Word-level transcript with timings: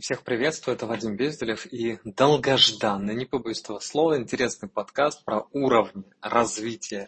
Всех 0.00 0.22
приветствую, 0.22 0.76
это 0.76 0.86
Вадим 0.86 1.14
Безделев 1.14 1.66
и 1.66 1.98
долгожданный, 2.04 3.14
не 3.14 3.26
побоюсь 3.26 3.60
этого 3.60 3.80
слова, 3.80 4.16
интересный 4.16 4.66
подкаст 4.66 5.22
про 5.26 5.44
уровни 5.52 6.04
развития 6.22 7.06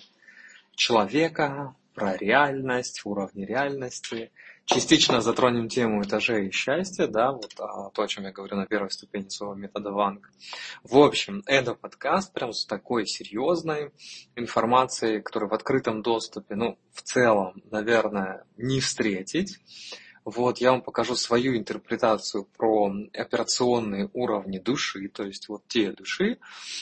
человека, 0.74 1.74
про 1.94 2.18
реальность, 2.18 3.00
уровни 3.04 3.46
реальности. 3.46 4.30
Частично 4.66 5.22
затронем 5.22 5.70
тему 5.70 6.02
этажей 6.02 6.50
счастья, 6.52 7.06
да, 7.06 7.32
вот 7.32 7.54
а, 7.58 7.88
то, 7.90 8.02
о 8.02 8.08
чем 8.08 8.24
я 8.24 8.30
говорю 8.30 8.56
на 8.56 8.66
первой 8.66 8.90
ступени 8.90 9.30
своего 9.30 9.54
метода 9.54 9.90
Ванг. 9.90 10.30
В 10.82 10.98
общем, 10.98 11.42
это 11.46 11.74
подкаст 11.74 12.34
прям 12.34 12.52
с 12.52 12.66
такой 12.66 13.06
серьезной 13.06 13.90
информацией, 14.36 15.22
которую 15.22 15.48
в 15.48 15.54
открытом 15.54 16.02
доступе, 16.02 16.56
ну, 16.56 16.78
в 16.92 17.00
целом, 17.00 17.62
наверное, 17.70 18.44
не 18.58 18.80
встретить. 18.80 19.60
Вот, 20.24 20.58
я 20.58 20.70
вам 20.70 20.82
покажу 20.82 21.16
свою 21.16 21.56
интерпретацию 21.56 22.44
про 22.44 22.92
операционные 23.12 24.08
уровни 24.12 24.58
души, 24.58 25.08
то 25.08 25.24
есть 25.24 25.48
вот 25.48 25.66
те 25.66 25.90
души, 25.90 26.38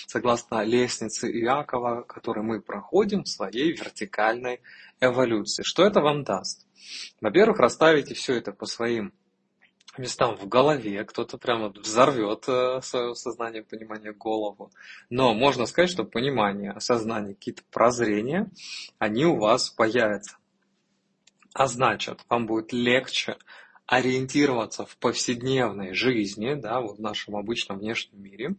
согласно 0.06 0.62
лестнице 0.62 1.30
Иакова, 1.30 2.02
которые 2.02 2.44
мы 2.44 2.60
проходим 2.60 3.24
в 3.24 3.28
своей 3.28 3.72
вертикальной 3.72 4.60
эволюции. 5.00 5.62
Что 5.62 5.84
это 5.84 6.00
вам 6.00 6.22
даст? 6.22 6.66
Во-первых, 7.20 7.58
расставите 7.58 8.14
все 8.14 8.34
это 8.34 8.52
по 8.52 8.66
своим 8.66 9.12
местам 9.96 10.36
в 10.36 10.46
голове, 10.46 11.04
кто-то 11.04 11.38
прямо 11.38 11.70
взорвет 11.70 12.44
э, 12.48 12.80
свое 12.82 13.14
сознание, 13.14 13.62
понимание, 13.62 14.12
голову. 14.12 14.70
Но 15.08 15.34
можно 15.34 15.66
сказать, 15.66 15.90
что 15.90 16.04
понимание, 16.04 16.70
осознание, 16.70 17.34
какие-то 17.34 17.62
прозрения, 17.70 18.50
они 18.98 19.24
у 19.24 19.36
вас 19.36 19.70
появятся. 19.70 20.36
А 21.54 21.66
значит, 21.66 22.20
вам 22.28 22.46
будет 22.46 22.72
легче 22.72 23.36
ориентироваться 23.86 24.86
в 24.86 24.96
повседневной 24.98 25.94
жизни, 25.94 26.54
да, 26.54 26.80
вот 26.80 26.98
в 26.98 27.00
нашем 27.00 27.34
обычном 27.34 27.80
внешнем 27.80 28.22
мире. 28.22 28.54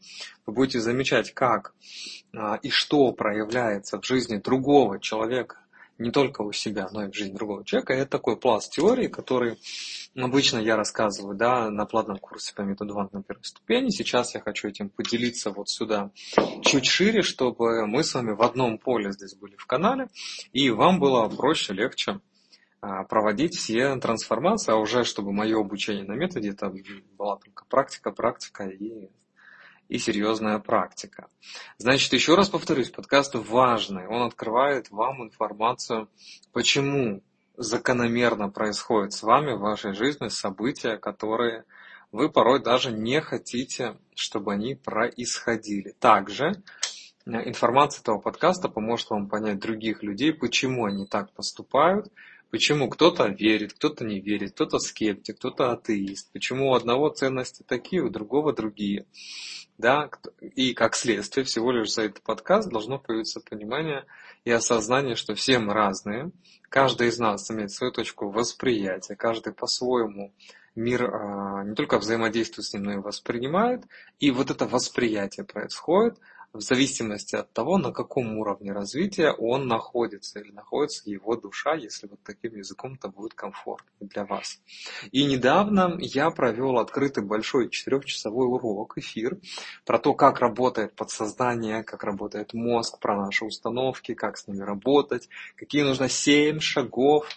Вы 0.46 0.54
будете 0.54 0.82
замечать, 0.82 1.34
как 1.34 1.74
а, 2.36 2.56
и 2.56 2.70
что 2.70 3.14
проявляется 3.14 4.02
в 4.02 4.06
жизни 4.06 4.38
другого 4.38 5.00
человека, 5.00 5.58
не 5.98 6.12
только 6.12 6.42
у 6.42 6.52
себя, 6.52 6.90
но 6.92 7.06
и 7.06 7.12
в 7.12 7.16
жизни 7.16 7.34
другого 7.34 7.64
человека. 7.64 7.94
Это 7.94 8.12
такой 8.12 8.36
пласт 8.36 8.74
теории, 8.74 9.08
который 9.08 9.58
обычно 10.18 10.58
я 10.58 10.76
рассказываю 10.76 11.38
да, 11.38 11.70
на 11.70 11.86
платном 11.86 12.18
курсе 12.18 12.54
по 12.54 12.64
методу 12.64 12.96
Вант 12.96 13.14
на 13.14 13.24
первой 13.24 13.44
ступени. 13.44 13.90
Сейчас 13.90 14.34
я 14.34 14.42
хочу 14.42 14.68
этим 14.68 14.90
поделиться 14.90 15.52
вот 15.52 15.70
сюда 15.70 16.12
чуть 16.64 16.86
шире, 16.86 17.22
чтобы 17.22 17.88
мы 17.88 18.04
с 18.04 18.14
вами 18.14 18.32
в 18.32 18.42
одном 18.42 18.80
поле 18.80 19.14
здесь 19.14 19.36
были 19.36 19.56
в 19.56 19.66
канале, 19.66 20.10
и 20.52 20.70
вам 20.72 21.00
было 21.00 21.30
проще, 21.30 21.72
легче 21.72 22.20
проводить 23.10 23.56
все 23.56 23.96
трансформации, 23.98 24.72
а 24.72 24.78
уже 24.78 25.04
чтобы 25.04 25.32
мое 25.32 25.60
обучение 25.60 26.04
на 26.04 26.14
методе, 26.14 26.50
это 26.50 26.74
была 27.18 27.38
только 27.38 27.66
практика, 27.66 28.12
практика 28.12 28.64
и, 28.66 29.10
и 29.88 29.98
серьезная 30.00 30.58
практика. 30.60 31.28
Значит, 31.78 32.12
еще 32.14 32.36
раз 32.36 32.50
повторюсь, 32.50 32.90
подкаст 32.90 33.36
важный, 33.36 34.08
он 34.08 34.24
открывает 34.24 34.90
вам 34.90 35.24
информацию, 35.24 36.10
почему 36.54 37.22
закономерно 37.56 38.50
происходит 38.50 39.14
с 39.14 39.22
вами 39.22 39.54
в 39.54 39.60
вашей 39.60 39.94
жизни 39.94 40.30
события, 40.30 40.98
которые 40.98 41.66
вы 42.12 42.30
порой 42.30 42.62
даже 42.64 42.92
не 42.92 43.22
хотите, 43.22 43.98
чтобы 44.16 44.54
они 44.54 44.76
происходили. 44.76 45.96
Также 46.00 46.64
информация 47.26 48.02
этого 48.02 48.18
подкаста 48.18 48.68
поможет 48.68 49.12
вам 49.12 49.30
понять 49.30 49.60
других 49.60 50.02
людей, 50.02 50.34
почему 50.34 50.86
они 50.86 51.06
так 51.06 51.32
поступают, 51.34 52.12
Почему 52.52 52.90
кто-то 52.90 53.28
верит, 53.28 53.74
кто-то 53.74 54.04
не 54.04 54.20
верит, 54.20 54.52
кто-то 54.52 54.78
скептик, 54.78 55.38
кто-то 55.38 55.72
атеист. 55.72 56.34
Почему 56.34 56.72
у 56.72 56.74
одного 56.76 57.10
ценности 57.10 57.64
такие, 57.66 58.04
у 58.04 58.10
другого 58.10 58.52
другие. 58.54 59.06
Да? 59.78 60.10
И 60.42 60.74
как 60.74 60.96
следствие, 60.96 61.46
всего 61.46 61.72
лишь 61.72 61.94
за 61.94 62.04
этот 62.04 62.22
подкаст 62.24 62.70
должно 62.70 63.00
появиться 63.00 63.40
понимание 63.40 64.06
и 64.44 64.52
осознание, 64.52 65.16
что 65.16 65.34
все 65.34 65.60
мы 65.60 65.74
разные. 65.74 66.32
Каждый 66.68 67.08
из 67.08 67.20
нас 67.20 67.50
имеет 67.50 67.72
свою 67.72 67.94
точку 67.94 68.30
восприятия, 68.30 69.16
каждый 69.16 69.54
по-своему 69.54 70.34
мир 70.76 71.04
а, 71.06 71.64
не 71.64 71.76
только 71.76 72.00
взаимодействует 72.00 72.66
с 72.66 72.74
ним, 72.74 72.84
но 72.84 72.94
и 72.94 72.98
воспринимает. 72.98 73.86
И 74.20 74.30
вот 74.30 74.52
это 74.52 74.68
восприятие 74.68 75.46
происходит 75.46 76.20
в 76.54 76.60
зависимости 76.60 77.36
от 77.36 77.54
того, 77.54 77.78
на 77.78 77.92
каком 77.92 78.38
уровне 78.38 78.74
развития 78.74 79.32
он 79.32 79.68
находится 79.68 80.40
или 80.40 80.52
находится 80.52 81.10
его 81.10 81.36
душа, 81.36 81.76
если 81.76 82.08
вот 82.08 82.20
таким 82.24 82.58
языком 82.58 82.96
это 82.96 83.08
будет 83.08 83.34
комфортно 83.34 83.90
для 84.02 84.26
вас. 84.26 84.60
И 85.12 85.24
недавно 85.26 85.96
я 86.00 86.30
провел 86.30 86.80
открытый 86.80 87.24
большой 87.24 87.70
четырехчасовой 87.70 88.48
урок, 88.48 88.98
эфир, 88.98 89.40
про 89.86 89.98
то, 89.98 90.14
как 90.14 90.40
работает 90.40 90.94
подсознание, 90.96 91.84
как 91.84 92.04
работает 92.04 92.54
мозг, 92.54 93.00
про 93.00 93.16
наши 93.16 93.46
установки, 93.46 94.14
как 94.14 94.38
с 94.38 94.48
ними 94.48 94.62
работать, 94.62 95.30
какие 95.56 95.84
нужно 95.84 96.10
семь 96.10 96.60
шагов 96.60 97.28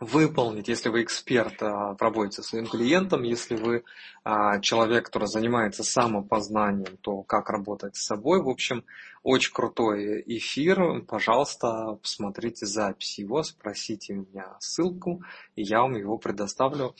выполнить, 0.00 0.68
если 0.68 0.88
вы 0.88 1.02
эксперт, 1.02 1.62
а, 1.62 1.94
проводите 1.94 2.42
своим 2.42 2.66
клиентам, 2.66 3.22
если 3.22 3.54
вы 3.54 3.84
а, 4.24 4.58
человек, 4.60 5.06
который 5.06 5.28
занимается 5.28 5.84
самопознанием, 5.84 6.96
то 7.02 7.22
как 7.22 7.50
работать 7.50 7.96
с 7.96 8.06
собой. 8.06 8.42
В 8.42 8.48
общем, 8.48 8.84
очень 9.22 9.52
крутой 9.52 10.22
эфир. 10.26 11.02
Пожалуйста, 11.02 11.98
посмотрите 12.02 12.64
запись 12.64 13.18
его, 13.18 13.42
спросите 13.42 14.14
меня 14.14 14.56
ссылку, 14.58 15.22
и 15.54 15.62
я 15.62 15.82
вам 15.82 15.94
его 15.94 16.16
предоставлю. 16.16 16.96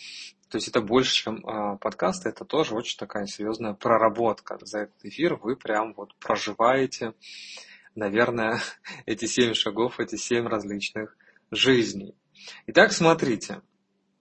То 0.50 0.56
есть 0.56 0.68
это 0.68 0.82
больше, 0.82 1.14
чем 1.14 1.46
э, 1.46 1.78
подкаст, 1.78 2.26
это 2.26 2.44
тоже 2.44 2.74
очень 2.74 2.98
такая 2.98 3.26
серьезная 3.26 3.72
проработка. 3.72 4.58
За 4.60 4.80
этот 4.80 5.04
эфир 5.04 5.36
вы 5.36 5.56
прям 5.56 5.94
вот 5.94 6.14
проживаете, 6.16 7.14
наверное, 7.94 8.60
эти 9.06 9.24
семь 9.24 9.54
шагов, 9.54 10.00
эти 10.00 10.16
семь 10.16 10.46
различных 10.46 11.16
жизней. 11.50 12.14
Итак, 12.66 12.92
смотрите. 12.92 13.62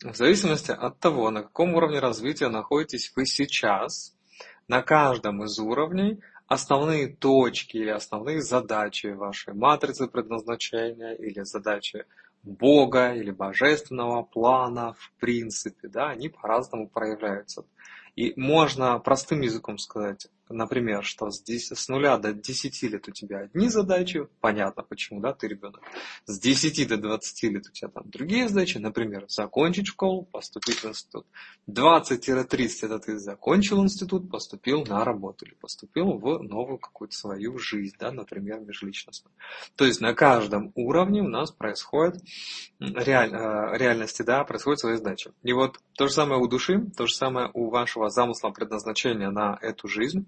В 0.04 0.16
зависимости 0.16 0.72
от 0.72 1.00
того, 1.00 1.30
на 1.30 1.44
каком 1.44 1.76
уровне 1.76 2.00
развития 2.00 2.48
находитесь 2.48 3.12
вы 3.16 3.26
сейчас, 3.26 4.16
на 4.68 4.82
каждом 4.82 5.44
из 5.44 5.60
уровней 5.60 6.22
основные 6.48 7.08
точки 7.08 7.78
или 7.78 7.90
основные 7.90 8.42
задачи 8.42 9.08
вашей 9.08 9.54
матрицы 9.54 10.08
предназначения 10.08 11.14
или 11.14 11.44
задачи 11.44 12.06
Бога 12.44 13.14
или 13.14 13.32
божественного 13.32 14.24
плана 14.24 14.94
в 14.94 15.12
принципе, 15.20 15.88
да, 15.90 16.10
они 16.10 16.30
по-разному 16.30 16.88
проявляются. 16.88 17.66
И 18.16 18.34
можно 18.36 19.00
простым 19.00 19.42
языком 19.42 19.78
сказать, 19.78 20.28
например, 20.50 21.04
что 21.04 21.30
с, 21.30 21.42
10, 21.42 21.78
с 21.78 21.88
0 21.88 22.20
до 22.20 22.34
10 22.34 22.84
лет 22.84 23.08
у 23.08 23.12
тебя 23.12 23.40
одни 23.40 23.70
задачи, 23.70 24.28
понятно 24.42 24.84
почему, 24.84 25.22
да, 25.22 25.34
ты 25.34 25.48
ребенок. 25.48 25.82
С 26.26 26.40
10 26.40 26.88
до 26.88 26.98
20 26.98 27.44
лет 27.44 27.68
у 27.68 27.72
тебя 27.72 27.90
там 27.90 28.10
другие 28.10 28.48
задачи, 28.48 28.78
например, 28.78 29.26
закончить 29.28 29.88
школу, 29.88 30.24
поступить 30.24 30.84
в 30.84 30.86
институт. 30.86 31.28
20-30 31.70 32.86
это 32.86 33.00
ты 33.00 33.18
закончил 33.20 33.84
институт, 33.84 34.30
поступил 34.30 34.84
на 34.86 35.06
работу 35.06 35.46
или 35.46 35.54
поступил 35.54 36.14
в 36.14 36.42
новую 36.42 36.80
какую-то 36.80 37.16
свою 37.16 37.58
жизнь, 37.60 37.96
да, 38.00 38.12
например, 38.12 38.60
межличностную. 38.60 39.34
То 39.76 39.86
есть 39.86 40.02
на 40.02 40.14
каждом 40.14 40.72
уровне 40.76 41.22
у 41.22 41.28
нас 41.28 41.52
происходит 41.52 42.22
реаль, 42.80 43.32
э, 43.34 43.78
реальности, 43.78 44.24
да, 44.24 44.44
происходят 44.44 44.80
свои 44.80 44.96
задачи. 44.96 45.32
И 45.44 45.54
вот 45.54 45.80
то 45.94 46.08
же 46.08 46.14
самое 46.14 46.42
у 46.42 46.48
души, 46.48 46.86
то 46.98 47.06
же 47.06 47.14
самое 47.14 47.52
у 47.54 47.70
вашего 47.70 48.10
замысла 48.10 48.50
предназначения 48.50 49.30
на 49.30 49.58
эту 49.62 49.88
жизнь 49.88 50.26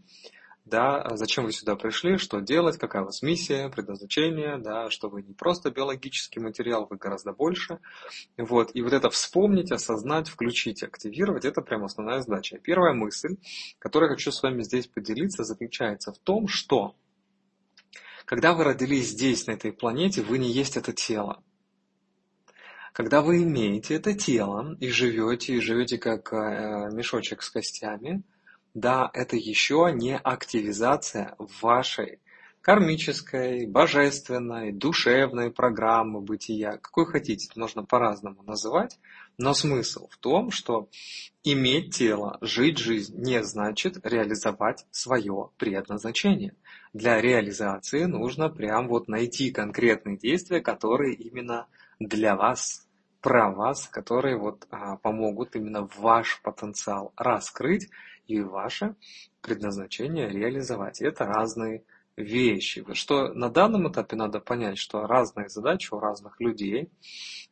да, 0.65 1.05
зачем 1.15 1.45
вы 1.45 1.51
сюда 1.51 1.75
пришли, 1.75 2.17
что 2.17 2.39
делать, 2.39 2.77
какая 2.77 3.01
у 3.01 3.05
вас 3.05 3.21
миссия, 3.21 3.69
предназначение, 3.69 4.57
да, 4.57 4.89
что 4.89 5.09
вы 5.09 5.23
не 5.23 5.33
просто 5.33 5.71
биологический 5.71 6.39
материал, 6.39 6.87
вы 6.89 6.97
гораздо 6.97 7.33
больше. 7.33 7.79
Вот. 8.37 8.71
И 8.75 8.81
вот 8.81 8.93
это 8.93 9.09
вспомнить, 9.09 9.71
осознать, 9.71 10.29
включить, 10.29 10.83
активировать, 10.83 11.45
это 11.45 11.61
прям 11.61 11.83
основная 11.83 12.21
задача. 12.21 12.59
Первая 12.59 12.93
мысль, 12.93 13.37
которую 13.79 14.09
я 14.11 14.15
хочу 14.15 14.31
с 14.31 14.43
вами 14.43 14.61
здесь 14.61 14.87
поделиться, 14.87 15.43
заключается 15.43 16.13
в 16.13 16.19
том, 16.19 16.47
что 16.47 16.95
когда 18.25 18.53
вы 18.53 18.63
родились 18.63 19.09
здесь, 19.09 19.47
на 19.47 19.51
этой 19.51 19.73
планете, 19.73 20.21
вы 20.21 20.37
не 20.37 20.49
есть 20.49 20.77
это 20.77 20.93
тело. 20.93 21.43
Когда 22.93 23.21
вы 23.21 23.43
имеете 23.43 23.95
это 23.95 24.13
тело 24.13 24.77
и 24.79 24.89
живете, 24.89 25.55
и 25.55 25.59
живете 25.59 25.97
как 25.97 26.31
э, 26.31 26.91
мешочек 26.93 27.41
с 27.41 27.49
костями, 27.49 28.23
да, 28.73 29.09
это 29.13 29.35
еще 29.35 29.91
не 29.93 30.17
активизация 30.17 31.35
вашей 31.61 32.19
кармической, 32.61 33.65
божественной, 33.65 34.71
душевной 34.71 35.51
программы 35.51 36.21
бытия, 36.21 36.77
какой 36.77 37.05
хотите, 37.07 37.49
можно 37.55 37.83
по-разному 37.83 38.43
называть, 38.43 38.99
но 39.37 39.53
смысл 39.53 40.07
в 40.09 40.17
том, 40.17 40.51
что 40.51 40.87
иметь 41.43 41.95
тело, 41.95 42.37
жить 42.41 42.77
жизнь 42.77 43.17
не 43.17 43.43
значит 43.43 44.05
реализовать 44.05 44.85
свое 44.91 45.49
предназначение. 45.57 46.55
Для 46.93 47.19
реализации 47.19 48.03
нужно 48.03 48.49
прям 48.49 48.87
вот 48.87 49.07
найти 49.07 49.49
конкретные 49.49 50.17
действия, 50.17 50.61
которые 50.61 51.15
именно 51.15 51.67
для 51.99 52.35
вас 52.35 52.87
про 53.21 53.51
вас, 53.51 53.87
которые 53.87 54.37
вот 54.37 54.67
а, 54.71 54.97
помогут 54.97 55.55
именно 55.55 55.87
ваш 55.97 56.41
потенциал 56.41 57.13
раскрыть 57.15 57.89
и 58.35 58.41
ваше 58.41 58.95
предназначение 59.41 60.29
реализовать. 60.29 61.01
Это 61.01 61.25
разные 61.25 61.83
вещи. 62.17 62.85
Что 62.93 63.33
на 63.33 63.49
данном 63.49 63.91
этапе 63.91 64.15
надо 64.15 64.39
понять, 64.39 64.77
что 64.77 65.07
разные 65.07 65.49
задачи 65.49 65.93
у 65.93 65.99
разных 65.99 66.39
людей, 66.39 66.89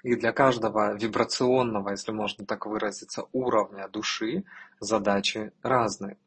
и 0.04 0.16
для 0.16 0.32
каждого 0.32 0.96
вибрационного, 0.96 1.90
если 1.90 2.12
можно 2.12 2.46
так 2.46 2.66
выразиться, 2.66 3.26
уровня 3.32 3.88
души 3.90 4.44
задачи 4.80 5.52
разные. 5.62 6.18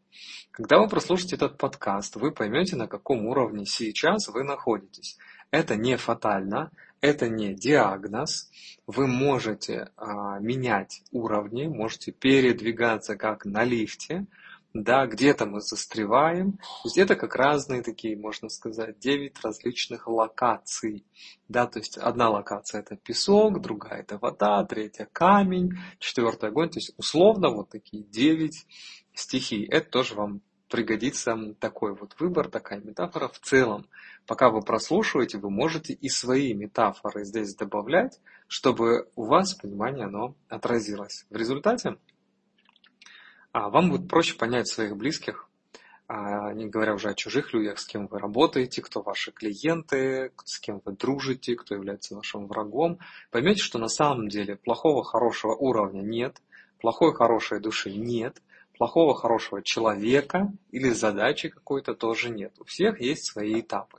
Когда 0.50 0.78
вы 0.78 0.88
прослушаете 0.88 1.36
этот 1.36 1.56
подкаст, 1.56 2.16
вы 2.16 2.32
поймете, 2.32 2.76
на 2.76 2.86
каком 2.86 3.26
уровне 3.26 3.64
сейчас 3.64 4.28
вы 4.28 4.44
находитесь. 4.44 5.16
Это 5.50 5.76
не 5.76 5.96
фатально, 5.96 6.70
это 7.00 7.28
не 7.28 7.54
диагноз. 7.54 8.50
Вы 8.86 9.06
можете 9.06 9.90
а, 9.96 10.38
менять 10.38 11.02
уровни, 11.10 11.66
можете 11.66 12.12
передвигаться 12.12 13.16
как 13.16 13.46
на 13.46 13.64
лифте, 13.64 14.26
да, 14.74 15.06
где-то 15.06 15.46
мы 15.46 15.60
застреваем, 15.60 16.58
где-то 16.84 17.16
как 17.16 17.34
разные 17.36 17.82
такие, 17.82 18.16
можно 18.16 18.48
сказать, 18.48 18.98
9 18.98 19.40
различных 19.42 20.08
локаций, 20.08 21.04
да, 21.48 21.66
то 21.66 21.78
есть 21.78 21.98
одна 21.98 22.30
локация 22.30 22.80
это 22.80 22.96
песок, 22.96 23.60
другая 23.60 24.00
это 24.00 24.18
вода, 24.18 24.64
третья 24.64 25.08
камень, 25.12 25.72
четвертая 25.98 26.50
огонь, 26.50 26.70
то 26.70 26.78
есть 26.78 26.94
условно 26.96 27.50
вот 27.50 27.70
такие 27.70 28.02
9 28.02 28.66
стихий, 29.14 29.66
это 29.66 29.90
тоже 29.90 30.14
вам 30.14 30.40
пригодится 30.72 31.36
такой 31.60 31.94
вот 31.94 32.16
выбор, 32.18 32.48
такая 32.48 32.80
метафора 32.80 33.28
в 33.28 33.38
целом. 33.40 33.86
Пока 34.26 34.48
вы 34.48 34.62
прослушиваете, 34.62 35.36
вы 35.36 35.50
можете 35.50 35.92
и 35.92 36.08
свои 36.08 36.54
метафоры 36.54 37.26
здесь 37.26 37.54
добавлять, 37.54 38.18
чтобы 38.48 39.06
у 39.14 39.24
вас 39.24 39.52
понимание 39.52 40.06
оно 40.06 40.34
отразилось. 40.48 41.26
В 41.28 41.36
результате 41.36 41.98
а 43.52 43.68
вам 43.68 43.90
будет 43.90 44.08
проще 44.08 44.34
понять 44.34 44.68
своих 44.68 44.96
близких, 44.96 45.48
а, 46.08 46.52
не 46.52 46.66
говоря 46.66 46.94
уже 46.94 47.10
о 47.10 47.14
чужих 47.14 47.52
людях, 47.52 47.78
с 47.78 47.86
кем 47.86 48.06
вы 48.06 48.18
работаете, 48.18 48.82
кто 48.82 49.02
ваши 49.02 49.30
клиенты, 49.30 50.32
с 50.44 50.58
кем 50.58 50.82
вы 50.84 50.92
дружите, 50.92 51.54
кто 51.54 51.74
является 51.74 52.16
вашим 52.16 52.46
врагом. 52.46 52.98
Поймете, 53.30 53.62
что 53.62 53.78
на 53.78 53.88
самом 53.88 54.28
деле 54.28 54.56
плохого, 54.56 55.04
хорошего 55.04 55.54
уровня 55.54 56.02
нет, 56.02 56.42
плохой, 56.80 57.14
хорошей 57.14 57.60
души 57.60 57.92
нет, 57.92 58.42
плохого, 58.76 59.14
хорошего 59.14 59.62
человека 59.62 60.52
или 60.70 60.90
задачи 60.90 61.48
какой-то 61.48 61.94
тоже 61.94 62.30
нет. 62.30 62.52
У 62.58 62.64
всех 62.64 63.00
есть 63.00 63.24
свои 63.24 63.60
этапы. 63.60 63.98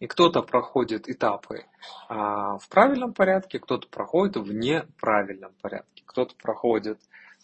И 0.00 0.06
кто-то 0.06 0.42
проходит 0.42 1.08
этапы 1.08 1.66
а, 2.08 2.58
в 2.58 2.68
правильном 2.68 3.12
порядке, 3.12 3.58
кто-то 3.58 3.88
проходит 3.88 4.36
в 4.36 4.52
неправильном 4.52 5.52
порядке, 5.60 6.02
кто-то 6.06 6.34
проходит 6.36 6.98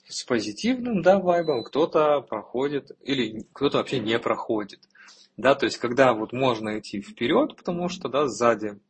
с 0.08 0.24
позитивным, 0.24 1.02
да, 1.02 1.18
вайбом, 1.18 1.62
кто-то 1.62 2.20
проходит, 2.20 2.90
или 3.02 3.44
кто-то 3.52 3.78
вообще 3.78 3.98
не 4.00 4.18
проходит. 4.18 4.80
Да, 5.36 5.54
то 5.54 5.66
есть, 5.66 5.78
когда 5.78 6.14
вот 6.14 6.32
можно 6.32 6.78
идти 6.78 7.00
вперед, 7.00 7.56
потому 7.56 7.88
что, 7.88 8.08
да, 8.08 8.26
сзади 8.26 8.80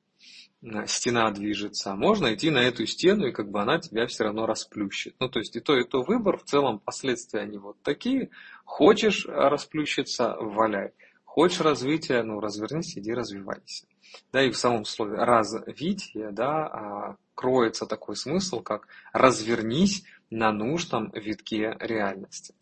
э, 0.62 0.86
стена 0.86 1.30
движется, 1.30 1.94
можно 1.94 2.34
идти 2.34 2.50
на 2.50 2.58
эту 2.58 2.86
стену, 2.86 3.26
и 3.26 3.32
как 3.32 3.50
бы 3.50 3.60
она 3.60 3.78
тебя 3.78 4.06
все 4.06 4.24
равно 4.24 4.46
расплющит. 4.46 5.14
Ну, 5.18 5.28
то 5.28 5.40
есть, 5.40 5.56
и 5.56 5.60
то, 5.60 5.76
и 5.76 5.84
то 5.84 6.02
выбор, 6.02 6.38
в 6.38 6.44
целом, 6.44 6.78
последствия 6.78 7.40
они 7.40 7.58
вот 7.58 7.76
такие. 7.82 8.30
Хочешь 8.64 9.26
расплющиться, 9.26 10.36
валяй. 10.40 10.92
Хочешь 11.24 11.60
развития, 11.60 12.22
ну, 12.22 12.40
развернись, 12.40 12.96
иди 12.96 13.12
развивайся. 13.12 13.86
Да, 14.32 14.42
и 14.42 14.50
в 14.50 14.56
самом 14.56 14.84
слове 14.84 15.16
развитие, 15.18 16.30
да, 16.32 16.66
а, 16.66 17.16
кроется 17.34 17.86
такой 17.86 18.16
смысл, 18.16 18.60
как 18.60 18.88
развернись 19.12 20.04
на 20.30 20.52
нужном 20.52 21.10
витке 21.12 21.76
реальности. 21.80 22.54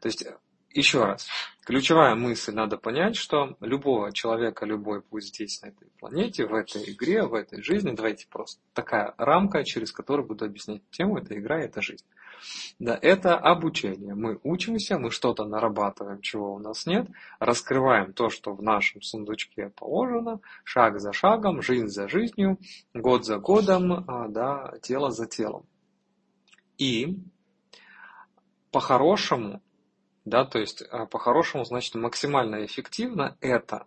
То 0.00 0.08
есть, 0.08 0.24
еще 0.74 1.04
раз, 1.04 1.28
ключевая 1.64 2.14
мысль 2.14 2.54
надо 2.54 2.78
понять, 2.78 3.16
что 3.16 3.56
любого 3.60 4.12
человека, 4.12 4.64
любой 4.64 5.02
путь 5.02 5.26
здесь, 5.26 5.60
на 5.62 5.68
этой 5.68 5.90
планете, 5.98 6.46
в 6.46 6.54
этой 6.54 6.90
игре, 6.90 7.24
в 7.24 7.34
этой 7.34 7.62
жизни, 7.62 7.92
давайте 7.94 8.26
просто 8.28 8.60
такая 8.72 9.14
рамка, 9.18 9.64
через 9.64 9.92
которую 9.92 10.26
буду 10.26 10.46
объяснять 10.46 10.82
тему, 10.90 11.18
это 11.18 11.38
игра, 11.38 11.60
это 11.60 11.82
жизнь. 11.82 12.04
Да, 12.78 12.98
это 13.00 13.36
обучение. 13.36 14.14
Мы 14.14 14.38
учимся, 14.42 14.98
мы 14.98 15.10
что-то 15.10 15.44
нарабатываем, 15.44 16.20
чего 16.20 16.54
у 16.54 16.58
нас 16.58 16.86
нет, 16.86 17.06
раскрываем 17.38 18.12
то, 18.12 18.30
что 18.30 18.54
в 18.54 18.62
нашем 18.62 19.02
сундучке 19.02 19.70
положено, 19.76 20.40
шаг 20.64 21.00
за 21.00 21.12
шагом, 21.12 21.62
жизнь 21.62 21.88
за 21.88 22.08
жизнью, 22.08 22.58
год 22.94 23.24
за 23.24 23.38
годом, 23.38 24.04
а, 24.08 24.28
да, 24.28 24.72
тело 24.82 25.10
за 25.10 25.26
телом. 25.26 25.66
И 26.82 27.16
по-хорошему, 28.72 29.62
да, 30.24 30.44
то 30.44 30.58
есть 30.58 30.82
а, 30.90 31.06
по-хорошему, 31.06 31.64
значит, 31.64 31.94
максимально 31.94 32.66
эффективно 32.66 33.36
это 33.40 33.86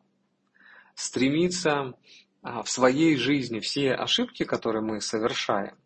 стремиться 0.95 1.95
а, 2.41 2.63
в 2.63 2.69
своей 2.69 3.17
жизни 3.17 3.59
все 3.59 3.95
ошибки, 3.95 4.45
которые 4.45 4.81
мы 4.81 5.01
совершаем, 5.01 5.77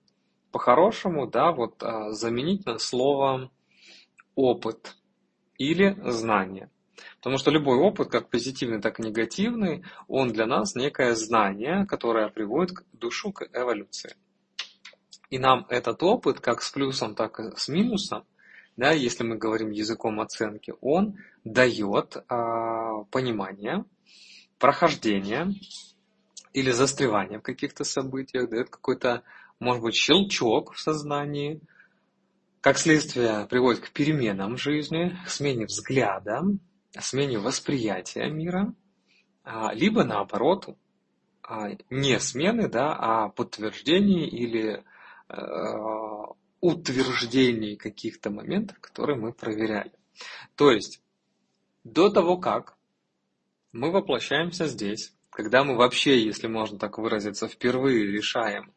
по-хорошему, 0.51 1.25
да, 1.25 1.51
вот 1.51 1.81
а, 1.81 2.11
заменить 2.11 2.67
на 2.67 2.77
слово 2.77 3.49
опыт 4.35 4.95
или 5.57 5.97
знание. 6.11 6.69
Потому 7.17 7.39
что 7.39 7.49
любой 7.49 7.79
опыт, 7.79 8.11
как 8.11 8.29
позитивный, 8.29 8.81
так 8.81 8.99
и 8.99 9.03
негативный, 9.03 9.83
он 10.07 10.31
для 10.31 10.45
нас 10.45 10.75
некое 10.75 11.15
знание, 11.15 11.87
которое 11.87 12.29
приводит 12.29 12.77
душу 12.93 13.31
к 13.31 13.49
эволюции. 13.51 14.15
И 15.29 15.37
нам 15.37 15.65
этот 15.69 16.01
опыт, 16.03 16.39
как 16.39 16.61
с 16.61 16.71
плюсом, 16.71 17.15
так 17.15 17.39
и 17.39 17.55
с 17.55 17.67
минусом, 17.67 18.25
да, 18.77 18.91
если 18.91 19.23
мы 19.23 19.37
говорим 19.37 19.71
языком 19.71 20.19
оценки, 20.21 20.73
он 20.81 21.17
дает 21.43 22.17
а, 22.29 23.03
понимание, 23.11 23.85
прохождение 24.57 25.53
или 26.53 26.71
застревание 26.71 27.39
в 27.39 27.43
каких-то 27.43 27.83
событиях, 27.83 28.49
дает 28.49 28.69
какой-то 28.69 29.23
может 29.59 29.83
быть 29.83 29.95
щелчок 29.95 30.73
в 30.73 30.79
сознании, 30.79 31.61
как 32.61 32.77
следствие 32.77 33.45
приводит 33.49 33.81
к 33.81 33.91
переменам 33.91 34.55
в 34.55 34.61
жизни, 34.61 35.17
к 35.25 35.29
смене 35.29 35.65
взгляда, 35.65 36.41
смене 36.97 37.39
восприятия 37.39 38.29
мира, 38.29 38.73
а, 39.43 39.73
либо 39.73 40.03
наоборот, 40.03 40.75
а, 41.43 41.69
не 41.89 42.19
смены, 42.19 42.69
да, 42.69 42.95
а 42.95 43.29
подтверждений 43.29 44.27
или 44.27 44.83
утверждений 46.59 47.75
каких-то 47.75 48.29
моментов, 48.29 48.79
которые 48.79 49.17
мы 49.17 49.31
проверяли. 49.31 49.91
То 50.55 50.71
есть, 50.71 51.01
до 51.83 52.09
того, 52.09 52.37
как 52.37 52.77
мы 53.71 53.91
воплощаемся 53.91 54.65
здесь, 54.67 55.13
когда 55.29 55.63
мы 55.63 55.75
вообще, 55.75 56.19
если 56.19 56.47
можно 56.47 56.77
так 56.77 56.97
выразиться, 56.97 57.47
впервые 57.47 58.11
решаем 58.11 58.73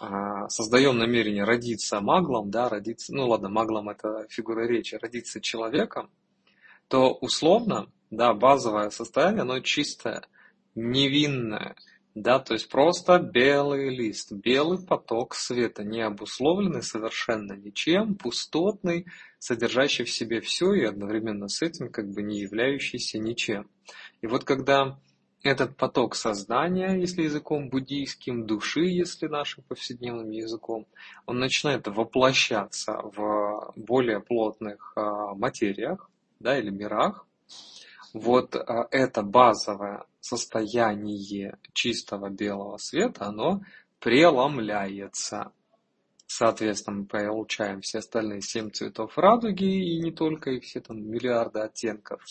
а, 0.00 0.48
создаем 0.48 0.98
намерение 0.98 1.44
родиться 1.44 2.00
маглом, 2.00 2.50
да, 2.50 2.68
родиться, 2.68 3.14
ну 3.14 3.28
ладно, 3.28 3.48
маглом 3.48 3.88
это 3.88 4.26
фигура 4.28 4.66
речи, 4.66 4.96
родиться 5.00 5.40
человеком, 5.40 6.10
то 6.88 7.12
условно, 7.12 7.90
да, 8.10 8.34
базовое 8.34 8.90
состояние, 8.90 9.42
оно 9.42 9.60
чистое, 9.60 10.22
невинное, 10.74 11.76
да, 12.14 12.38
то 12.38 12.52
есть 12.52 12.68
просто 12.68 13.18
белый 13.18 13.88
лист, 13.88 14.32
белый 14.32 14.84
поток 14.84 15.34
света, 15.34 15.82
не 15.82 16.02
обусловленный 16.02 16.82
совершенно 16.82 17.54
ничем, 17.54 18.16
пустотный, 18.16 19.06
содержащий 19.38 20.04
в 20.04 20.10
себе 20.10 20.40
все 20.40 20.74
и 20.74 20.84
одновременно 20.84 21.48
с 21.48 21.62
этим 21.62 21.90
как 21.90 22.10
бы 22.10 22.22
не 22.22 22.40
являющийся 22.40 23.18
ничем. 23.18 23.70
И 24.20 24.26
вот 24.26 24.44
когда 24.44 24.98
этот 25.42 25.76
поток 25.76 26.14
сознания, 26.14 27.00
если 27.00 27.22
языком 27.22 27.68
буддийским, 27.68 28.46
души, 28.46 28.82
если 28.82 29.26
нашим 29.26 29.64
повседневным 29.64 30.30
языком, 30.30 30.86
он 31.26 31.38
начинает 31.38 31.88
воплощаться 31.88 33.00
в 33.02 33.72
более 33.74 34.20
плотных 34.20 34.92
а, 34.96 35.34
материях 35.34 36.10
да, 36.38 36.58
или 36.58 36.70
мирах. 36.70 37.26
Вот 38.12 38.54
а, 38.54 38.86
это 38.90 39.22
базовое 39.22 40.04
состояние 40.22 41.58
чистого 41.74 42.30
белого 42.30 42.78
света, 42.78 43.26
оно 43.26 43.62
преломляется. 43.98 45.52
Соответственно, 46.26 47.00
мы 47.00 47.06
получаем 47.06 47.82
все 47.82 47.98
остальные 47.98 48.40
семь 48.40 48.70
цветов 48.70 49.18
радуги, 49.18 49.64
и 49.64 50.00
не 50.00 50.12
только, 50.12 50.52
и 50.52 50.60
все 50.60 50.80
там 50.80 50.96
миллиарды 51.06 51.60
оттенков. 51.60 52.22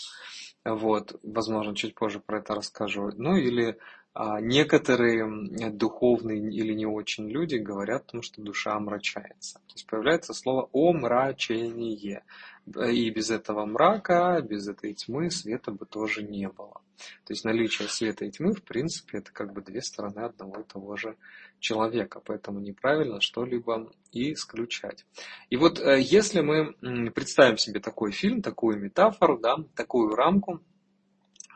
Вот, 0.65 1.19
возможно, 1.21 1.75
чуть 1.75 1.93
позже 1.93 2.19
про 2.19 2.39
это 2.39 2.55
расскажу. 2.55 3.12
Ну 3.15 3.36
или 3.36 3.77
а, 4.13 4.41
некоторые 4.41 5.71
духовные 5.71 6.39
или 6.51 6.74
не 6.74 6.86
очень 6.86 7.29
люди 7.29 7.55
говорят 7.55 8.03
о 8.03 8.12
том, 8.12 8.21
что 8.21 8.41
душа 8.41 8.74
омрачается. 8.74 9.55
То 9.67 9.74
есть 9.75 9.86
появляется 9.86 10.33
слово 10.33 10.69
омрачение. 10.74 12.24
И 12.67 13.09
без 13.09 13.31
этого 13.31 13.65
мрака, 13.65 14.39
без 14.41 14.67
этой 14.67 14.93
тьмы 14.93 15.31
света 15.31 15.71
бы 15.71 15.85
тоже 15.85 16.23
не 16.23 16.47
было. 16.47 16.81
То 17.25 17.33
есть 17.33 17.43
наличие 17.43 17.87
света 17.87 18.25
и 18.25 18.31
тьмы, 18.31 18.53
в 18.53 18.63
принципе, 18.63 19.17
это 19.17 19.31
как 19.31 19.53
бы 19.53 19.61
две 19.61 19.81
стороны 19.81 20.19
одного 20.19 20.61
и 20.61 20.63
того 20.63 20.95
же 20.95 21.17
человека, 21.59 22.21
поэтому 22.23 22.59
неправильно 22.59 23.19
что-либо 23.19 23.91
исключать. 24.11 25.05
И 25.49 25.57
вот 25.57 25.79
э, 25.79 25.99
если 25.99 26.41
мы 26.41 26.73
представим 27.11 27.57
себе 27.57 27.79
такой 27.79 28.11
фильм, 28.11 28.41
такую 28.41 28.79
метафору, 28.79 29.39
да, 29.39 29.57
такую 29.75 30.15
рамку, 30.15 30.61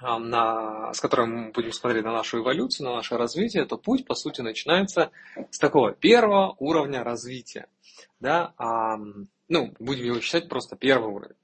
на, 0.01 0.93
с 0.93 0.99
которой 0.99 1.27
мы 1.27 1.51
будем 1.51 1.71
смотреть 1.71 2.03
на 2.03 2.11
нашу 2.11 2.39
эволюцию, 2.39 2.87
на 2.87 2.95
наше 2.95 3.17
развитие, 3.17 3.65
то 3.65 3.77
путь, 3.77 4.05
по 4.05 4.13
сути, 4.13 4.41
начинается 4.41 5.11
с 5.49 5.57
такого 5.57 5.93
первого 5.93 6.55
уровня 6.59 7.03
развития. 7.03 7.67
Да, 8.19 8.53
ну, 9.47 9.73
будем 9.79 10.05
его 10.05 10.19
считать 10.19 10.49
просто 10.49 10.75
первый 10.75 11.13
уровень. 11.13 11.35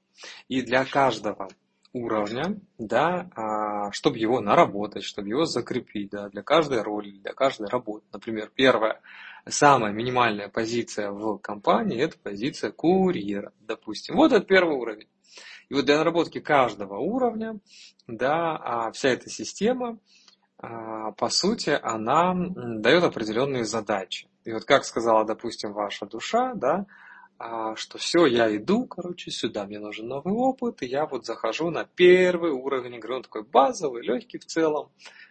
И 0.48 0.62
для 0.62 0.84
каждого 0.84 1.48
уровня, 1.92 2.58
да, 2.78 3.30
а, 3.34 3.92
чтобы 3.92 4.18
его 4.18 4.40
наработать, 4.40 5.04
чтобы 5.04 5.28
его 5.28 5.44
закрепить, 5.44 6.10
да, 6.10 6.28
для 6.28 6.42
каждой 6.42 6.82
роли, 6.82 7.10
для 7.10 7.34
каждой 7.34 7.68
работы. 7.68 8.06
Например, 8.12 8.50
первая, 8.54 9.00
самая 9.46 9.92
минимальная 9.92 10.48
позиция 10.48 11.10
в 11.10 11.38
компании– 11.38 12.00
это 12.00 12.18
позиция 12.18 12.72
курьера, 12.72 13.52
допустим. 13.60 14.16
Вот 14.16 14.32
это 14.32 14.44
первый 14.44 14.76
уровень. 14.76 15.08
И 15.68 15.74
вот 15.74 15.84
для 15.84 15.98
наработки 15.98 16.40
каждого 16.40 16.98
уровня, 16.98 17.58
да, 18.06 18.56
а 18.56 18.92
вся 18.92 19.10
эта 19.10 19.28
система, 19.28 19.98
а, 20.58 21.12
по 21.12 21.28
сути, 21.28 21.78
она 21.82 22.34
дает 22.34 23.04
определенные 23.04 23.64
задачи. 23.64 24.28
И 24.44 24.52
вот 24.52 24.64
как 24.64 24.84
сказала, 24.84 25.24
допустим, 25.24 25.72
ваша 25.72 26.06
душа, 26.06 26.54
да, 26.54 26.86
что 27.76 27.98
все, 27.98 28.26
я 28.26 28.54
иду, 28.56 28.86
короче, 28.86 29.30
сюда, 29.30 29.64
мне 29.64 29.78
нужен 29.78 30.06
новый 30.06 30.34
опыт, 30.34 30.82
и 30.82 30.86
я 30.86 31.06
вот 31.06 31.26
захожу 31.26 31.70
на 31.70 31.84
первый 31.84 32.52
уровень 32.52 32.96
игры, 32.96 33.16
он 33.16 33.22
такой 33.22 33.42
базовый, 33.42 34.02
легкий 34.02 34.38
в 34.38 34.44
целом, 34.44 34.90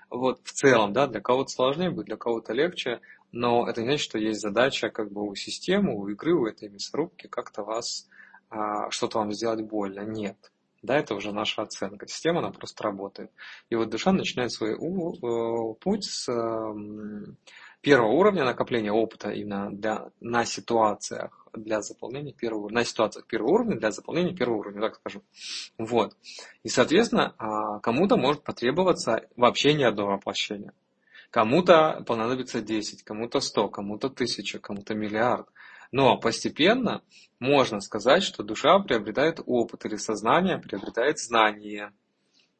вот 0.10 0.42
в 0.44 0.52
целом, 0.52 0.94
да, 0.94 1.08
для 1.08 1.22
кого-то 1.22 1.50
сложнее 1.50 1.90
будет, 1.90 2.08
для 2.08 2.18
кого-то 2.18 2.54
легче, 2.54 3.00
но 3.32 3.68
это 3.68 3.82
не 3.82 3.88
значит, 3.88 4.04
что 4.04 4.18
есть 4.18 4.42
задача 4.42 4.90
как 4.90 5.12
бы 5.12 5.24
у 5.24 5.36
системы, 5.36 5.96
у 5.96 6.08
игры, 6.10 6.34
у 6.34 6.46
этой 6.46 6.70
мясорубки 6.70 7.28
как-то 7.28 7.64
вас 7.64 8.10
а, 8.50 8.92
что-то 8.92 9.20
вам 9.20 9.32
сделать 9.32 9.62
больно. 9.62 10.02
Нет. 10.02 10.38
Да, 10.82 10.98
это 10.98 11.16
уже 11.16 11.32
наша 11.32 11.62
оценка. 11.62 12.08
Система, 12.08 12.40
она 12.40 12.52
просто 12.52 12.84
работает. 12.84 13.32
И 13.70 13.76
вот 13.76 13.90
душа 13.90 14.12
начинает 14.12 14.52
свой 14.52 14.76
у, 14.78 15.76
путь 15.76 16.06
с 16.06 16.26
первого 17.82 18.12
уровня 18.12 18.44
накопления 18.44 18.92
опыта 18.92 19.30
именно 19.30 19.70
для, 19.72 20.10
на 20.20 20.44
ситуациях 20.44 21.41
для 21.54 21.82
заполнения 21.82 22.34
первого 22.34 22.70
на 22.70 22.84
ситуациях 22.84 23.28
первого 23.28 23.52
уровня 23.52 23.78
для 23.78 23.92
заполнения 23.92 24.36
первого 24.36 24.60
уровня, 24.60 24.82
так 24.82 24.96
скажем. 24.96 25.24
Вот. 25.78 26.16
И, 26.64 26.70
соответственно, 26.70 27.36
а, 27.38 27.80
кому-то 27.80 28.18
может 28.18 28.44
потребоваться 28.44 29.28
вообще 29.36 29.74
ни 29.74 29.84
одно 29.84 30.08
воплощение. 30.08 30.74
Кому-то 31.30 32.04
понадобится 32.06 32.62
10, 32.62 33.04
кому-то 33.04 33.40
100, 33.40 33.70
кому-то 33.70 34.10
1000, 34.10 34.60
кому-то 34.60 34.94
миллиард. 34.96 35.48
Но 35.92 36.18
постепенно 36.18 37.02
можно 37.40 37.82
сказать, 37.82 38.24
что 38.24 38.44
душа 38.44 38.80
приобретает 38.80 39.40
опыт 39.46 39.86
или 39.86 39.96
сознание 39.96 40.58
приобретает 40.58 41.20
знание, 41.20 41.92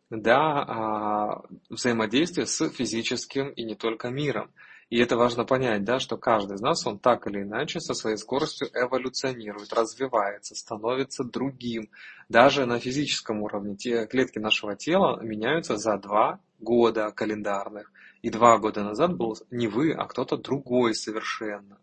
да, 0.10 0.64
а, 0.68 1.44
взаимодействие 1.70 2.46
с 2.46 2.70
физическим 2.70 3.50
и 3.50 3.64
не 3.64 3.76
только 3.76 4.10
миром. 4.10 4.52
И 4.92 5.00
это 5.00 5.16
важно 5.16 5.46
понять, 5.46 5.84
да, 5.86 6.00
что 6.00 6.18
каждый 6.18 6.58
из 6.58 6.62
нас, 6.62 6.86
он 6.86 7.00
так 7.00 7.26
или 7.26 7.42
иначе 7.42 7.80
со 7.80 7.94
своей 7.94 8.18
скоростью 8.18 8.68
эволюционирует, 8.74 9.72
развивается, 9.74 10.54
становится 10.54 11.24
другим. 11.24 11.90
Даже 12.30 12.66
на 12.66 12.78
физическом 12.78 13.42
уровне 13.42 13.76
те 13.76 14.06
клетки 14.06 14.38
нашего 14.38 14.76
тела 14.76 15.20
меняются 15.24 15.78
за 15.78 15.98
два 15.98 16.42
года 16.60 17.10
календарных. 17.12 17.90
И 18.22 18.30
два 18.30 18.58
года 18.60 18.84
назад 18.84 19.16
был 19.16 19.38
не 19.50 19.68
вы, 19.68 19.94
а 19.94 20.06
кто-то 20.06 20.38
другой 20.38 20.94
совершенно 20.94 21.80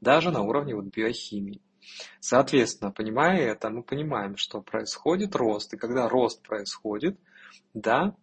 даже 0.00 0.30
на 0.30 0.42
уровне 0.42 0.74
вот 0.74 0.86
биохимии. 0.86 1.62
Соответственно, 2.20 2.90
понимая 2.90 3.38
это, 3.38 3.70
мы 3.70 3.82
понимаем, 3.82 4.36
что 4.36 4.60
происходит 4.60 5.34
рост, 5.36 5.74
и 5.74 5.78
когда 5.78 6.08
рост 6.08 6.42
происходит, 6.42 7.18
да, 7.72 8.14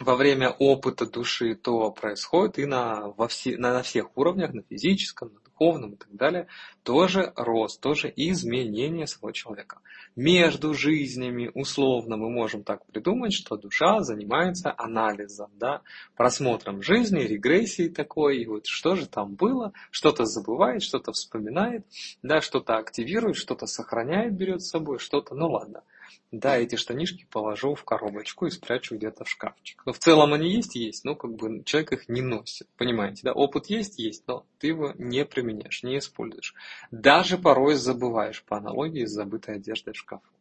во 0.00 0.16
время 0.16 0.50
опыта 0.50 1.06
души, 1.06 1.54
то 1.54 1.90
происходит 1.90 2.58
и 2.58 2.66
на, 2.66 3.08
во 3.08 3.28
все, 3.28 3.56
на, 3.56 3.72
на 3.74 3.82
всех 3.82 4.16
уровнях, 4.16 4.52
на 4.52 4.62
физическом, 4.62 5.32
на 5.34 5.40
духовном 5.40 5.92
и 5.92 5.96
так 5.96 6.14
далее, 6.14 6.48
тоже 6.82 7.32
рост, 7.36 7.80
тоже 7.80 8.12
изменение 8.14 9.06
своего 9.06 9.32
человека. 9.32 9.80
Между 10.16 10.74
жизнями, 10.74 11.50
условно, 11.54 12.16
мы 12.16 12.30
можем 12.30 12.64
так 12.64 12.84
придумать, 12.86 13.32
что 13.32 13.56
душа 13.56 14.00
занимается 14.00 14.74
анализом, 14.76 15.50
да, 15.54 15.82
просмотром 16.16 16.82
жизни, 16.82 17.20
регрессией 17.20 17.90
такой, 17.90 18.38
и 18.38 18.46
вот 18.46 18.66
что 18.66 18.96
же 18.96 19.06
там 19.06 19.34
было, 19.34 19.72
что-то 19.90 20.24
забывает, 20.24 20.82
что-то 20.82 21.12
вспоминает, 21.12 21.86
да, 22.22 22.40
что-то 22.40 22.76
активирует, 22.76 23.36
что-то 23.36 23.66
сохраняет, 23.66 24.34
берет 24.34 24.62
с 24.62 24.70
собой, 24.70 24.98
что-то, 24.98 25.34
ну 25.34 25.50
ладно. 25.50 25.82
Да, 26.30 26.56
эти 26.56 26.76
штанишки 26.76 27.26
положу 27.30 27.74
в 27.74 27.84
коробочку 27.84 28.46
и 28.46 28.50
спрячу 28.50 28.96
где-то 28.96 29.24
в 29.24 29.28
шкафчик. 29.28 29.82
Но 29.84 29.92
в 29.92 29.98
целом 29.98 30.32
они 30.32 30.50
есть, 30.50 30.74
есть, 30.74 31.04
но 31.04 31.14
как 31.14 31.34
бы 31.34 31.62
человек 31.64 31.92
их 31.92 32.08
не 32.08 32.22
носит. 32.22 32.68
Понимаете, 32.76 33.20
да? 33.24 33.32
Опыт 33.32 33.66
есть, 33.66 33.98
есть, 33.98 34.24
но 34.26 34.46
ты 34.58 34.68
его 34.68 34.92
не 34.96 35.24
применяешь, 35.24 35.82
не 35.82 35.98
используешь. 35.98 36.54
Даже 36.90 37.36
порой 37.36 37.74
забываешь 37.74 38.42
по 38.44 38.56
аналогии 38.56 39.04
с 39.04 39.10
забытой 39.10 39.56
одеждой 39.56 39.94
в 39.94 39.98
шкафу. 39.98 40.32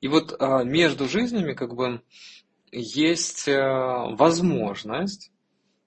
И 0.00 0.08
вот 0.08 0.36
а, 0.38 0.62
между 0.64 1.08
жизнями 1.08 1.54
как 1.54 1.74
бы 1.74 2.02
есть 2.70 3.48
а, 3.48 4.08
возможность 4.10 5.30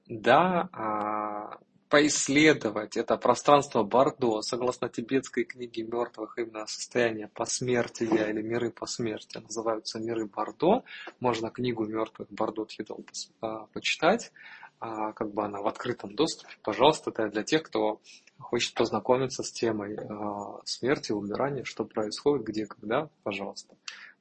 да, 0.07 0.69
а, 0.71 1.57
поисследовать 1.89 2.97
это 2.97 3.17
пространство 3.17 3.83
Бордо, 3.83 4.41
согласно 4.41 4.89
тибетской 4.89 5.43
книге 5.43 5.83
мертвых, 5.83 6.37
именно 6.37 6.65
состояние 6.67 7.29
посмертия 7.29 8.29
или 8.29 8.41
миры 8.41 8.71
посмертия 8.71 9.41
называются 9.41 9.99
миры 9.99 10.25
Бордо. 10.25 10.83
Можно 11.19 11.49
книгу 11.49 11.85
мертвых 11.85 12.29
Бордо 12.29 12.65
Тхидол 12.65 13.05
а, 13.41 13.67
почитать, 13.67 14.31
а, 14.79 15.13
как 15.13 15.33
бы 15.33 15.43
она 15.43 15.61
в 15.61 15.67
открытом 15.67 16.15
доступе. 16.15 16.53
Пожалуйста, 16.61 17.11
это 17.11 17.29
для 17.29 17.43
тех, 17.43 17.63
кто 17.63 18.01
хочет 18.37 18.73
познакомиться 18.75 19.43
с 19.43 19.51
темой 19.51 19.97
а, 19.97 20.59
смерти, 20.65 21.11
умирания, 21.11 21.63
что 21.63 21.85
происходит, 21.85 22.45
где, 22.45 22.65
когда, 22.65 23.09
пожалуйста. 23.23 23.75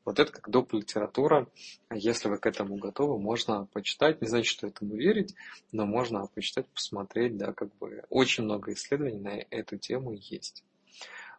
Вот 0.06 0.20
это 0.20 0.32
как 0.32 0.48
доп. 0.48 0.72
литература. 0.72 1.48
Если 1.92 2.28
вы 2.28 2.38
к 2.38 2.46
этому 2.46 2.76
готовы, 2.76 3.18
можно 3.18 3.66
почитать. 3.66 4.22
Не 4.22 4.28
значит, 4.28 4.46
что 4.46 4.68
этому 4.68 4.94
верить, 4.94 5.34
но 5.72 5.84
можно 5.84 6.26
почитать, 6.28 6.68
посмотреть. 6.68 7.36
Да, 7.36 7.52
как 7.52 7.76
бы 7.76 8.04
очень 8.08 8.44
много 8.44 8.72
исследований 8.72 9.18
на 9.18 9.44
эту 9.50 9.76
тему 9.76 10.12
есть. 10.12 10.64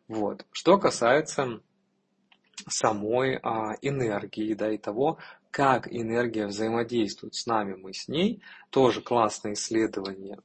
Вот. 0.10 0.46
Что 0.52 0.78
касается 0.78 1.62
самой 2.68 3.40
а, 3.42 3.76
энергии, 3.82 4.54
да, 4.54 4.72
и 4.72 4.78
того, 4.78 5.18
как 5.50 5.88
энергия 5.92 6.48
взаимодействует 6.48 7.36
с 7.36 7.46
нами, 7.46 7.76
мы 7.76 7.94
с 7.94 8.10
ней, 8.10 8.42
тоже 8.70 9.02
классное 9.02 9.54
исследование 9.54 10.40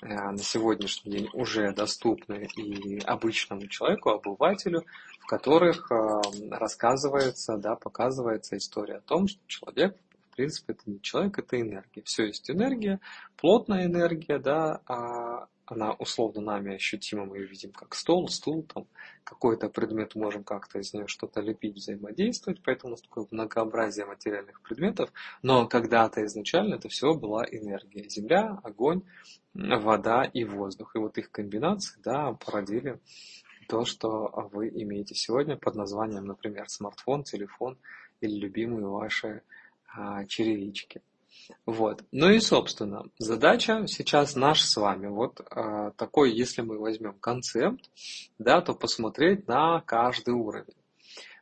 э, 0.00 0.06
на 0.06 0.38
сегодняшний 0.38 1.12
день 1.12 1.28
уже 1.34 1.72
доступны 1.72 2.48
и 2.56 3.00
обычному 3.00 3.66
человеку, 3.66 4.10
обывателю, 4.10 4.84
в 5.26 5.28
которых 5.28 5.90
э, 5.90 6.20
рассказывается, 6.52 7.56
да, 7.56 7.74
показывается 7.74 8.56
история 8.56 8.98
о 8.98 9.00
том, 9.00 9.26
что 9.26 9.40
человек, 9.48 9.96
в 10.30 10.36
принципе, 10.36 10.74
это 10.74 10.82
не 10.86 11.02
человек, 11.02 11.36
это 11.40 11.60
энергия. 11.60 12.02
Все 12.04 12.26
есть 12.26 12.48
энергия, 12.48 13.00
плотная 13.36 13.86
энергия, 13.86 14.38
да, 14.38 14.80
а 14.86 15.48
она 15.66 15.94
условно 15.94 16.40
нами 16.42 16.76
ощутима, 16.76 17.24
мы 17.24 17.38
ее 17.38 17.46
видим 17.46 17.72
как 17.72 17.96
стол, 17.96 18.28
стул, 18.28 18.62
там 18.72 18.86
какой-то 19.24 19.68
предмет, 19.68 20.14
можем 20.14 20.44
как-то 20.44 20.78
из 20.78 20.94
нее 20.94 21.08
что-то 21.08 21.40
лепить, 21.40 21.74
взаимодействовать, 21.74 22.62
поэтому 22.64 22.90
у 22.90 22.92
нас 22.92 23.02
такое 23.02 23.26
многообразие 23.32 24.06
материальных 24.06 24.60
предметов, 24.60 25.10
но 25.42 25.66
когда-то 25.66 26.24
изначально 26.24 26.76
это 26.76 26.88
все 26.88 27.14
была 27.14 27.44
энергия. 27.50 28.08
Земля, 28.08 28.60
огонь, 28.62 29.02
вода 29.54 30.22
и 30.22 30.44
воздух. 30.44 30.94
И 30.94 30.98
вот 30.98 31.18
их 31.18 31.32
комбинации, 31.32 31.98
да, 32.04 32.32
породили 32.34 33.00
то, 33.68 33.84
что 33.84 34.48
вы 34.52 34.68
имеете 34.68 35.14
сегодня 35.14 35.56
под 35.56 35.74
названием, 35.74 36.24
например, 36.24 36.68
смартфон, 36.68 37.24
телефон 37.24 37.78
или 38.20 38.38
любимые 38.38 38.86
ваши 38.86 39.42
а, 39.94 40.24
черевички. 40.26 41.02
Вот. 41.64 42.04
Ну 42.12 42.30
и, 42.30 42.40
собственно, 42.40 43.04
задача 43.18 43.86
сейчас 43.86 44.36
наша 44.36 44.66
с 44.66 44.76
вами. 44.76 45.06
Вот 45.06 45.40
а, 45.50 45.90
такой, 45.92 46.32
если 46.32 46.62
мы 46.62 46.78
возьмем 46.78 47.14
концепт, 47.14 47.90
да, 48.38 48.60
то 48.60 48.74
посмотреть 48.74 49.46
на 49.46 49.80
каждый 49.82 50.34
уровень. 50.34 50.74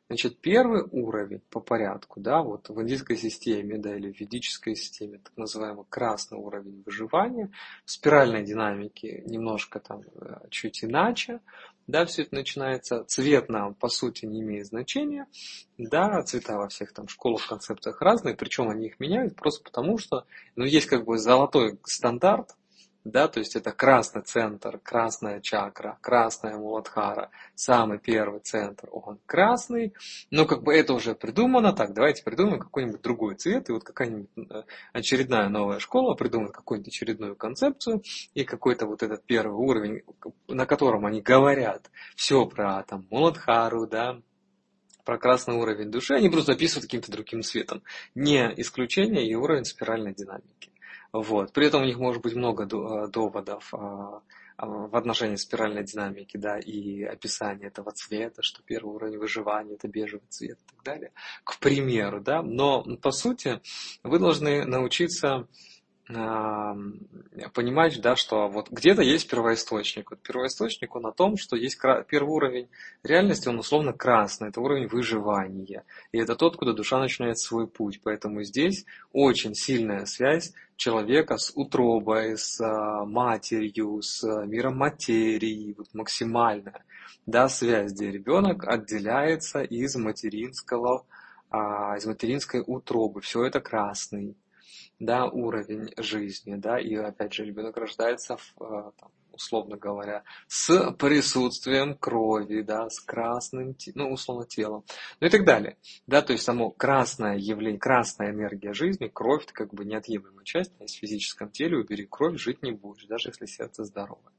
Значит, 0.08 0.38
первый 0.40 0.82
уровень 0.82 1.40
по 1.48 1.60
порядку, 1.60 2.20
да, 2.20 2.42
вот 2.42 2.68
в 2.68 2.82
индийской 2.82 3.16
системе, 3.16 3.78
да, 3.78 3.96
или 3.96 4.12
в 4.12 4.20
ведической 4.20 4.76
системе, 4.76 5.18
так 5.18 5.32
называемый 5.36 5.86
красный 5.88 6.36
уровень 6.36 6.82
выживания, 6.84 7.50
в 7.86 7.90
спиральной 7.90 8.44
динамике 8.44 9.22
немножко 9.26 9.80
там 9.80 10.02
э, 10.20 10.48
чуть 10.50 10.84
иначе, 10.84 11.40
да, 11.86 12.06
все 12.06 12.22
это 12.22 12.34
начинается, 12.34 13.04
цвет 13.04 13.48
нам, 13.48 13.74
по 13.74 13.88
сути, 13.88 14.24
не 14.26 14.40
имеет 14.40 14.66
значения, 14.66 15.26
да, 15.76 16.22
цвета 16.22 16.56
во 16.56 16.68
всех 16.68 16.92
там 16.92 17.08
школах, 17.08 17.46
концепциях 17.46 18.00
разные, 18.00 18.34
причем 18.34 18.70
они 18.70 18.86
их 18.86 19.00
меняют 19.00 19.36
просто 19.36 19.62
потому, 19.62 19.98
что, 19.98 20.24
ну, 20.56 20.64
есть 20.64 20.86
как 20.86 21.04
бы 21.04 21.18
золотой 21.18 21.78
стандарт, 21.84 22.56
да, 23.04 23.28
то 23.28 23.38
есть 23.38 23.54
это 23.54 23.70
красный 23.72 24.22
центр, 24.22 24.78
красная 24.82 25.40
чакра, 25.40 25.98
красная 26.00 26.56
муладхара, 26.56 27.30
самый 27.54 27.98
первый 27.98 28.40
центр, 28.40 28.88
он 28.90 29.18
красный, 29.26 29.92
но 30.30 30.46
как 30.46 30.62
бы 30.62 30.74
это 30.74 30.94
уже 30.94 31.14
придумано, 31.14 31.74
так, 31.74 31.92
давайте 31.92 32.24
придумаем 32.24 32.58
какой-нибудь 32.58 33.02
другой 33.02 33.34
цвет, 33.36 33.68
и 33.68 33.72
вот 33.72 33.84
какая-нибудь 33.84 34.30
э, 34.36 34.62
очередная 34.92 35.48
новая 35.50 35.80
школа 35.80 36.14
придумает 36.14 36.52
какую-нибудь 36.52 36.88
очередную 36.88 37.36
концепцию, 37.36 38.02
и 38.32 38.44
какой-то 38.44 38.86
вот 38.86 39.02
этот 39.02 39.24
первый 39.24 39.56
уровень, 39.56 40.02
на 40.48 40.64
котором 40.64 41.04
они 41.04 41.20
говорят 41.20 41.90
все 42.16 42.46
про 42.46 42.82
там 42.84 43.06
муладхару, 43.10 43.86
да, 43.86 44.20
про 45.04 45.18
красный 45.18 45.56
уровень 45.56 45.90
души, 45.90 46.14
они 46.14 46.30
просто 46.30 46.52
описывают 46.52 46.86
каким-то 46.86 47.12
другим 47.12 47.42
цветом. 47.42 47.82
Не 48.14 48.52
исключение 48.56 49.28
и 49.28 49.34
уровень 49.34 49.66
спиральной 49.66 50.14
динамики. 50.14 50.73
Вот. 51.14 51.52
При 51.52 51.68
этом 51.68 51.82
у 51.82 51.84
них 51.84 51.96
может 51.98 52.22
быть 52.22 52.34
много 52.34 52.64
э, 52.64 53.08
доводов 53.08 53.72
а, 53.72 54.20
а, 54.56 54.66
в 54.66 54.96
отношении 54.96 55.36
спиральной 55.36 55.84
динамики, 55.84 56.36
да, 56.36 56.58
и 56.58 57.04
описания 57.04 57.68
этого 57.68 57.92
цвета, 57.92 58.42
что 58.42 58.64
первый 58.64 58.96
уровень 58.96 59.18
выживания 59.18 59.74
это 59.74 59.86
бежевый 59.86 60.26
цвет 60.28 60.58
и 60.58 60.74
так 60.74 60.82
далее, 60.82 61.12
к 61.44 61.60
примеру, 61.60 62.20
да, 62.20 62.42
но 62.42 62.82
по 63.00 63.12
сути 63.12 63.60
вы 64.02 64.18
должны 64.18 64.64
научиться 64.64 65.46
понимать, 66.06 68.00
да, 68.02 68.14
что 68.14 68.48
вот 68.48 68.70
где-то 68.70 69.02
есть 69.02 69.28
первоисточник. 69.30 70.10
Вот 70.10 70.20
первоисточник, 70.20 70.94
он 70.94 71.06
о 71.06 71.12
том, 71.12 71.36
что 71.36 71.56
есть 71.56 71.80
первый 72.08 72.28
уровень 72.28 72.68
реальности, 73.02 73.48
он 73.48 73.58
условно 73.58 73.94
красный, 73.94 74.48
это 74.48 74.60
уровень 74.60 74.86
выживания. 74.86 75.84
И 76.12 76.18
это 76.18 76.36
тот, 76.36 76.56
куда 76.56 76.72
душа 76.74 77.00
начинает 77.00 77.38
свой 77.38 77.66
путь. 77.66 78.00
Поэтому 78.02 78.42
здесь 78.42 78.84
очень 79.12 79.54
сильная 79.54 80.04
связь 80.04 80.52
человека 80.76 81.38
с 81.38 81.52
утробой, 81.54 82.36
с 82.36 82.60
а, 82.60 83.04
матерью, 83.04 84.02
с 84.02 84.22
миром 84.44 84.76
материи, 84.76 85.74
вот 85.78 85.86
максимальная 85.94 86.84
да, 87.26 87.48
связь, 87.48 87.92
где 87.92 88.10
ребенок 88.10 88.66
отделяется 88.66 89.62
из 89.62 89.96
материнского, 89.96 91.06
а, 91.50 91.96
из 91.96 92.04
материнской 92.06 92.62
утробы. 92.66 93.20
Все 93.20 93.44
это 93.44 93.60
красный 93.60 94.36
да, 94.98 95.26
уровень 95.26 95.92
жизни, 95.96 96.56
да, 96.56 96.78
и 96.78 96.94
опять 96.94 97.34
же 97.34 97.44
ребенок 97.44 97.76
рождается, 97.76 98.36
в, 98.36 98.62
э, 98.62 98.92
там, 98.98 99.10
условно 99.32 99.76
говоря, 99.76 100.22
с 100.46 100.92
присутствием 100.92 101.96
крови, 101.96 102.62
да, 102.62 102.88
с 102.88 103.00
красным, 103.00 103.76
ну, 103.94 104.12
условно, 104.12 104.46
телом, 104.46 104.84
ну 105.20 105.26
и 105.26 105.30
так 105.30 105.44
далее, 105.44 105.76
да, 106.06 106.22
то 106.22 106.32
есть 106.32 106.44
само 106.44 106.70
красное 106.70 107.36
явление, 107.36 107.80
красная 107.80 108.30
энергия 108.30 108.72
жизни, 108.72 109.08
кровь, 109.08 109.44
это 109.44 109.52
как 109.52 109.74
бы 109.74 109.84
неотъемлемая 109.84 110.44
часть, 110.44 110.72
а 110.80 110.84
в 110.86 110.90
физическом 110.90 111.50
теле 111.50 111.78
убери 111.78 112.06
кровь, 112.08 112.38
жить 112.38 112.62
не 112.62 112.72
будешь, 112.72 113.06
даже 113.06 113.30
если 113.30 113.46
сердце 113.46 113.84
здоровое. 113.84 114.32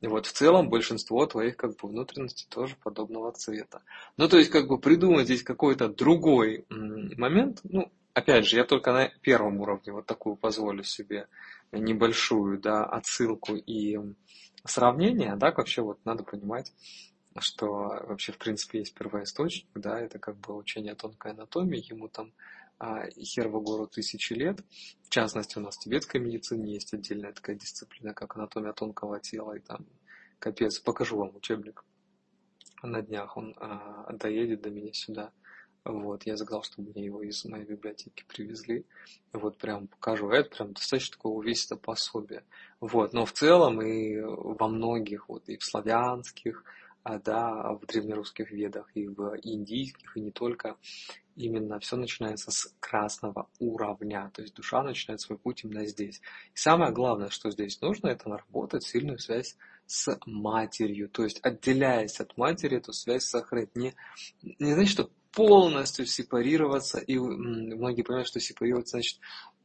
И 0.00 0.06
вот 0.06 0.26
в 0.26 0.32
целом 0.32 0.70
большинство 0.70 1.26
твоих 1.26 1.56
как 1.56 1.76
бы 1.76 1.88
внутренностей 1.88 2.46
тоже 2.48 2.76
подобного 2.82 3.32
цвета. 3.32 3.82
Ну, 4.16 4.28
то 4.28 4.38
есть, 4.38 4.50
как 4.50 4.68
бы 4.68 4.78
придумать 4.78 5.26
здесь 5.26 5.42
какой-то 5.42 5.88
другой 5.88 6.64
момент, 6.70 7.60
ну, 7.64 7.92
опять 8.18 8.46
же, 8.46 8.56
я 8.56 8.64
только 8.64 8.92
на 8.92 9.08
первом 9.22 9.60
уровне 9.60 9.92
вот 9.92 10.06
такую 10.06 10.36
позволю 10.36 10.82
себе 10.82 11.28
небольшую, 11.72 12.58
да, 12.60 12.84
отсылку 12.84 13.54
и 13.54 13.98
сравнение, 14.64 15.36
да, 15.36 15.52
вообще 15.52 15.82
вот 15.82 16.04
надо 16.04 16.24
понимать, 16.24 16.72
что 17.38 17.66
вообще 17.66 18.32
в 18.32 18.38
принципе 18.38 18.80
есть 18.80 18.94
первоисточник, 18.94 19.68
да, 19.74 20.00
это 20.00 20.18
как 20.18 20.36
бы 20.38 20.56
учение 20.56 20.94
тонкой 20.94 21.32
анатомии, 21.32 21.84
ему 21.90 22.08
там 22.08 22.32
а, 22.78 23.08
Хервагору 23.10 23.86
тысячи 23.86 24.32
лет. 24.32 24.60
В 25.02 25.10
частности, 25.10 25.58
у 25.58 25.60
нас 25.60 25.76
в 25.76 25.80
тибетской 25.80 26.20
медицине 26.20 26.74
есть 26.74 26.92
отдельная 26.94 27.32
такая 27.32 27.56
дисциплина, 27.56 28.14
как 28.14 28.36
анатомия 28.36 28.72
тонкого 28.72 29.20
тела, 29.20 29.56
и 29.56 29.60
там 29.60 29.86
капец, 30.38 30.78
покажу 30.78 31.16
вам 31.16 31.34
учебник 31.36 31.84
на 32.82 33.02
днях, 33.02 33.36
он 33.36 33.54
а, 33.58 34.12
доедет 34.12 34.62
до 34.62 34.70
меня 34.70 34.92
сюда. 34.92 35.32
Вот, 35.84 36.24
я 36.26 36.36
заказал, 36.36 36.62
чтобы 36.62 36.90
мне 36.90 37.06
его 37.06 37.22
из 37.22 37.44
моей 37.44 37.64
библиотеки 37.64 38.24
привезли. 38.28 38.84
Вот, 39.32 39.56
прям 39.58 39.86
покажу. 39.88 40.30
Это 40.30 40.50
прям 40.56 40.72
достаточно 40.72 41.16
такое 41.16 41.32
увесистое 41.32 41.78
пособие. 41.78 42.44
Вот, 42.80 43.12
но 43.12 43.24
в 43.24 43.32
целом 43.32 43.80
и 43.80 44.20
во 44.20 44.68
многих, 44.68 45.28
вот, 45.28 45.48
и 45.48 45.56
в 45.56 45.64
славянских, 45.64 46.64
а, 47.04 47.18
да, 47.18 47.72
в 47.72 47.86
древнерусских 47.86 48.50
ведах, 48.50 48.90
и 48.94 49.08
в 49.08 49.38
индийских, 49.42 50.16
и 50.16 50.20
не 50.20 50.30
только, 50.30 50.76
именно 51.36 51.78
все 51.78 51.96
начинается 51.96 52.50
с 52.50 52.74
красного 52.80 53.48
уровня, 53.60 54.30
то 54.34 54.42
есть 54.42 54.54
душа 54.54 54.82
начинает 54.82 55.20
свой 55.20 55.38
путь 55.38 55.64
именно 55.64 55.86
здесь. 55.86 56.20
И 56.54 56.56
самое 56.58 56.92
главное, 56.92 57.30
что 57.30 57.50
здесь 57.50 57.80
нужно, 57.80 58.08
это 58.08 58.28
наработать 58.28 58.82
сильную 58.84 59.18
связь 59.18 59.56
с 59.86 60.18
матерью, 60.26 61.08
то 61.08 61.24
есть 61.24 61.40
отделяясь 61.42 62.20
от 62.20 62.36
матери, 62.36 62.76
эту 62.76 62.92
связь 62.92 63.24
сохранить. 63.24 63.74
Не, 63.74 63.94
не 64.42 64.74
значит, 64.74 64.92
что 64.92 65.10
полностью 65.32 66.06
сепарироваться, 66.06 66.98
и 66.98 67.18
многие 67.18 68.02
понимают, 68.02 68.28
что 68.28 68.40
сепарироваться 68.40 68.96
значит 68.96 69.18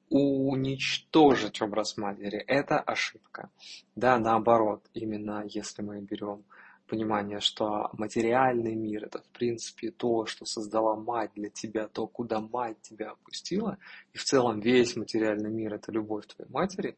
уничтожить 0.10 1.62
образ 1.62 1.97
матери. 1.97 2.38
Это 2.38 2.80
ошибка. 2.80 3.49
Да, 3.95 4.19
наоборот, 4.19 4.84
именно 4.93 5.43
если 5.47 5.82
мы 5.82 5.99
берем 6.02 6.43
понимание, 6.88 7.39
что 7.39 7.89
материальный 7.93 8.76
мир 8.76 9.06
это 9.06 9.19
в 9.19 9.28
принципе 9.30 9.91
то, 9.91 10.26
что 10.26 10.46
создала 10.46 10.96
мать 10.96 11.32
для 11.36 11.50
тебя, 11.50 11.88
то, 11.88 12.08
куда 12.08 12.39
мать 12.39 12.78
тебя 12.82 13.12
опустила, 13.12 13.78
и 14.13 14.17
в 14.17 14.24
целом 14.24 14.60
весь 14.60 14.96
материальный 14.96 15.50
мир 15.50 15.74
это 15.74 15.91
любовь 15.91 16.28
твоей 16.28 16.50
матери, 16.52 16.98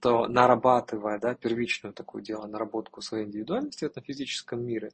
то 0.00 0.26
нарабатывая, 0.26 1.18
да, 1.18 1.34
первичную 1.34 1.92
такую 1.92 2.22
дело, 2.22 2.46
наработку 2.46 3.00
своей 3.00 3.24
индивидуальности 3.24 3.84
в 3.84 3.88
этом 3.88 4.02
физическом 4.02 4.64
мире, 4.64 4.90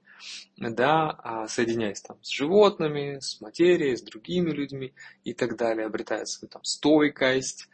да, 0.56 1.10
а 1.10 1.48
соединяясь 1.48 2.00
там 2.00 2.18
с 2.22 2.28
животными, 2.28 3.18
с 3.20 3.40
материей, 3.40 3.96
с 3.96 4.02
другими 4.02 4.50
людьми 4.50 4.92
и 5.24 5.34
так 5.34 5.56
далее, 5.56 5.86
обретая 5.86 6.24
свою 6.24 6.50
там 6.50 6.64
стойкость, 6.64 7.68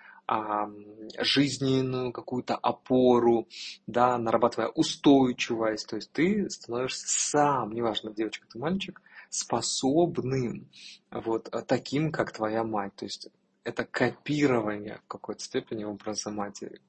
жизненную 1.19 2.13
какую-то 2.13 2.55
опору, 2.57 3.49
да, 3.87 4.19
нарабатывая 4.19 4.69
устойчивость, 4.69 5.89
то 5.89 5.97
есть 5.97 6.13
ты 6.13 6.51
становишься 6.51 7.07
сам, 7.09 7.73
неважно, 7.73 8.13
девочка 8.13 8.47
ты 8.47 8.59
мальчик, 8.59 9.01
способным, 9.31 10.69
вот, 11.11 11.51
таким, 11.67 12.13
как 12.13 12.33
твоя 12.33 12.63
мать, 12.65 12.95
то 12.97 13.05
есть 13.07 13.29
это 13.65 13.85
копирование 13.85 15.01
в 15.05 15.09
какой-то 15.09 15.43
степени 15.43 15.85
образа 15.85 16.31
матери. 16.31 16.81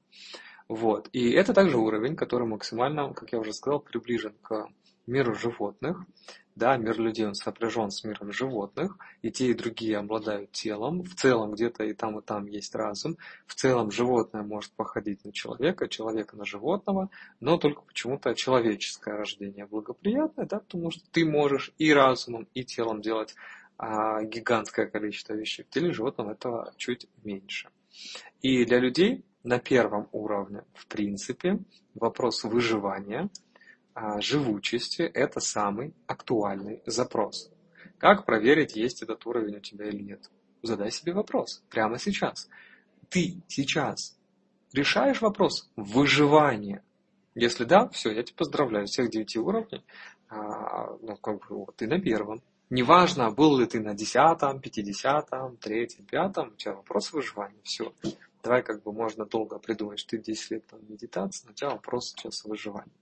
Вот. 0.68 1.08
И 1.12 1.30
это 1.32 1.52
также 1.52 1.78
уровень, 1.78 2.16
который 2.16 2.46
максимально, 2.46 3.12
как 3.12 3.32
я 3.32 3.38
уже 3.38 3.52
сказал, 3.52 3.80
приближен 3.80 4.34
к 4.40 4.68
миру 5.06 5.34
животных, 5.34 5.98
да, 6.60 6.76
мир 6.76 7.00
людей, 7.00 7.26
он 7.26 7.34
сопряжен 7.34 7.90
с 7.90 8.04
миром 8.04 8.32
животных, 8.32 8.98
и 9.22 9.30
те, 9.32 9.46
и 9.46 9.54
другие 9.54 9.96
обладают 9.96 10.52
телом. 10.52 11.02
В 11.02 11.14
целом, 11.14 11.52
где-то 11.52 11.84
и 11.84 11.94
там, 11.94 12.18
и 12.18 12.22
там 12.22 12.46
есть 12.46 12.74
разум. 12.74 13.16
В 13.46 13.54
целом, 13.54 13.90
животное 13.90 14.42
может 14.42 14.70
походить 14.72 15.24
на 15.24 15.32
человека, 15.32 15.88
человека 15.88 16.36
на 16.36 16.44
животного, 16.44 17.08
но 17.40 17.56
только 17.56 17.80
почему-то 17.80 18.34
человеческое 18.34 19.16
рождение 19.16 19.66
благоприятное, 19.66 20.44
да, 20.44 20.60
потому 20.60 20.90
что 20.90 21.02
ты 21.10 21.24
можешь 21.24 21.72
и 21.78 21.92
разумом, 21.94 22.46
и 22.52 22.62
телом 22.62 23.00
делать 23.00 23.34
а, 23.78 24.22
гигантское 24.22 24.86
количество 24.86 25.32
вещей. 25.32 25.64
В 25.64 25.70
теле 25.70 25.92
животного 25.92 26.32
этого 26.32 26.74
чуть 26.76 27.08
меньше. 27.24 27.70
И 28.42 28.66
для 28.66 28.78
людей 28.78 29.24
на 29.44 29.58
первом 29.58 30.08
уровне, 30.12 30.64
в 30.74 30.86
принципе, 30.86 31.58
вопрос 31.94 32.44
выживания– 32.44 33.30
живучести– 34.20 35.02
это 35.14 35.40
самый 35.40 35.94
актуальный 36.06 36.82
запрос. 36.86 37.50
Как 37.98 38.24
проверить, 38.24 38.76
есть 38.76 39.02
этот 39.02 39.26
уровень 39.26 39.56
у 39.56 39.60
тебя 39.60 39.86
или 39.86 40.02
нет? 40.02 40.30
Задай 40.62 40.90
себе 40.90 41.12
вопрос 41.12 41.62
прямо 41.70 41.98
сейчас. 41.98 42.48
Ты 43.08 43.42
сейчас 43.48 44.18
решаешь 44.72 45.20
вопрос 45.20 45.70
выживания? 45.76 46.82
Если 47.34 47.64
да, 47.64 47.88
все, 47.88 48.10
я 48.10 48.22
тебя 48.22 48.36
поздравляю. 48.36 48.86
Всех 48.86 49.10
девяти 49.10 49.38
уровней, 49.38 49.84
а, 50.28 50.96
ну, 51.00 51.16
как 51.16 51.40
бы, 51.40 51.56
вот, 51.56 51.76
ты 51.76 51.86
на 51.86 52.00
первом. 52.00 52.42
Неважно, 52.70 53.30
был 53.30 53.58
ли 53.58 53.66
ты 53.66 53.80
на 53.80 53.94
десятом, 53.94 54.60
пятидесятом, 54.60 55.56
третьем, 55.56 56.04
пятом, 56.04 56.50
у 56.50 56.56
тебя 56.56 56.74
вопрос 56.74 57.12
выживания, 57.12 57.60
все. 57.64 57.92
Давай 58.42 58.62
как 58.62 58.82
бы 58.82 58.92
можно 58.92 59.26
долго 59.26 59.58
придумать, 59.58 59.98
что 59.98 60.10
ты 60.10 60.18
10 60.18 60.50
лет 60.52 60.66
там 60.66 60.80
медитации, 60.88 61.46
но 61.46 61.52
у 61.52 61.54
тебя 61.54 61.70
вопрос 61.70 62.10
сейчас 62.10 62.44
выживания. 62.44 62.92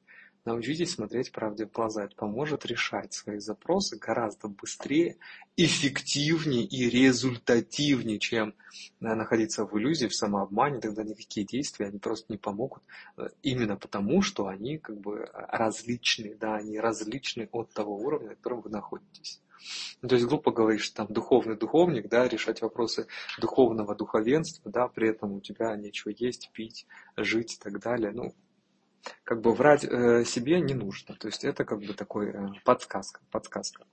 Научитесь 0.48 0.92
смотреть 0.92 1.30
правде 1.30 1.66
в 1.66 1.72
глаза. 1.72 2.04
Это 2.04 2.16
поможет 2.16 2.64
решать 2.64 3.12
свои 3.12 3.38
запросы 3.38 3.98
гораздо 3.98 4.48
быстрее, 4.48 5.18
эффективнее 5.58 6.64
и 6.64 6.88
результативнее, 6.88 8.18
чем 8.18 8.54
э, 9.02 9.14
находиться 9.14 9.66
в 9.66 9.78
иллюзии, 9.78 10.06
в 10.06 10.14
самообмане. 10.14 10.80
Тогда 10.80 11.04
никакие 11.04 11.44
действия, 11.44 11.88
они 11.88 11.98
просто 11.98 12.32
не 12.32 12.38
помогут. 12.38 12.82
Э, 13.18 13.28
именно 13.42 13.76
потому, 13.76 14.22
что 14.22 14.46
они 14.46 14.78
как 14.78 14.98
бы 14.98 15.28
различны, 15.34 16.34
да, 16.34 16.54
они 16.54 16.80
различны 16.80 17.50
от 17.52 17.70
того 17.74 17.98
уровня, 17.98 18.30
на 18.30 18.37
котором 18.37 18.62
вы 18.62 18.70
находитесь. 18.70 19.42
Ну, 20.00 20.08
то 20.08 20.14
есть, 20.14 20.26
грубо 20.26 20.50
говоря, 20.50 20.78
что 20.78 20.96
там 20.96 21.08
духовный 21.08 21.58
духовник, 21.58 22.08
да, 22.08 22.26
решать 22.26 22.62
вопросы 22.62 23.06
духовного 23.38 23.94
духовенства, 23.94 24.72
да, 24.72 24.88
при 24.88 25.11
этом 25.11 25.32
у 25.32 25.40
тебя 25.42 25.76
нечего 25.76 26.11
есть, 26.16 26.50
пить, 26.54 26.87
жить 27.18 27.56
и 27.56 27.58
так 27.58 27.80
далее. 27.80 28.12
Ну, 28.12 28.32
как 29.24 29.40
бы 29.40 29.52
врать 29.54 29.84
э, 29.84 30.24
себе 30.24 30.61
не 30.61 30.74
нужно. 30.74 31.14
То 31.16 31.28
есть 31.28 31.44
это 31.44 31.64
как 31.64 31.80
бы 31.80 31.94
такой 31.94 32.30
э, 32.30 32.48
подсказка, 32.64 33.20
подсказка. 33.30 33.84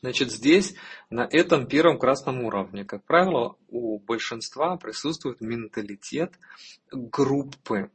Значит, 0.00 0.32
здесь, 0.32 0.74
на 1.10 1.28
этом 1.30 1.66
первом 1.66 1.98
красном 1.98 2.42
уровне, 2.42 2.84
как 2.84 3.04
правило, 3.04 3.56
у 3.68 4.00
большинства 4.00 4.76
присутствует 4.76 5.40
менталитет 5.40 6.32
группы, 6.90 7.90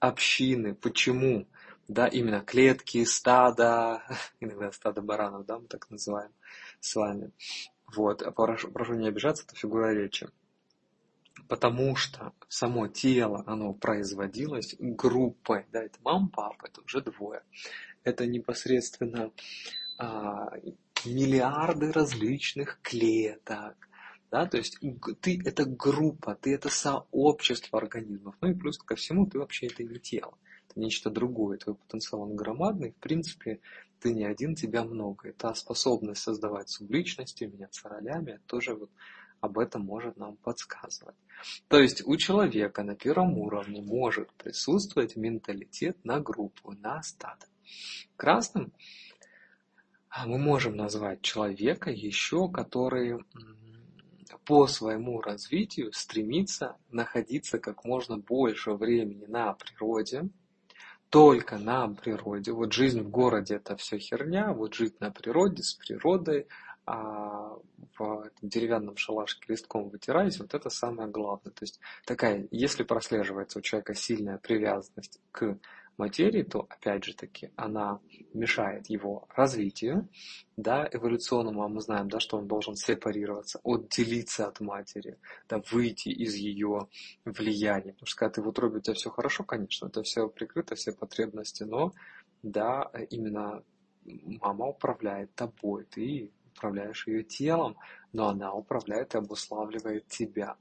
общины. 0.00 0.74
Почему? 0.74 1.46
да, 1.88 2.06
именно 2.06 2.40
клетки, 2.40 3.04
стада, 3.04 4.02
иногда 4.40 4.72
стадо 4.72 5.02
баранов, 5.02 5.46
да, 5.46 5.58
мы 5.58 5.66
так 5.66 5.90
называем 5.90 6.30
с 6.80 6.94
вами. 6.94 7.32
Вот, 7.94 8.22
а 8.22 8.30
прошу, 8.30 8.70
прошу 8.70 8.94
не 8.94 9.08
обижаться, 9.08 9.44
это 9.44 9.54
фигура 9.54 9.92
речи. 9.92 10.28
Потому 11.52 11.96
что 11.96 12.32
само 12.48 12.88
тело, 12.88 13.44
оно 13.46 13.74
производилось 13.74 14.74
группой, 14.78 15.66
да, 15.70 15.82
это 15.84 15.98
мама, 16.02 16.30
папа, 16.30 16.64
это 16.64 16.80
уже 16.80 17.02
двое. 17.02 17.42
Это 18.04 18.26
непосредственно 18.26 19.30
а, 19.98 20.48
миллиарды 21.04 21.92
различных 21.92 22.80
клеток, 22.80 23.76
да, 24.30 24.46
то 24.46 24.56
есть 24.56 24.78
ты 25.20 25.42
это 25.44 25.66
группа, 25.66 26.36
ты 26.36 26.54
это 26.54 26.70
сообщество 26.70 27.78
организмов, 27.78 28.34
ну 28.40 28.48
и 28.48 28.54
плюс 28.54 28.78
ко 28.78 28.96
всему 28.96 29.26
ты 29.26 29.38
вообще 29.38 29.66
это 29.66 29.84
не 29.84 29.98
тело 29.98 30.38
это 30.72 30.80
нечто 30.80 31.10
другое. 31.10 31.58
Твой 31.58 31.76
потенциал 31.76 32.22
он 32.22 32.34
громадный, 32.34 32.92
в 32.92 32.96
принципе, 32.96 33.60
ты 34.00 34.12
не 34.12 34.24
один, 34.24 34.54
тебя 34.54 34.84
много. 34.84 35.28
И 35.28 35.54
способность 35.54 36.22
создавать 36.22 36.70
субличности, 36.70 37.44
меняться 37.44 37.88
ролями, 37.88 38.40
тоже 38.46 38.74
вот 38.74 38.90
об 39.42 39.58
этом 39.58 39.82
может 39.82 40.16
нам 40.16 40.36
подсказывать. 40.36 41.16
То 41.68 41.78
есть 41.78 42.06
у 42.06 42.16
человека 42.16 42.84
на 42.84 42.94
первом 42.94 43.36
уровне 43.36 43.82
может 43.82 44.32
присутствовать 44.34 45.16
менталитет 45.16 46.02
на 46.04 46.20
группу, 46.20 46.72
на 46.72 47.02
стадо. 47.02 47.46
Красным 48.16 48.72
мы 50.24 50.38
можем 50.38 50.76
назвать 50.76 51.22
человека 51.22 51.90
еще, 51.90 52.48
который 52.48 53.18
по 54.44 54.66
своему 54.68 55.20
развитию 55.20 55.92
стремится 55.92 56.76
находиться 56.90 57.58
как 57.58 57.84
можно 57.84 58.18
больше 58.18 58.72
времени 58.72 59.24
на 59.26 59.54
природе, 59.54 60.28
только 61.10 61.58
на 61.58 61.88
природе. 61.88 62.52
Вот 62.52 62.72
жизнь 62.72 63.00
в 63.00 63.10
городе 63.10 63.56
это 63.56 63.76
все 63.76 63.98
херня, 63.98 64.52
вот 64.52 64.74
жить 64.74 65.00
на 65.00 65.10
природе, 65.10 65.62
с 65.62 65.74
природой, 65.74 66.46
а 66.86 67.56
в 67.98 68.30
деревянном 68.42 68.96
шалашке 68.96 69.52
листком 69.52 69.88
вытираясь, 69.88 70.38
вот 70.40 70.54
это 70.54 70.70
самое 70.70 71.08
главное. 71.08 71.52
То 71.52 71.62
есть 71.62 71.80
такая, 72.04 72.48
если 72.50 72.82
прослеживается 72.82 73.58
у 73.58 73.62
человека 73.62 73.94
сильная 73.94 74.38
привязанность 74.38 75.20
к 75.30 75.58
материи, 75.96 76.42
то 76.42 76.66
опять 76.68 77.04
же 77.04 77.14
таки 77.14 77.50
она 77.56 78.00
мешает 78.32 78.88
его 78.88 79.28
развитию, 79.34 80.08
да, 80.56 80.88
эволюционному, 80.90 81.62
а 81.62 81.68
мы 81.68 81.80
знаем, 81.80 82.08
да, 82.08 82.18
что 82.18 82.38
он 82.38 82.48
должен 82.48 82.74
сепарироваться, 82.76 83.60
отделиться 83.62 84.46
от 84.48 84.60
матери, 84.60 85.18
да, 85.48 85.62
выйти 85.70 86.08
из 86.08 86.34
ее 86.34 86.88
влияния. 87.24 87.92
Потому 87.92 88.06
что 88.06 88.18
когда 88.18 88.34
ты 88.34 88.42
в 88.42 88.48
утробе, 88.48 88.78
у 88.78 88.80
тебя 88.80 88.94
все 88.94 89.10
хорошо, 89.10 89.44
конечно, 89.44 89.86
это 89.86 90.02
все 90.02 90.28
прикрыто, 90.28 90.74
все 90.74 90.92
потребности, 90.92 91.62
но 91.64 91.92
да, 92.42 92.90
именно 93.10 93.62
мама 94.04 94.66
управляет 94.66 95.34
тобой, 95.34 95.84
ты 95.84 96.32
управляешь 96.56 97.06
ее 97.06 97.22
телом, 97.22 97.76
но 98.12 98.28
она 98.28 98.52
управляет 98.52 99.14
и 99.14 99.18
обуславливает 99.18 100.06
тебя. 100.08 100.56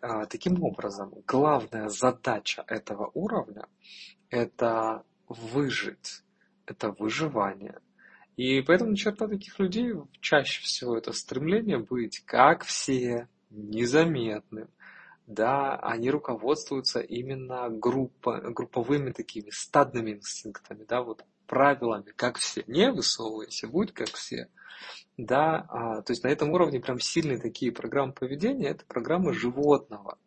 А, 0.00 0.26
таким 0.26 0.62
образом, 0.62 1.12
главная 1.26 1.88
задача 1.88 2.64
этого 2.66 3.10
уровня– 3.14 3.66
это 4.30 5.04
выжить, 5.28 6.22
это 6.66 6.90
выживание. 6.90 7.80
И 8.36 8.62
поэтому 8.62 8.94
черта 8.94 9.26
таких 9.26 9.58
людей 9.58 9.94
чаще 10.20 10.62
всего 10.62 10.96
это 10.96 11.12
стремление 11.12 11.78
быть 11.78 12.20
как 12.24 12.64
все, 12.64 13.28
незаметным, 13.50 14.68
да, 15.26 15.76
они 15.76 16.10
руководствуются 16.10 17.00
именно 17.00 17.68
группа, 17.68 18.40
групповыми 18.40 19.10
такими 19.10 19.50
стадными 19.50 20.12
инстинктами, 20.12 20.84
да, 20.84 21.02
вот 21.02 21.24
правилами, 21.48 22.12
как 22.14 22.38
все. 22.38 22.62
Не 22.68 22.92
высовывайся, 22.92 23.66
будь 23.66 23.92
как 23.92 24.08
все. 24.08 24.48
Да, 25.16 25.66
а, 25.68 26.02
то 26.02 26.12
есть 26.12 26.22
на 26.22 26.28
этом 26.28 26.50
уровне 26.50 26.78
прям 26.78 27.00
сильные 27.00 27.40
такие 27.40 27.72
программы 27.72 28.12
поведения, 28.12 28.68
это 28.68 28.84
программы 28.86 29.32
животного. 29.32 30.18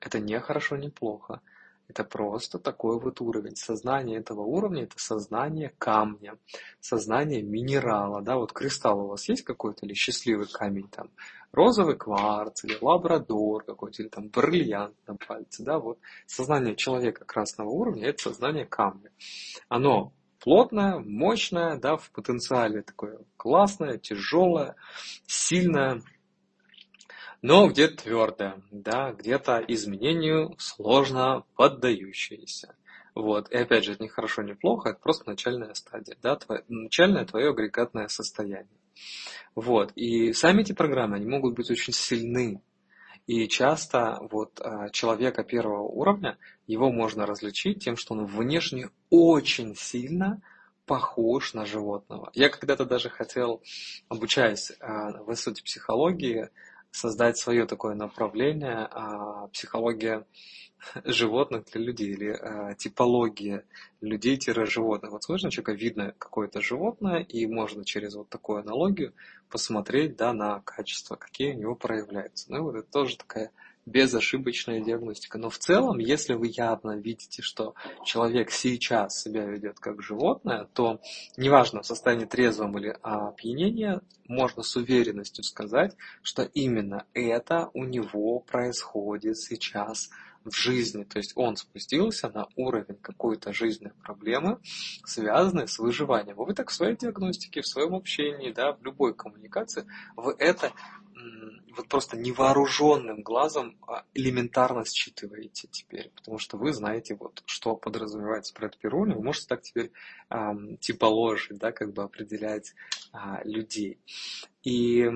Это 0.00 0.18
не 0.18 0.40
хорошо, 0.40 0.76
не 0.76 0.88
плохо. 0.88 1.40
Это 1.86 2.04
просто 2.04 2.58
такой 2.58 2.98
вот 2.98 3.20
уровень. 3.20 3.54
Сознание 3.54 4.18
этого 4.18 4.40
уровня– 4.40 4.82
это 4.84 4.94
сознание 4.96 5.74
камня, 5.78 6.38
сознание 6.80 7.42
минерала. 7.42 8.22
Да? 8.22 8.36
Вот 8.36 8.52
кристалл 8.52 9.00
у 9.00 9.08
вас 9.08 9.28
есть 9.28 9.42
какой-то 9.42 9.84
или 9.84 9.92
счастливый 9.92 10.46
камень, 10.50 10.88
там, 10.88 11.10
розовый 11.52 11.96
кварц, 11.96 12.64
или 12.64 12.78
лабрадор 12.80 13.64
какой-то, 13.64 14.02
или 14.02 14.08
там 14.08 14.28
бриллиант 14.28 14.96
на 15.06 15.16
пальце. 15.16 15.62
Да? 15.62 15.78
Вот 15.78 15.98
сознание 16.26 16.76
человека 16.76 17.24
красного 17.26 17.68
уровня– 17.68 18.06
это 18.08 18.22
сознание 18.22 18.64
камня. 18.64 19.10
Оно 19.68 20.14
плотная, 20.42 20.98
мощная, 20.98 21.76
да, 21.76 21.96
в 21.96 22.10
потенциале 22.10 22.82
такое 22.82 23.20
классное, 23.36 23.98
тяжелое, 23.98 24.74
сильное, 25.26 26.02
но 27.42 27.68
где-то 27.68 28.04
твердое, 28.04 28.62
да, 28.70 29.12
где-то 29.12 29.64
изменению 29.68 30.54
сложно 30.58 31.44
поддающееся. 31.54 32.74
Вот. 33.14 33.50
И 33.50 33.56
опять 33.56 33.84
же, 33.84 33.92
это 33.92 34.02
не 34.02 34.08
хорошо, 34.08 34.42
не 34.42 34.54
плохо, 34.54 34.90
это 34.90 34.98
просто 35.00 35.28
начальная 35.28 35.74
стадия, 35.74 36.16
да, 36.22 36.36
твое, 36.36 36.64
начальное 36.68 37.24
твое 37.24 37.50
агрегатное 37.50 38.08
состояние. 38.08 38.80
Вот. 39.54 39.92
И 39.94 40.32
сами 40.32 40.62
эти 40.62 40.72
программы, 40.72 41.16
они 41.16 41.26
могут 41.26 41.54
быть 41.54 41.70
очень 41.70 41.92
сильны, 41.92 42.60
и 43.26 43.46
часто 43.48 44.18
вот 44.30 44.60
а, 44.60 44.90
человека 44.90 45.44
первого 45.44 45.82
уровня, 45.82 46.38
его 46.66 46.90
можно 46.90 47.26
различить 47.26 47.84
тем, 47.84 47.96
что 47.96 48.14
он 48.14 48.26
внешне 48.26 48.90
очень 49.10 49.76
сильно 49.76 50.42
похож 50.86 51.54
на 51.54 51.64
животного. 51.64 52.30
Я 52.34 52.48
когда-то 52.48 52.84
даже 52.84 53.08
хотел, 53.08 53.62
обучаясь 54.08 54.72
а, 54.80 55.22
в 55.22 55.30
институте 55.30 55.62
психологии, 55.62 56.48
создать 56.90 57.38
свое 57.38 57.66
такое 57.66 57.94
направление 57.94 58.88
а, 58.90 59.46
психология 59.48 60.26
животных 61.04 61.64
для 61.72 61.80
людей 61.80 62.12
или 62.12 62.30
э, 62.30 62.74
типология 62.76 63.64
людей-животных. 64.00 65.12
Вот 65.12 65.28
на 65.28 65.50
человека, 65.50 65.72
видно 65.72 66.14
какое-то 66.18 66.60
животное, 66.60 67.20
и 67.20 67.46
можно 67.46 67.84
через 67.84 68.14
вот 68.14 68.28
такую 68.28 68.60
аналогию 68.60 69.12
посмотреть 69.48 70.16
да, 70.16 70.32
на 70.32 70.60
качества, 70.60 71.16
какие 71.16 71.52
у 71.52 71.58
него 71.58 71.74
проявляются. 71.74 72.50
Ну 72.50 72.58
и 72.58 72.60
вот 72.60 72.76
это 72.76 72.90
тоже 72.90 73.16
такая 73.16 73.50
безошибочная 73.86 74.80
диагностика. 74.80 75.38
Но 75.38 75.50
в 75.50 75.58
целом, 75.58 75.98
если 75.98 76.34
вы 76.34 76.52
явно 76.54 76.96
видите, 76.96 77.42
что 77.42 77.74
человек 78.04 78.50
сейчас 78.50 79.20
себя 79.20 79.44
ведет 79.44 79.80
как 79.80 80.02
животное, 80.02 80.68
то 80.72 81.00
неважно 81.36 81.82
в 81.82 81.86
состоянии 81.86 82.24
трезвом 82.24 82.78
или 82.78 82.96
опьянения, 83.02 84.00
можно 84.28 84.62
с 84.62 84.76
уверенностью 84.76 85.44
сказать, 85.44 85.96
что 86.22 86.42
именно 86.42 87.06
это 87.12 87.70
у 87.74 87.84
него 87.84 88.40
происходит 88.40 89.38
сейчас 89.38 90.10
в 90.44 90.54
жизни. 90.54 91.04
То 91.04 91.18
есть 91.18 91.32
он 91.36 91.56
спустился 91.56 92.28
на 92.28 92.48
уровень 92.56 92.96
какой-то 93.00 93.52
жизненной 93.52 93.94
проблемы, 94.02 94.58
связанной 95.04 95.68
с 95.68 95.78
выживанием. 95.78 96.36
Вы 96.36 96.54
так 96.54 96.70
в 96.70 96.74
своей 96.74 96.96
диагностике, 96.96 97.62
в 97.62 97.66
своем 97.66 97.94
общении, 97.94 98.52
да, 98.52 98.72
в 98.72 98.82
любой 98.82 99.14
коммуникации, 99.14 99.86
вы 100.16 100.34
это 100.38 100.72
вот 101.76 101.88
просто 101.88 102.16
невооруженным 102.16 103.22
глазом 103.22 103.76
а, 103.86 104.04
элементарно 104.14 104.84
считываете 104.84 105.68
теперь, 105.70 106.10
потому 106.14 106.38
что 106.38 106.56
вы 106.56 106.72
знаете, 106.72 107.14
вот, 107.14 107.42
что 107.46 107.76
подразумевается 107.76 108.52
про 108.54 108.66
этот 108.66 108.84
уровень, 108.84 109.14
вы 109.14 109.22
можете 109.22 109.46
так 109.46 109.62
теперь 109.62 109.90
эм, 110.30 110.76
тиположить, 110.78 111.58
да, 111.58 111.72
как 111.72 111.92
бы 111.92 112.02
определять 112.02 112.74
а, 113.12 113.40
людей. 113.44 113.98
И 114.62 115.10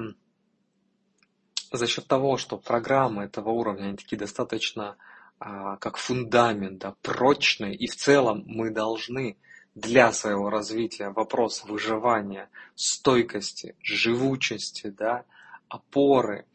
за 1.72 1.86
счет 1.86 2.06
того, 2.06 2.36
что 2.36 2.58
программы 2.58 3.24
этого 3.24 3.50
уровня, 3.50 3.88
они 3.88 3.96
такие 3.96 4.18
достаточно 4.18 4.96
как 5.38 5.96
фундамент, 5.96 6.78
да, 6.78 6.94
прочный, 7.02 7.74
и 7.74 7.86
в 7.86 7.96
целом 7.96 8.44
мы 8.46 8.70
должны 8.70 9.36
для 9.74 10.10
своего 10.12 10.48
развития 10.48 11.10
вопрос 11.10 11.64
выживания, 11.64 12.48
стойкости, 12.74 13.76
живучести, 13.82 14.88
да, 14.88 15.24
опоры, 15.68 16.46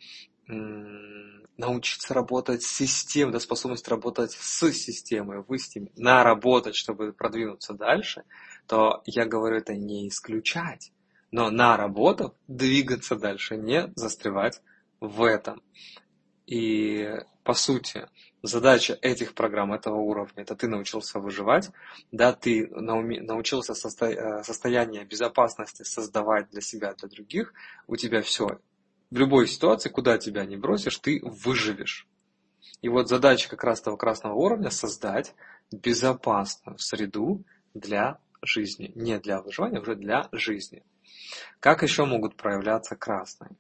научиться 0.48 2.14
работать 2.16 2.64
с 2.64 2.68
системой, 2.68 3.34
да, 3.34 3.40
способность 3.40 3.88
работать 3.88 4.32
с 4.32 4.60
системой, 4.72 5.44
в 5.48 5.58
системе, 5.58 5.92
наработать, 5.96 6.76
чтобы 6.76 7.14
продвинуться 7.14 7.74
дальше, 7.74 8.24
то 8.66 9.04
я 9.06 9.26
говорю 9.26 9.58
это 9.58 9.76
не 9.76 10.08
исключать, 10.08 10.92
но 11.30 11.52
наработав, 11.52 12.34
двигаться 12.48 13.16
дальше, 13.16 13.58
не 13.58 13.92
застревать 13.96 14.62
в 15.00 15.24
этом. 15.24 15.62
И 16.48 17.08
по 17.44 17.54
сути, 17.54 18.08
задача 18.42 18.98
этих 19.02 19.34
программ, 19.34 19.74
этого 19.74 19.98
уровня, 19.98 20.44
это 20.44 20.56
ты 20.56 20.68
научился 20.68 21.20
выживать, 21.20 21.70
да, 22.12 22.34
ты 22.34 22.68
научился 22.68 23.74
состо... 23.74 24.08
Э, 24.08 24.44
состояние 24.44 25.06
безопасности 25.06 25.84
создавать 25.84 26.50
для 26.50 26.62
себя, 26.62 26.94
для 26.94 27.10
других, 27.10 27.54
у 27.88 27.96
тебя 27.96 28.22
все. 28.22 28.60
В 29.10 29.18
любой 29.18 29.48
ситуации, 29.48 29.90
куда 29.90 30.18
тебя 30.18 30.46
не 30.46 30.58
бросишь, 30.58 30.98
ты 30.98 31.22
выживешь. 31.24 32.08
И 32.82 32.90
вот 32.90 33.10
задача 33.10 33.50
как 33.50 33.64
раз 33.64 33.82
того 33.82 33.98
красного 33.98 34.34
уровня 34.34 34.72
создать 34.72 35.36
безопасную 35.72 36.80
среду 36.80 37.44
для 37.74 38.20
жизни. 38.42 38.92
Не 38.96 39.20
для 39.20 39.42
выживания, 39.42 39.78
а 39.78 39.82
уже 39.82 39.96
для 39.96 40.30
жизни. 40.32 40.84
Как 41.60 41.84
еще 41.84 42.06
могут 42.06 42.36
проявляться 42.36 42.96
красные? 42.96 43.52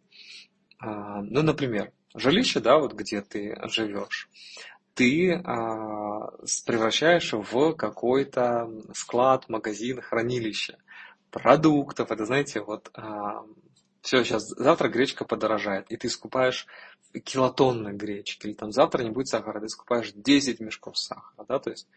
А, 0.80 1.22
ну, 1.22 1.44
например, 1.44 1.91
жилище, 2.15 2.60
да, 2.60 2.78
вот 2.78 2.94
где 2.94 3.22
ты 3.22 3.56
живешь, 3.70 4.30
ты 4.94 5.34
а, 5.34 6.32
превращаешь 6.66 7.34
в 7.34 7.74
какой-то 7.74 8.70
склад, 8.94 9.50
магазин, 9.50 10.02
хранилище 10.02 10.78
продуктов. 11.30 12.12
Это, 12.12 12.26
знаете, 12.26 12.62
вот 12.62 12.90
а, 12.94 13.44
все, 14.02 14.24
сейчас, 14.24 14.48
завтра 14.50 14.90
гречка 14.90 15.26
подорожает, 15.26 15.92
и 15.92 15.98
ты 15.98 16.10
скупаешь 16.10 16.68
килотонны 17.24 17.90
гречки, 17.90 18.48
или 18.48 18.54
там 18.54 18.72
завтра 18.72 19.04
не 19.04 19.12
будет 19.12 19.28
сахара, 19.28 19.60
ты 19.60 19.68
скупаешь 19.68 20.12
10 20.14 20.60
мешков 20.60 20.98
сахара, 20.98 21.46
да, 21.48 21.60
то 21.60 21.70
есть 21.70 21.88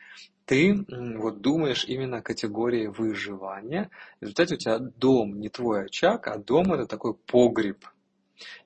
ты 0.44 0.84
вот 0.88 1.40
думаешь 1.40 1.84
именно 1.84 2.18
о 2.18 2.22
категории 2.22 2.88
выживания, 2.88 3.90
в 4.18 4.22
результате 4.22 4.54
у 4.56 4.58
тебя 4.58 4.78
дом 4.78 5.38
не 5.38 5.48
твой 5.48 5.84
очаг, 5.84 6.26
а 6.26 6.36
дом 6.36 6.72
это 6.72 6.86
такой 6.86 7.14
погреб, 7.14 7.86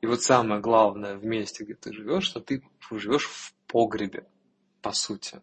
и 0.01 0.07
вот 0.07 0.23
самое 0.23 0.61
главное 0.61 1.17
в 1.17 1.25
месте, 1.25 1.65
где 1.65 1.75
ты 1.75 1.93
живешь, 1.93 2.25
что 2.25 2.41
ты 2.41 2.63
живешь 2.91 3.27
в 3.27 3.55
погребе, 3.69 4.27
по 4.83 4.93
сути. 4.93 5.41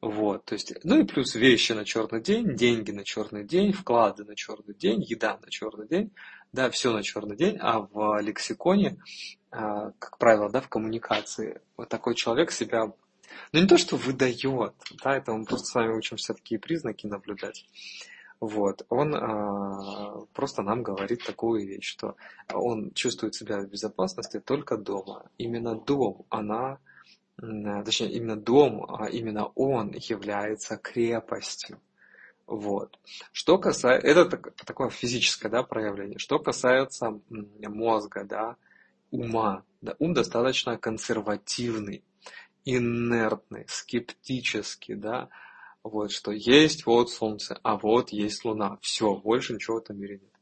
Вот, 0.00 0.44
то 0.44 0.54
есть, 0.54 0.72
ну 0.84 1.00
и 1.00 1.04
плюс 1.04 1.34
вещи 1.34 1.72
на 1.72 1.84
черный 1.84 2.22
день, 2.22 2.54
деньги 2.54 2.90
на 2.90 3.02
черный 3.02 3.44
день, 3.44 3.72
вклады 3.72 4.24
на 4.24 4.36
черный 4.36 4.74
день, 4.74 5.02
еда 5.02 5.38
на 5.42 5.50
черный 5.50 5.88
день, 5.88 6.12
да, 6.52 6.70
все 6.70 6.92
на 6.92 7.02
черный 7.02 7.36
день, 7.36 7.56
а 7.60 7.80
в 7.80 8.20
лексиконе, 8.20 8.98
а, 9.50 9.92
как 9.98 10.18
правило, 10.18 10.50
да, 10.50 10.60
в 10.60 10.68
коммуникации, 10.68 11.60
вот 11.76 11.88
такой 11.88 12.14
человек 12.14 12.52
себя, 12.52 12.92
ну 13.52 13.60
не 13.60 13.66
то, 13.66 13.78
что 13.78 13.96
выдает, 13.96 14.74
да, 15.02 15.16
это 15.16 15.32
мы 15.32 15.44
просто 15.44 15.66
с 15.66 15.74
вами 15.74 15.96
учимся 15.96 16.34
такие 16.34 16.60
признаки 16.60 17.06
наблюдать, 17.06 17.64
вот, 18.38 18.84
он 18.90 19.14
а, 19.14 20.26
просто 20.34 20.62
нам 20.62 20.82
говорит 20.82 21.24
такую 21.24 21.66
вещь, 21.66 21.86
что 21.88 22.16
он 22.52 22.92
чувствует 22.92 23.34
себя 23.34 23.60
в 23.60 23.68
безопасности 23.68 24.40
только 24.40 24.76
дома. 24.76 25.30
Именно 25.38 25.74
дом, 25.74 26.26
она, 26.28 26.78
точнее, 27.36 28.12
именно 28.12 28.36
дом, 28.36 28.86
а 28.88 29.08
именно 29.08 29.46
он 29.54 29.92
является 29.92 30.76
крепостью. 30.76 31.80
Вот. 32.46 32.98
Что 33.32 33.58
касается, 33.58 34.06
это 34.06 34.24
так, 34.24 34.54
такое 34.54 34.88
физическое 34.88 35.48
да, 35.48 35.62
проявление. 35.62 36.18
Что 36.18 36.38
касается 36.38 37.20
мозга, 37.28 38.24
да, 38.24 38.56
ума, 39.10 39.64
да, 39.80 39.96
ум 39.98 40.14
достаточно 40.14 40.78
консервативный, 40.78 42.04
инертный, 42.64 43.66
скептический, 43.68 44.94
да, 44.94 45.28
вот, 45.82 46.12
что 46.12 46.32
есть 46.32 46.86
вот 46.86 47.10
Солнце, 47.10 47.58
а 47.62 47.76
вот 47.76 48.10
есть 48.10 48.44
Луна. 48.44 48.78
Все, 48.80 49.14
больше 49.14 49.54
ничего 49.54 49.76
в 49.78 49.82
этом 49.82 49.98
мире 49.98 50.20
нет. 50.22 50.35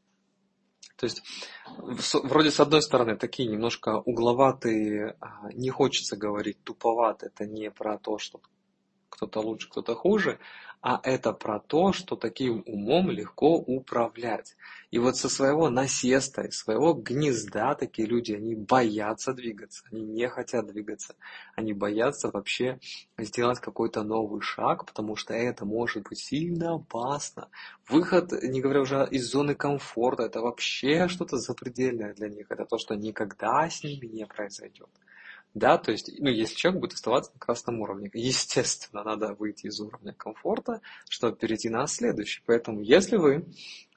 То 0.97 1.05
есть, 1.05 1.21
вроде 2.23 2.51
с 2.51 2.59
одной 2.59 2.81
стороны, 2.81 3.17
такие 3.17 3.49
немножко 3.49 3.97
угловатые, 3.99 5.17
а, 5.19 5.51
не 5.53 5.69
хочется 5.69 6.15
говорить 6.15 6.63
туповато, 6.63 7.27
это 7.27 7.45
не 7.45 7.69
про 7.69 7.97
то, 7.97 8.17
что 8.17 8.39
кто-то 9.09 9.39
лучше, 9.41 9.69
кто-то 9.69 9.95
хуже, 9.95 10.39
а 10.81 10.99
это 11.03 11.33
про 11.33 11.59
то, 11.59 11.93
что 11.93 12.15
таким 12.15 12.63
умом 12.65 13.09
легко 13.09 13.55
управлять. 13.55 14.55
И 14.91 14.99
вот 14.99 15.17
со 15.17 15.29
своего 15.29 15.69
насеста, 15.69 16.43
из 16.43 16.57
своего 16.57 16.93
гнезда 16.93 17.75
такие 17.75 18.07
люди, 18.07 18.33
они 18.33 18.55
боятся 18.55 19.33
двигаться, 19.33 19.83
они 19.91 20.03
не 20.03 20.29
хотят 20.29 20.67
двигаться, 20.67 21.15
они 21.55 21.73
боятся 21.73 22.29
вообще 22.31 22.79
сделать 23.17 23.59
какой-то 23.59 24.03
новый 24.03 24.41
шаг, 24.41 24.85
потому 24.85 25.15
что 25.15 25.33
это 25.33 25.65
может 25.65 26.03
быть 26.07 26.19
сильно 26.19 26.75
опасно. 26.75 27.49
Выход, 27.89 28.31
не 28.43 28.61
говоря 28.61 28.81
уже 28.81 29.07
из 29.11 29.29
зоны 29.29 29.55
комфорта, 29.55 30.23
это 30.23 30.41
вообще 30.41 31.07
что-то 31.07 31.37
запредельное 31.37 32.13
для 32.13 32.29
них, 32.29 32.47
это 32.49 32.65
то, 32.65 32.77
что 32.77 32.95
никогда 32.95 33.69
с 33.69 33.83
ними 33.83 34.05
не 34.05 34.25
произойдет. 34.25 34.89
Да, 35.55 35.77
то 35.77 35.93
есть, 35.93 36.11
ну, 36.19 36.29
если 36.29 36.53
человек 36.53 36.81
будет 36.81 36.93
оставаться 36.93 37.31
на 37.33 37.39
красном 37.39 37.79
уровне, 37.79 38.11
естественно, 38.13 39.03
надо 39.05 39.33
выйти 39.33 39.67
из 39.67 39.79
уровня 39.79 40.11
комфорта, 40.11 40.81
чтобы 41.07 41.37
перейти 41.37 41.69
на 41.69 41.87
следующий. 41.87 42.41
Поэтому, 42.45 42.81
если 42.81 43.15
вы 43.15 43.45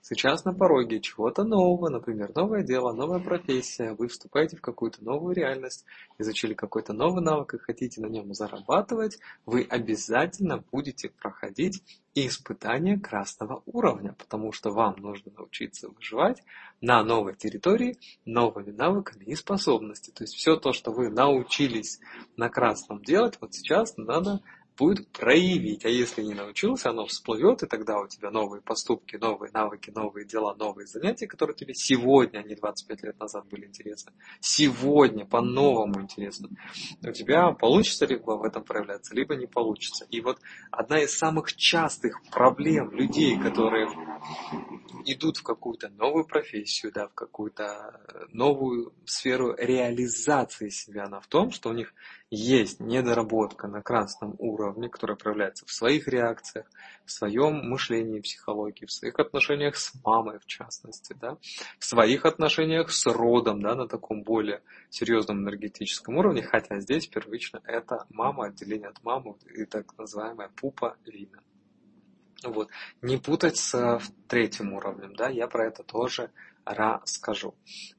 сейчас 0.09 0.45
на 0.45 0.55
пороге 0.55 1.01
чего-то 1.01 1.45
нового, 1.45 1.91
например, 1.91 2.33
новое 2.35 2.63
дело, 2.63 2.93
новая 2.93 3.21
профессия, 3.21 3.93
вы 3.93 4.09
вступаете 4.09 4.57
в 4.57 4.61
какую-то 4.61 5.05
новую 5.05 5.35
реальность, 5.35 5.85
изучили 6.19 6.55
какой-то 6.55 6.93
новый 6.93 7.23
навык 7.23 7.55
и 7.55 7.59
хотите 7.59 8.01
на 8.01 8.07
нем 8.07 8.33
зарабатывать, 8.33 9.19
вы 9.45 9.67
обязательно 9.69 10.65
будете 10.73 11.11
проходить 11.11 11.83
испытания 12.15 12.99
красного 12.99 13.63
уровня, 13.67 14.15
потому 14.19 14.53
что 14.53 14.71
вам 14.71 14.97
нужно 14.99 15.31
научиться 15.37 15.89
выживать 15.89 16.43
на 16.81 17.03
новой 17.05 17.37
территории 17.37 17.99
новыми 18.25 18.71
навыками 18.71 19.25
и 19.25 19.35
способностями. 19.35 20.15
То 20.15 20.25
есть 20.25 20.35
все 20.35 20.57
то, 20.57 20.73
что 20.73 20.91
вы 20.91 21.11
научились 21.11 22.01
на 22.37 22.49
красном 22.49 23.03
делать, 23.03 23.39
вот 23.41 23.55
сейчас 23.55 23.97
надо 23.97 24.41
будет 24.79 25.09
проявить. 25.09 25.85
А 25.85 25.89
если 25.89 26.23
не 26.23 26.35
научился, 26.35 26.91
оно 26.91 27.07
всплывет, 27.07 27.63
и 27.63 27.67
тогда 27.67 27.99
у 28.01 28.07
тебя 28.07 28.31
новые 28.31 28.63
поступки, 28.63 29.17
новые 29.17 29.51
навыки, 29.53 29.91
новые 29.95 30.25
дела, 30.25 30.55
новые 30.55 30.87
занятия, 30.87 31.27
которые 31.27 31.57
тебе 31.57 31.75
сегодня, 31.75 32.39
а 32.39 32.43
не 32.43 32.55
25 32.55 33.03
лет 33.03 33.19
назад 33.19 33.47
были 33.49 33.67
интересны, 33.67 34.13
сегодня 34.41 35.27
по-новому 35.27 36.01
интересны, 36.01 36.49
у 37.03 37.13
тебя 37.13 37.51
получится 37.53 38.07
либо 38.07 38.33
в 38.33 38.45
этом 38.45 38.63
проявляться, 38.63 39.15
либо 39.15 39.35
не 39.35 39.47
получится. 39.47 40.07
И 40.11 40.21
вот 40.21 40.39
одна 40.71 41.01
из 41.01 41.17
самых 41.17 41.55
частых 41.55 42.23
проблем 42.31 42.93
людей, 42.93 43.39
которые 43.39 43.89
идут 45.13 45.39
в 45.39 45.43
какую-то 45.43 45.89
новую 45.89 46.25
профессию, 46.27 46.93
да, 46.93 47.09
в 47.09 47.15
какую-то 47.15 48.01
новую 48.33 48.93
сферу 49.05 49.55
реализации 49.57 50.69
себя, 50.69 51.05
она 51.05 51.21
в 51.21 51.27
том, 51.27 51.51
что 51.51 51.71
у 51.71 51.73
них 51.73 51.95
есть 52.31 52.81
недоработка 52.81 53.69
на 53.69 53.83
красном 53.83 54.35
уровне, 54.39 54.89
которая 54.89 55.17
проявляется 55.17 55.65
в 55.67 55.71
своих 55.71 56.09
реакциях, 56.09 56.67
в 57.05 57.11
своем 57.11 57.69
мышлении, 57.69 58.21
психологии, 58.21 58.85
в 58.85 58.93
своих 58.93 59.19
отношениях 59.19 59.77
с 59.77 59.93
мамой, 60.05 60.39
в 60.39 60.47
частности, 60.47 61.15
да, 61.19 61.39
в 61.79 61.85
своих 61.85 62.27
отношениях 62.27 62.91
с 62.91 63.07
родом, 63.07 63.63
да, 63.63 63.75
на 63.75 63.89
таком 63.89 64.23
более 64.23 64.63
серьезном 64.91 65.41
энергетическом 65.41 66.17
уровне, 66.17 66.43
хотя 66.43 66.81
здесь 66.81 67.07
первично 67.07 67.63
это 67.65 68.07
мама, 68.11 68.47
отделение 68.47 68.89
от 68.89 69.03
мамы 69.03 69.37
и 69.55 69.65
так 69.65 69.97
называемая 69.97 70.51
пупа 70.55 70.97
вина. 71.07 71.39
Вот. 72.45 72.69
Не 73.03 73.17
путать 73.17 73.57
с 73.57 74.01
третьим 74.29 74.73
уровнем, 74.73 75.15
да, 75.15 75.29
я 75.29 75.49
про 75.49 75.67
это 75.67 75.83
тоже 75.83 76.31
расскажу. 76.65 77.55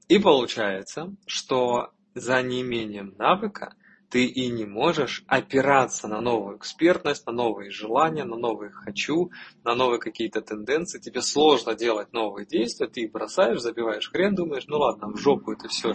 И 0.07 0.19
получается, 0.19 1.13
что 1.25 1.91
за 2.13 2.41
неимением 2.41 3.15
навыка 3.17 3.75
ты 4.09 4.25
и 4.25 4.49
не 4.49 4.65
можешь 4.65 5.23
опираться 5.27 6.07
на 6.07 6.19
новую 6.19 6.57
экспертность, 6.57 7.25
на 7.27 7.31
новые 7.31 7.69
желания, 7.69 8.23
на 8.23 8.37
новые 8.37 8.71
«хочу», 8.71 9.31
на 9.63 9.75
новые 9.75 9.99
какие-то 9.99 10.41
тенденции. 10.41 10.99
Тебе 10.99 11.21
сложно 11.21 11.75
делать 11.75 12.11
новые 12.11 12.45
действия, 12.45 12.87
ты 12.87 13.07
бросаешь, 13.07 13.61
забиваешь 13.61 14.09
хрен, 14.09 14.35
думаешь, 14.35 14.65
ну 14.67 14.79
ладно, 14.79 15.09
в 15.09 15.17
жопу 15.17 15.51
это 15.51 15.67
все 15.67 15.93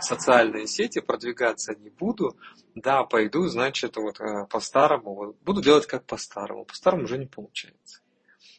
социальные 0.00 0.66
сети, 0.66 1.00
продвигаться 1.00 1.74
не 1.74 1.90
буду, 1.90 2.36
да, 2.74 3.04
пойду, 3.04 3.46
значит, 3.48 3.96
вот 3.96 4.20
э, 4.20 4.46
по-старому, 4.48 5.14
вот, 5.14 5.36
буду 5.42 5.62
делать 5.62 5.86
как 5.86 6.04
по-старому, 6.04 6.64
по-старому 6.64 7.04
уже 7.04 7.18
не 7.18 7.26
получается. 7.26 8.00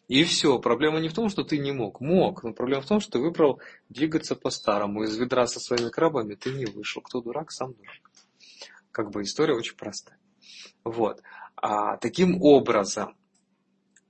И 0.08 0.24
все, 0.24 0.58
проблема 0.60 1.00
не 1.00 1.10
в 1.10 1.14
том, 1.14 1.30
что 1.30 1.44
ты 1.44 1.58
не 1.58 1.74
мог. 1.74 2.00
Мог, 2.00 2.44
но 2.44 2.54
проблема 2.54 2.82
в 2.82 2.88
том, 2.88 3.02
что 3.02 3.14
ты 3.14 3.20
выбрал 3.20 3.60
двигаться 3.90 4.36
по-старому. 4.36 5.04
Из 5.04 5.18
ведра 5.18 5.48
со 5.48 5.60
своими 5.60 5.90
крабами 5.90 6.36
ты 6.36 6.54
не 6.54 6.66
вышел. 6.66 7.02
Кто 7.02 7.22
дурак, 7.22 7.52
сам 7.52 7.74
дурак. 7.74 8.07
Как 8.98 9.12
бы 9.12 9.22
история 9.22 9.54
очень 9.54 9.76
простая. 9.76 10.18
Вот. 10.84 11.22
А, 11.56 11.98
таким 11.98 12.42
образом, 12.42 13.16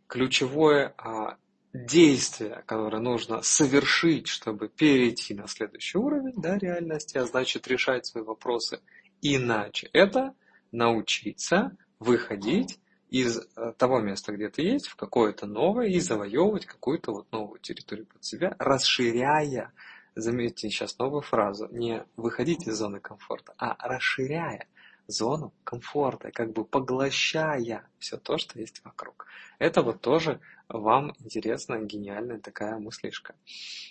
ключевое 0.08 0.96
а, 0.98 1.36
действие, 1.74 2.64
которое 2.66 3.02
нужно 3.02 3.42
совершить, 3.42 4.30
чтобы 4.30 4.70
перейти 4.70 5.34
на 5.34 5.50
следующий 5.50 5.98
уровень 5.98 6.36
да, 6.38 6.58
реальности, 6.58 7.18
а 7.18 7.26
значит 7.26 7.68
решать 7.68 8.06
свои 8.06 8.24
вопросы 8.24 8.80
иначе, 9.22 9.90
это 9.92 10.34
научиться 10.72 11.76
выходить 12.00 12.80
из 13.10 13.40
э, 13.40 13.74
того 13.78 14.00
места, 14.00 14.32
где 14.32 14.48
ты 14.48 14.62
есть, 14.62 14.88
в 14.88 14.96
какое-то 14.96 15.48
новое 15.48 15.88
и 15.88 16.00
завоевывать 16.00 16.66
какую-то 16.66 17.12
вот 17.12 17.30
новую 17.34 17.60
территорию 17.60 18.06
под 18.06 18.24
себя, 18.24 18.56
расширяя, 18.58 19.74
заметьте 20.16 20.70
сейчас 20.70 20.98
новую 20.98 21.24
фразу, 21.24 21.68
не 21.72 22.06
выходить 22.16 22.66
из 22.66 22.78
зоны 22.78 23.02
комфорта, 23.02 23.54
а 23.58 23.76
расширяя 23.86 24.66
зону 25.08 25.54
комфорта, 25.64 26.32
как 26.32 26.54
бы 26.54 26.66
поглощая 26.66 27.90
все 28.00 28.18
то, 28.18 28.38
что 28.38 28.60
есть 28.60 28.84
вокруг. 28.84 29.26
Это 29.60 29.82
вот 29.82 30.02
тоже 30.02 30.40
вам 30.70 31.14
интересная, 31.20 31.82
гениальная 31.82 32.40
такая 32.40 32.78
мыслишка. 32.78 33.36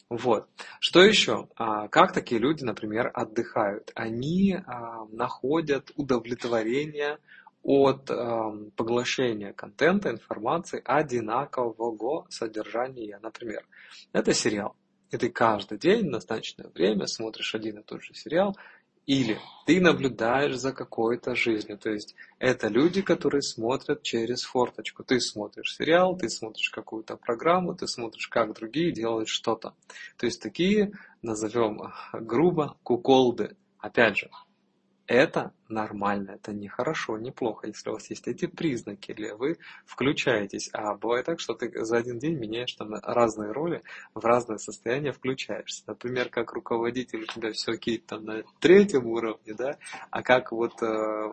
Вот. 0.09 0.49
Что 0.79 1.03
еще? 1.03 1.49
А, 1.57 1.89
как 1.89 2.13
такие 2.13 2.41
люди, 2.41 2.63
например, 2.65 3.11
отдыхают? 3.13 3.91
Они 3.95 4.55
а, 4.55 5.07
находят 5.07 5.91
удовлетворение 5.97 7.19
от 7.63 8.07
поглощения 8.77 9.53
контента, 9.53 10.11
информации 10.11 10.81
одинакового 10.85 12.25
содержания. 12.31 13.19
Например, 13.21 13.67
это 14.13 14.33
сериал. 14.33 14.77
И 15.11 15.17
ты 15.17 15.31
каждый 15.31 15.79
день 15.79 16.07
в 16.07 16.11
назначенное 16.11 16.71
время 16.71 17.07
смотришь 17.07 17.55
один 17.55 17.79
и 17.79 17.83
тот 17.83 18.03
же 18.03 18.15
сериал, 18.15 18.57
или 19.07 19.39
ты 19.67 19.81
наблюдаешь 19.81 20.57
за 20.57 20.73
какой-то 20.73 21.35
жизнью. 21.35 21.79
То 21.79 21.91
есть 21.91 22.15
это 22.39 22.69
люди, 22.69 23.03
которые 23.03 23.43
смотрят 23.43 24.03
через 24.03 24.43
форточку. 24.43 25.05
Ты 25.05 25.21
смотришь 25.21 25.77
сериал, 25.77 26.17
ты 26.17 26.29
смотришь 26.29 26.71
какую-то 26.71 27.17
программу, 27.17 27.75
ты 27.75 27.87
смотришь, 27.87 28.29
как 28.29 28.55
другие 28.55 28.93
делают 28.93 29.29
что-то. 29.29 29.75
То 30.17 30.27
есть 30.27 30.43
такие, 30.43 30.93
назовем 31.23 31.93
грубо, 32.13 32.77
куколды. 32.83 33.57
Опять 33.79 34.19
же, 34.19 34.31
это 35.07 35.53
нормально, 35.69 36.33
это 36.33 36.53
не 36.53 36.69
хорошо, 36.69 37.19
не 37.19 37.31
плохо, 37.31 37.67
если 37.69 37.91
у 37.91 37.95
вас 37.95 38.11
есть 38.11 38.27
эти 38.27 38.47
признаки, 38.47 39.13
или 39.13 39.31
вы 39.31 39.59
включаетесь. 39.85 40.71
А 40.73 40.95
бывает 40.95 41.27
так, 41.27 41.41
что 41.41 41.55
ты 41.55 41.85
за 41.85 41.99
один 41.99 42.19
день 42.19 42.37
меняешь 42.37 42.73
там 42.75 42.95
разные 43.03 43.53
роли, 43.53 43.83
в 44.15 44.25
разные 44.25 44.59
состояния 44.59 45.13
включаешься. 45.13 45.85
Например, 45.87 46.29
как 46.29 46.53
руководитель 46.53 47.23
у 47.23 47.27
тебя 47.27 47.53
все 47.53 47.77
там 47.99 48.25
на 48.25 48.43
третьем 48.61 49.07
уровне, 49.07 49.55
да, 49.55 49.77
а 50.11 50.23
как 50.23 50.53
вот 50.53 50.83
э, 50.83 51.33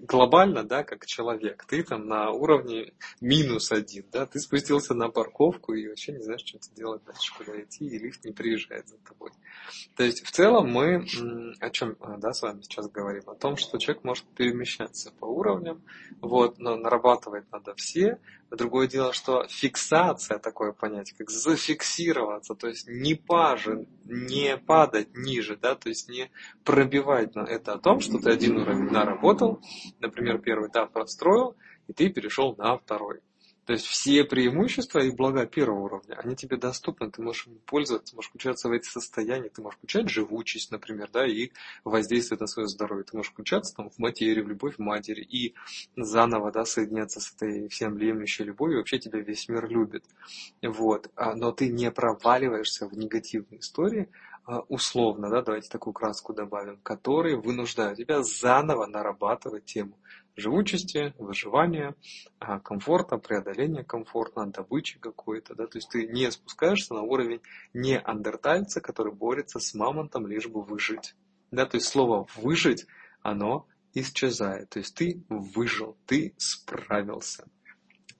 глобально, 0.00 0.64
да, 0.64 0.84
как 0.84 1.06
человек, 1.06 1.64
ты 1.66 1.82
там 1.82 2.06
на 2.06 2.30
уровне 2.30 2.92
минус 3.20 3.72
один, 3.72 4.04
да, 4.12 4.26
ты 4.26 4.38
спустился 4.38 4.94
на 4.94 5.08
парковку 5.08 5.74
и 5.74 5.88
вообще 5.88 6.12
не 6.12 6.22
знаешь, 6.22 6.42
что 6.44 6.58
делать 6.74 7.04
дальше, 7.04 7.32
куда 7.36 7.60
идти, 7.60 7.86
и 7.86 7.98
лифт 7.98 8.24
не 8.24 8.32
приезжает 8.32 8.88
за 8.88 8.98
тобой. 8.98 9.30
То 9.96 10.04
есть 10.04 10.24
в 10.24 10.30
целом 10.30 10.70
мы 10.70 11.06
о 11.60 11.70
чем 11.70 11.96
а, 12.00 12.16
да, 12.18 12.32
с 12.32 12.42
вами 12.42 12.62
сейчас 12.62 12.88
говорим? 12.88 13.22
О 13.26 13.34
том, 13.34 13.56
что 13.56 13.78
человек 13.78 14.04
может 14.04 14.24
перемещаться 14.34 15.12
по 15.18 15.26
уровням, 15.26 15.82
вот, 16.20 16.58
но 16.58 16.76
нарабатывать 16.76 17.50
надо 17.52 17.74
все. 17.76 18.18
Другое 18.50 18.86
дело, 18.86 19.12
что 19.12 19.46
фиксация, 19.48 20.38
такое 20.38 20.72
понятие, 20.72 21.16
как 21.18 21.30
зафиксироваться, 21.30 22.54
то 22.54 22.68
есть 22.68 22.88
не 22.88 23.14
пажи, 23.14 23.86
не 24.04 24.56
падать 24.56 25.14
ниже, 25.14 25.56
да, 25.56 25.74
то 25.74 25.90
есть 25.90 26.08
не 26.08 26.30
пробивать. 26.64 27.34
Но 27.34 27.44
это 27.44 27.74
о 27.74 27.78
том, 27.78 28.00
что 28.00 28.18
ты 28.18 28.30
один 28.30 28.56
уровень 28.56 28.90
наработал, 28.90 29.60
например, 30.00 30.38
первый 30.38 30.70
этап 30.70 30.92
простроил, 30.92 31.56
и 31.88 31.92
ты 31.92 32.08
перешел 32.08 32.56
на 32.56 32.78
второй. 32.78 33.20
То 33.68 33.74
есть 33.74 33.84
все 33.84 34.24
преимущества 34.24 35.00
и 35.00 35.10
блага 35.10 35.44
первого 35.44 35.80
уровня, 35.80 36.14
они 36.14 36.34
тебе 36.34 36.56
доступны, 36.56 37.10
ты 37.10 37.20
можешь 37.20 37.48
им 37.48 37.58
пользоваться, 37.66 38.16
можешь 38.16 38.30
включаться 38.30 38.70
в 38.70 38.72
эти 38.72 38.88
состояния, 38.88 39.50
ты 39.50 39.60
можешь 39.60 39.76
включать 39.76 40.08
живучесть, 40.08 40.70
например, 40.70 41.10
да, 41.12 41.26
и 41.26 41.50
воздействовать 41.84 42.40
на 42.40 42.46
свое 42.46 42.66
здоровье, 42.66 43.04
ты 43.04 43.14
можешь 43.14 43.30
включаться 43.30 43.76
там, 43.76 43.90
в 43.90 43.98
материю, 43.98 44.46
в 44.46 44.48
любовь 44.48 44.78
матери 44.78 45.20
и 45.20 45.54
заново 45.96 46.50
да, 46.50 46.64
соединяться 46.64 47.20
с 47.20 47.34
этой 47.34 47.68
всеобъемлющей 47.68 48.46
любовью, 48.46 48.78
вообще 48.78 48.98
тебя 49.00 49.20
весь 49.20 49.50
мир 49.50 49.68
любит. 49.68 50.06
Вот. 50.62 51.10
А, 51.14 51.34
но 51.34 51.52
ты 51.52 51.68
не 51.68 51.90
проваливаешься 51.90 52.88
в 52.88 52.96
негативные 52.96 53.60
истории, 53.60 54.08
а, 54.46 54.60
условно, 54.70 55.28
да, 55.28 55.42
давайте 55.42 55.68
такую 55.68 55.92
краску 55.92 56.32
добавим, 56.32 56.78
которые 56.78 57.36
вынуждают 57.36 57.98
тебя 57.98 58.22
заново 58.22 58.86
нарабатывать 58.86 59.66
тему 59.66 59.98
живучести, 60.38 61.14
выживания, 61.18 61.94
а, 62.38 62.60
комфорта, 62.60 63.18
преодоления 63.18 63.84
комфорта, 63.84 64.46
добычи 64.46 64.98
какой-то, 64.98 65.54
да, 65.54 65.66
то 65.66 65.78
есть 65.78 65.90
ты 65.90 66.06
не 66.06 66.30
спускаешься 66.30 66.94
на 66.94 67.02
уровень 67.02 67.40
неандертальца, 67.74 68.80
который 68.80 69.12
борется 69.12 69.58
с 69.58 69.74
мамонтом, 69.74 70.26
лишь 70.26 70.48
бы 70.48 70.62
выжить. 70.62 71.14
Да, 71.50 71.66
то 71.66 71.76
есть 71.76 71.88
слово 71.88 72.26
«выжить», 72.36 72.86
оно 73.22 73.66
исчезает, 73.94 74.70
то 74.70 74.78
есть 74.78 74.94
ты 74.94 75.24
выжил, 75.28 75.96
ты 76.06 76.34
справился. 76.36 77.48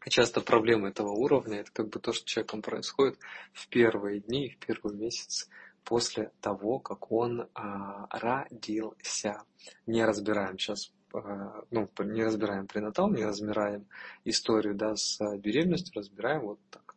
Часто 0.08 0.40
проблема 0.40 0.88
этого 0.88 1.10
уровня– 1.10 1.58
это 1.60 1.70
как 1.72 1.90
бы 1.90 2.00
то, 2.00 2.12
что 2.12 2.24
человеком 2.26 2.62
происходит 2.62 3.18
в 3.52 3.68
первые 3.68 4.20
дни, 4.20 4.50
в 4.50 4.66
первый 4.66 4.96
месяц 4.96 5.48
после 5.84 6.32
того, 6.40 6.78
как 6.78 7.10
он 7.12 7.48
а, 7.54 8.06
родился. 8.10 9.42
Не 9.86 10.04
разбираем 10.04 10.58
сейчас, 10.58 10.92
ну, 11.12 11.88
не 12.00 12.24
разбираем 12.24 12.66
пренатал, 12.66 13.10
не 13.10 13.24
разбираем 13.24 13.86
историю 14.24 14.74
да, 14.74 14.96
с 14.96 15.18
беременностью, 15.38 15.94
разбираем 15.94 16.42
вот 16.42 16.60
так 16.70 16.94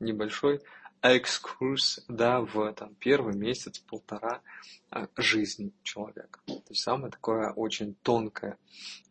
небольшой 0.00 0.60
экскурс 1.02 2.04
да, 2.08 2.40
в 2.40 2.72
там, 2.72 2.94
первый 2.96 3.34
месяц, 3.34 3.78
полтора 3.78 4.40
а, 4.90 5.08
жизни 5.16 5.72
человека. 5.82 6.40
То 6.46 6.62
есть 6.70 6.82
самое 6.82 7.10
такое 7.10 7.52
очень 7.52 7.94
тонкое 8.02 8.58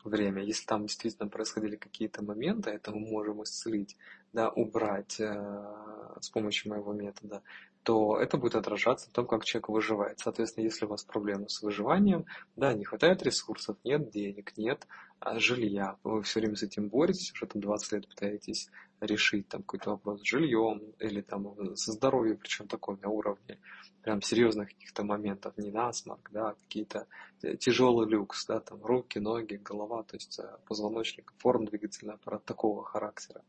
время. 0.04 0.44
Если 0.44 0.66
там 0.66 0.88
действительно 0.88 1.30
происходили 1.30 1.76
какие-то 1.76 2.24
моменты, 2.24 2.72
это 2.72 2.92
мы 2.92 3.00
можем 3.00 3.44
исцелить, 3.44 3.96
да, 4.34 4.50
убрать 4.50 5.20
э, 5.20 5.74
с 6.20 6.30
помощью 6.30 6.72
моего 6.72 6.94
метода, 6.94 7.42
то 7.86 8.18
это 8.20 8.38
будет 8.38 8.56
отражаться 8.56 9.08
в 9.10 9.14
том, 9.14 9.28
как 9.28 9.46
человек 9.46 9.70
выживает. 9.70 10.20
Соответственно, 10.20 10.64
если 10.64 10.86
у 10.86 10.88
вас 10.90 11.04
проблемы 11.04 11.48
с 11.50 11.62
выживанием, 11.62 12.26
да, 12.56 12.74
не 12.74 12.84
хватает 12.84 13.22
ресурсов, 13.22 13.78
нет 13.84 14.10
денег, 14.10 14.58
нет 14.58 14.88
а, 15.20 15.38
жилья, 15.38 15.96
вы 16.04 16.24
все 16.24 16.40
время 16.40 16.56
с 16.56 16.64
этим 16.64 16.90
боретесь, 16.90 17.32
уже 17.32 17.46
там 17.46 17.62
20 17.62 17.92
лет 17.92 18.08
пытаетесь 18.08 18.72
решить 19.02 19.48
там 19.50 19.62
какой-то 19.62 19.92
вопрос 19.92 20.22
с 20.22 20.26
жильем 20.26 20.82
или 21.00 21.22
там 21.22 21.76
со 21.76 21.92
здоровьем, 21.92 22.38
причем 22.38 22.68
такой 22.68 22.98
на 23.04 23.10
уровне 23.10 23.60
прям 24.02 24.22
серьезных 24.22 24.70
каких-то 24.70 25.04
моментов, 25.04 25.58
не 25.58 25.72
насморк, 25.72 26.30
да, 26.32 26.50
а 26.50 26.56
какие-то 26.56 27.08
э, 27.44 27.56
тяжелый 27.58 28.08
люкс, 28.08 28.46
да, 28.48 28.60
там 28.60 28.84
руки, 28.84 29.20
ноги, 29.20 29.56
голова, 29.56 30.04
то 30.04 30.16
есть 30.16 30.40
э, 30.40 30.58
позвоночник, 30.68 31.34
форм 31.38 31.66
двигательный 31.66 32.16
аппарат 32.16 32.46
такого 32.46 32.84
характера 32.84 33.42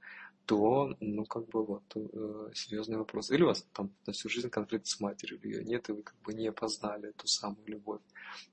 то, 0.47 0.97
ну, 1.01 1.25
как 1.25 1.49
бы 1.49 1.65
вот, 1.65 1.83
э, 1.97 2.51
серьезный 2.55 2.97
вопрос. 2.97 3.31
Или 3.31 3.43
у 3.43 3.47
вас 3.47 3.67
там 3.73 3.91
на 4.07 4.13
всю 4.13 4.29
жизнь 4.29 4.49
конфликт 4.49 4.87
с 4.87 5.01
матерью, 5.01 5.41
или 5.41 5.57
ее 5.57 5.65
нет, 5.65 5.89
и 5.89 5.93
вы 5.93 6.03
как 6.03 6.17
бы 6.25 6.33
не 6.33 6.53
познали 6.53 7.09
эту 7.11 7.27
самую 7.27 7.67
любовь. 7.67 8.01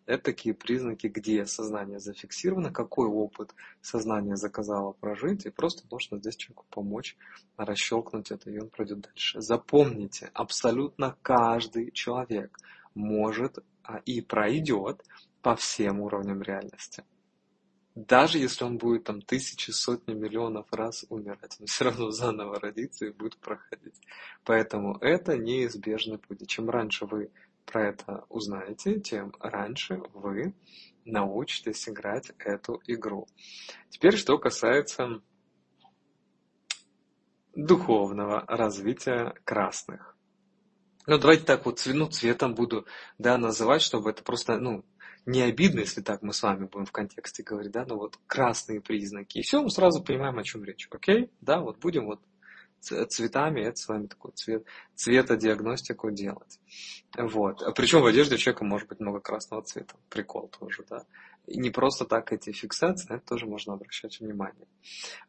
Это 0.07 0.23
такие 0.23 0.55
признаки, 0.55 1.07
где 1.07 1.45
сознание 1.45 1.99
зафиксировано, 1.99 2.71
какой 2.71 3.07
опыт 3.07 3.53
сознание 3.81 4.35
заказало 4.35 4.93
прожить, 4.93 5.45
и 5.45 5.51
просто 5.51 5.83
нужно 5.91 6.17
здесь 6.17 6.35
человеку 6.35 6.65
помочь 6.69 7.15
расщелкнуть 7.57 8.31
это, 8.31 8.49
и 8.49 8.57
он 8.59 8.69
пройдет 8.69 9.01
дальше. 9.01 9.39
Запомните, 9.39 10.31
абсолютно 10.33 11.15
каждый 11.21 11.91
человек 11.91 12.57
может 12.95 13.59
а, 13.83 13.97
и 13.97 14.21
пройдет 14.21 15.03
по 15.41 15.55
всем 15.55 15.99
уровням 15.99 16.41
реальности 16.41 17.03
даже 17.95 18.39
если 18.39 18.63
он 18.63 18.77
будет 18.77 19.03
там 19.03 19.21
тысячи, 19.21 19.71
сотни 19.71 20.13
миллионов 20.13 20.65
раз 20.71 21.05
умирать, 21.09 21.57
он 21.59 21.65
все 21.67 21.85
равно 21.85 22.09
заново 22.09 22.59
родится 22.59 23.05
и 23.05 23.11
будет 23.11 23.37
проходить. 23.37 23.99
Поэтому 24.43 24.97
это 24.97 25.37
неизбежный 25.37 26.17
путь. 26.17 26.47
Чем 26.47 26.69
раньше 26.69 27.05
вы 27.05 27.31
про 27.65 27.89
это 27.89 28.25
узнаете, 28.29 28.99
тем 28.99 29.33
раньше 29.39 30.01
вы 30.13 30.53
научитесь 31.05 31.87
играть 31.87 32.31
эту 32.39 32.81
игру. 32.87 33.27
Теперь, 33.89 34.17
что 34.17 34.37
касается 34.37 35.21
духовного 37.55 38.43
развития 38.47 39.33
красных. 39.43 40.15
Ну, 41.05 41.17
давайте 41.17 41.43
так 41.43 41.65
вот, 41.65 41.81
ну, 41.85 42.07
цветом 42.07 42.55
буду, 42.55 42.85
да, 43.17 43.37
называть, 43.37 43.81
чтобы 43.81 44.11
это 44.11 44.23
просто, 44.23 44.57
ну, 44.57 44.85
не 45.25 45.41
обидно, 45.41 45.79
если 45.79 46.01
так 46.01 46.21
мы 46.21 46.33
с 46.33 46.43
вами 46.43 46.65
будем 46.65 46.85
в 46.85 46.91
контексте 46.91 47.43
говорить, 47.43 47.71
да, 47.71 47.85
но 47.85 47.97
вот 47.97 48.19
красные 48.27 48.81
признаки. 48.81 49.39
И 49.39 49.41
все, 49.41 49.61
мы 49.61 49.69
сразу 49.69 50.03
понимаем, 50.03 50.37
о 50.37 50.43
чем 50.43 50.63
речь. 50.63 50.87
Окей? 50.91 51.29
Да, 51.41 51.59
вот 51.59 51.79
будем 51.79 52.05
вот 52.05 52.19
цветами, 52.81 53.61
это 53.61 53.77
с 53.77 53.87
вами 53.87 54.07
такой 54.07 54.31
цвет, 54.33 54.65
цветодиагностику 54.95 56.11
делать. 56.11 56.59
Вот. 57.17 57.63
Причем 57.75 58.01
в 58.01 58.05
одежде 58.05 58.35
у 58.35 58.37
человека 58.37 58.65
может 58.65 58.89
быть 58.89 58.99
много 58.99 59.21
красного 59.21 59.63
цвета. 59.63 59.95
Прикол 60.09 60.49
тоже, 60.49 60.83
да. 60.89 61.05
И 61.45 61.59
не 61.59 61.71
просто 61.71 62.05
так 62.05 62.31
эти 62.31 62.51
фиксации, 62.51 63.09
на 63.09 63.15
это 63.15 63.25
тоже 63.25 63.45
можно 63.45 63.73
обращать 63.73 64.19
внимание. 64.19 64.67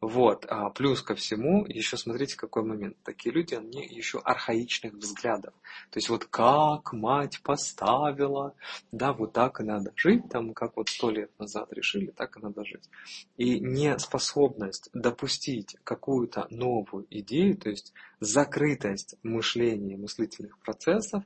Вот. 0.01 0.47
А 0.49 0.71
плюс 0.71 1.03
ко 1.03 1.17
всему, 1.17 1.65
еще 1.67 1.97
смотрите, 1.97 2.37
какой 2.37 2.62
момент. 2.62 2.97
Такие 3.03 3.35
люди, 3.35 3.55
они 3.55 3.85
еще 3.85 4.19
архаичных 4.19 4.95
взглядов. 4.95 5.55
То 5.91 5.99
есть 5.99 6.09
вот 6.09 6.25
как 6.27 6.93
мать 6.93 7.41
поставила, 7.43 8.55
да, 8.93 9.12
вот 9.12 9.33
так 9.33 9.61
и 9.61 9.65
надо 9.65 9.93
жить, 9.97 10.29
там, 10.31 10.55
как 10.55 10.77
вот 10.77 10.89
сто 10.89 11.11
лет 11.11 11.31
назад 11.39 11.73
решили, 11.73 12.12
так 12.12 12.37
и 12.37 12.41
надо 12.41 12.65
жить. 12.65 12.89
И 13.37 13.59
неспособность 13.59 14.91
допустить 14.93 15.77
какую-то 15.83 16.47
новую 16.51 17.07
идею, 17.11 17.57
то 17.57 17.71
есть 17.71 17.93
закрытость 18.21 19.17
мышления, 19.23 19.97
мыслительных 19.97 20.59
процессов, 20.61 21.25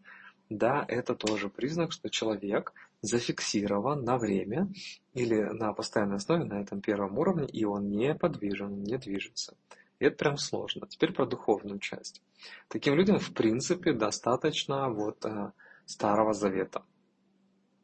да, 0.49 0.84
это 0.89 1.14
тоже 1.14 1.51
признак, 1.51 1.93
что 1.93 2.09
человек 2.09 2.72
зафиксирован 3.03 4.05
на 4.05 4.18
время 4.18 4.68
или 5.14 5.40
на 5.40 5.72
постоянной 5.72 6.16
основе 6.16 6.44
на 6.44 6.61
этом 6.61 6.80
первом 6.80 7.18
уровне, 7.18 7.46
и 7.46 7.64
он 7.64 7.88
не 7.88 8.14
подвижен, 8.14 8.82
не 8.82 8.99
движется. 8.99 9.57
И 9.99 10.05
это 10.05 10.16
прям 10.16 10.36
сложно. 10.36 10.86
Теперь 10.88 11.12
про 11.12 11.26
духовную 11.26 11.78
часть. 11.80 12.22
Таким 12.68 12.94
людям, 12.94 13.18
в 13.18 13.32
принципе, 13.32 13.92
достаточно 13.92 14.88
вот 14.88 15.24
э, 15.24 15.53
Старого 15.86 16.34
Завета. 16.34 16.84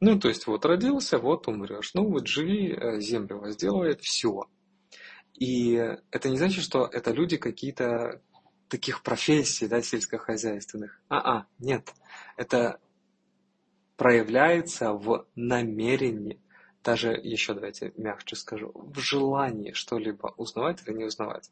Ну, 0.00 0.18
то 0.18 0.28
есть, 0.28 0.46
вот 0.46 0.64
родился, 0.64 1.18
вот 1.18 1.48
умрешь. 1.48 1.94
Ну, 1.94 2.08
вот 2.08 2.26
живи, 2.26 2.72
э, 2.72 3.00
землю 3.00 3.38
возделывает, 3.38 4.00
все. 4.00 4.48
И 5.34 5.72
это 6.10 6.28
не 6.28 6.36
значит, 6.36 6.62
что 6.62 6.86
это 6.86 7.10
люди 7.10 7.36
какие-то 7.36 8.20
таких 8.68 9.02
профессий, 9.02 9.66
да, 9.66 9.82
сельскохозяйственных. 9.82 11.00
А-а, 11.08 11.46
нет. 11.58 11.92
Это 12.36 12.80
проявляется 13.96 14.92
в 14.92 15.26
намерении, 15.34 16.40
даже 16.82 17.12
еще 17.12 17.54
давайте 17.54 17.92
мягче 17.96 18.36
скажу, 18.36 18.70
в 18.74 18.98
желании 18.98 19.72
что-либо 19.72 20.34
узнавать 20.36 20.82
или 20.86 20.94
не 20.94 21.04
узнавать. 21.04 21.50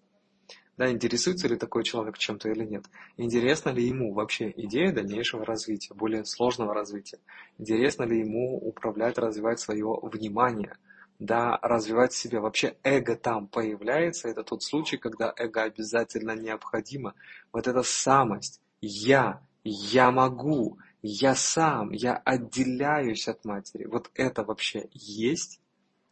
Да, 0.78 0.90
интересуется 0.90 1.48
ли 1.48 1.56
такой 1.56 1.84
человек 1.84 2.16
чем-то 2.16 2.48
или 2.48 2.64
нет. 2.64 2.84
Интересна 3.18 3.70
ли 3.70 3.84
ему 3.84 4.14
вообще 4.14 4.52
идея 4.56 4.92
дальнейшего 4.92 5.44
развития, 5.44 5.94
более 5.94 6.24
сложного 6.24 6.72
развития. 6.72 7.18
Интересно 7.58 8.04
ли 8.04 8.20
ему 8.20 8.56
управлять, 8.56 9.18
развивать 9.18 9.60
свое 9.60 9.86
внимание. 10.02 10.76
Да, 11.18 11.58
развивать 11.62 12.14
себя. 12.14 12.40
Вообще 12.40 12.76
эго 12.82 13.16
там 13.16 13.48
появляется. 13.48 14.28
Это 14.28 14.42
тот 14.42 14.62
случай, 14.62 14.96
когда 14.96 15.32
эго 15.36 15.62
обязательно 15.62 16.34
необходимо. 16.34 17.14
Вот 17.52 17.68
эта 17.68 17.82
самость. 17.82 18.60
Я, 18.80 19.40
я 19.62 20.10
могу, 20.10 20.78
я 21.02 21.34
сам, 21.34 21.90
я 21.90 22.16
отделяюсь 22.16 23.28
от 23.28 23.44
матери. 23.44 23.84
Вот 23.84 24.10
это 24.14 24.44
вообще 24.44 24.88
есть 24.92 25.60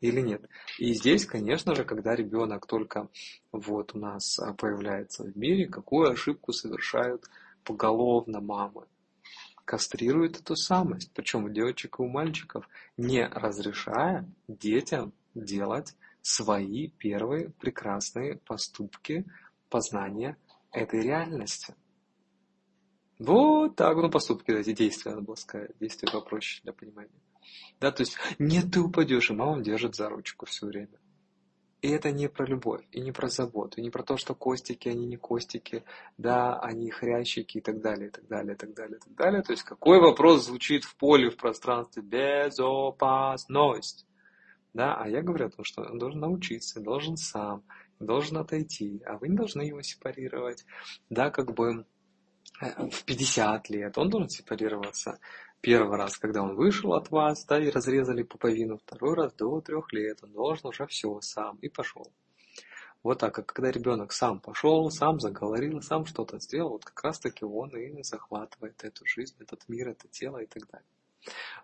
или 0.00 0.20
нет? 0.20 0.48
И 0.78 0.92
здесь, 0.94 1.26
конечно 1.26 1.74
же, 1.74 1.84
когда 1.84 2.16
ребенок 2.16 2.66
только 2.66 3.08
вот 3.52 3.94
у 3.94 3.98
нас 3.98 4.38
а, 4.38 4.52
появляется 4.54 5.24
в 5.24 5.36
мире, 5.36 5.68
какую 5.68 6.10
ошибку 6.10 6.52
совершают 6.52 7.24
поголовно 7.64 8.40
мамы? 8.40 8.86
Кастрируют 9.64 10.40
эту 10.40 10.56
самость, 10.56 11.12
причем 11.14 11.44
у 11.44 11.48
девочек 11.48 11.98
и 11.98 12.02
у 12.02 12.08
мальчиков, 12.08 12.68
не 12.96 13.24
разрешая 13.28 14.28
детям 14.48 15.12
делать 15.34 15.94
свои 16.22 16.88
первые 16.88 17.50
прекрасные 17.50 18.36
поступки 18.36 19.24
познания 19.68 20.36
этой 20.72 21.02
реальности. 21.02 21.74
Вот 23.20 23.76
так, 23.76 23.96
ну 23.96 24.10
поступки, 24.10 24.50
эти 24.50 24.72
действия, 24.72 25.10
надо 25.10 25.22
было 25.22 25.34
сказать, 25.34 25.72
действия 25.78 26.10
попроще 26.10 26.62
для 26.64 26.72
понимания. 26.72 27.10
Да, 27.78 27.92
то 27.92 28.00
есть, 28.00 28.16
нет, 28.38 28.72
ты 28.72 28.80
упадешь, 28.80 29.30
и 29.30 29.34
мама 29.34 29.62
держит 29.62 29.94
за 29.94 30.08
ручку 30.08 30.46
все 30.46 30.66
время. 30.66 30.98
И 31.82 31.88
это 31.88 32.12
не 32.12 32.28
про 32.28 32.46
любовь, 32.46 32.82
и 32.92 33.00
не 33.00 33.12
про 33.12 33.28
заботу, 33.28 33.78
и 33.78 33.82
не 33.82 33.90
про 33.90 34.02
то, 34.02 34.16
что 34.16 34.34
костики, 34.34 34.88
они 34.88 35.06
не 35.06 35.18
костики, 35.18 35.84
да, 36.16 36.58
они 36.60 36.90
хрящики 36.90 37.58
и 37.58 37.60
так 37.60 37.82
далее, 37.82 38.08
и 38.08 38.10
так 38.10 38.26
далее, 38.26 38.54
и 38.54 38.56
так 38.56 38.72
далее, 38.72 38.96
и 38.96 39.00
так 39.00 39.14
далее. 39.14 39.42
То 39.42 39.52
есть, 39.52 39.64
какой 39.64 40.00
вопрос 40.00 40.46
звучит 40.46 40.84
в 40.84 40.96
поле, 40.96 41.28
в 41.28 41.36
пространстве? 41.36 42.02
Безопасность. 42.02 44.06
Да, 44.72 44.94
а 44.94 45.08
я 45.08 45.20
говорю 45.20 45.46
о 45.46 45.50
том, 45.50 45.64
что 45.64 45.82
он 45.82 45.98
должен 45.98 46.20
научиться, 46.20 46.80
должен 46.80 47.18
сам, 47.18 47.64
должен 47.98 48.38
отойти, 48.38 49.02
а 49.04 49.18
вы 49.18 49.28
не 49.28 49.36
должны 49.36 49.60
его 49.62 49.82
сепарировать. 49.82 50.64
Да, 51.10 51.30
как 51.30 51.52
бы 51.54 51.84
в 52.60 53.04
50 53.04 53.70
лет, 53.70 53.98
он 53.98 54.08
должен 54.10 54.28
сепарироваться. 54.28 55.18
Первый 55.60 55.98
раз, 55.98 56.16
когда 56.16 56.42
он 56.42 56.54
вышел 56.54 56.94
от 56.94 57.10
вас, 57.10 57.44
да, 57.44 57.58
и 57.58 57.68
разрезали 57.68 58.22
пуповину, 58.22 58.78
второй 58.78 59.14
раз 59.14 59.34
до 59.34 59.60
трех 59.60 59.92
лет, 59.92 60.18
он 60.22 60.32
должен 60.32 60.68
уже 60.68 60.86
все 60.86 61.20
сам 61.20 61.58
и 61.60 61.68
пошел. 61.68 62.10
Вот 63.02 63.18
так, 63.18 63.34
как 63.34 63.46
когда 63.46 63.70
ребенок 63.70 64.12
сам 64.12 64.40
пошел, 64.40 64.90
сам 64.90 65.20
заговорил, 65.20 65.80
сам 65.82 66.04
что-то 66.06 66.38
сделал, 66.38 66.70
вот 66.70 66.84
как 66.84 67.02
раз 67.04 67.18
таки 67.18 67.44
он 67.44 67.70
и 67.76 68.02
захватывает 68.02 68.84
эту 68.84 69.06
жизнь, 69.06 69.36
этот 69.38 69.68
мир, 69.68 69.88
это 69.88 70.08
тело 70.08 70.38
и 70.38 70.46
так 70.46 70.66
далее. 70.66 70.86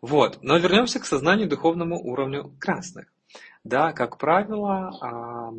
Вот, 0.03 0.43
но 0.43 0.59
вернемся 0.59 1.01
к 1.01 1.07
сознанию 1.07 1.49
духовному 1.49 1.99
уровню 2.03 2.55
красных. 2.59 3.13
Да, 3.65 3.93
как 3.93 4.19
правило, 4.19 5.53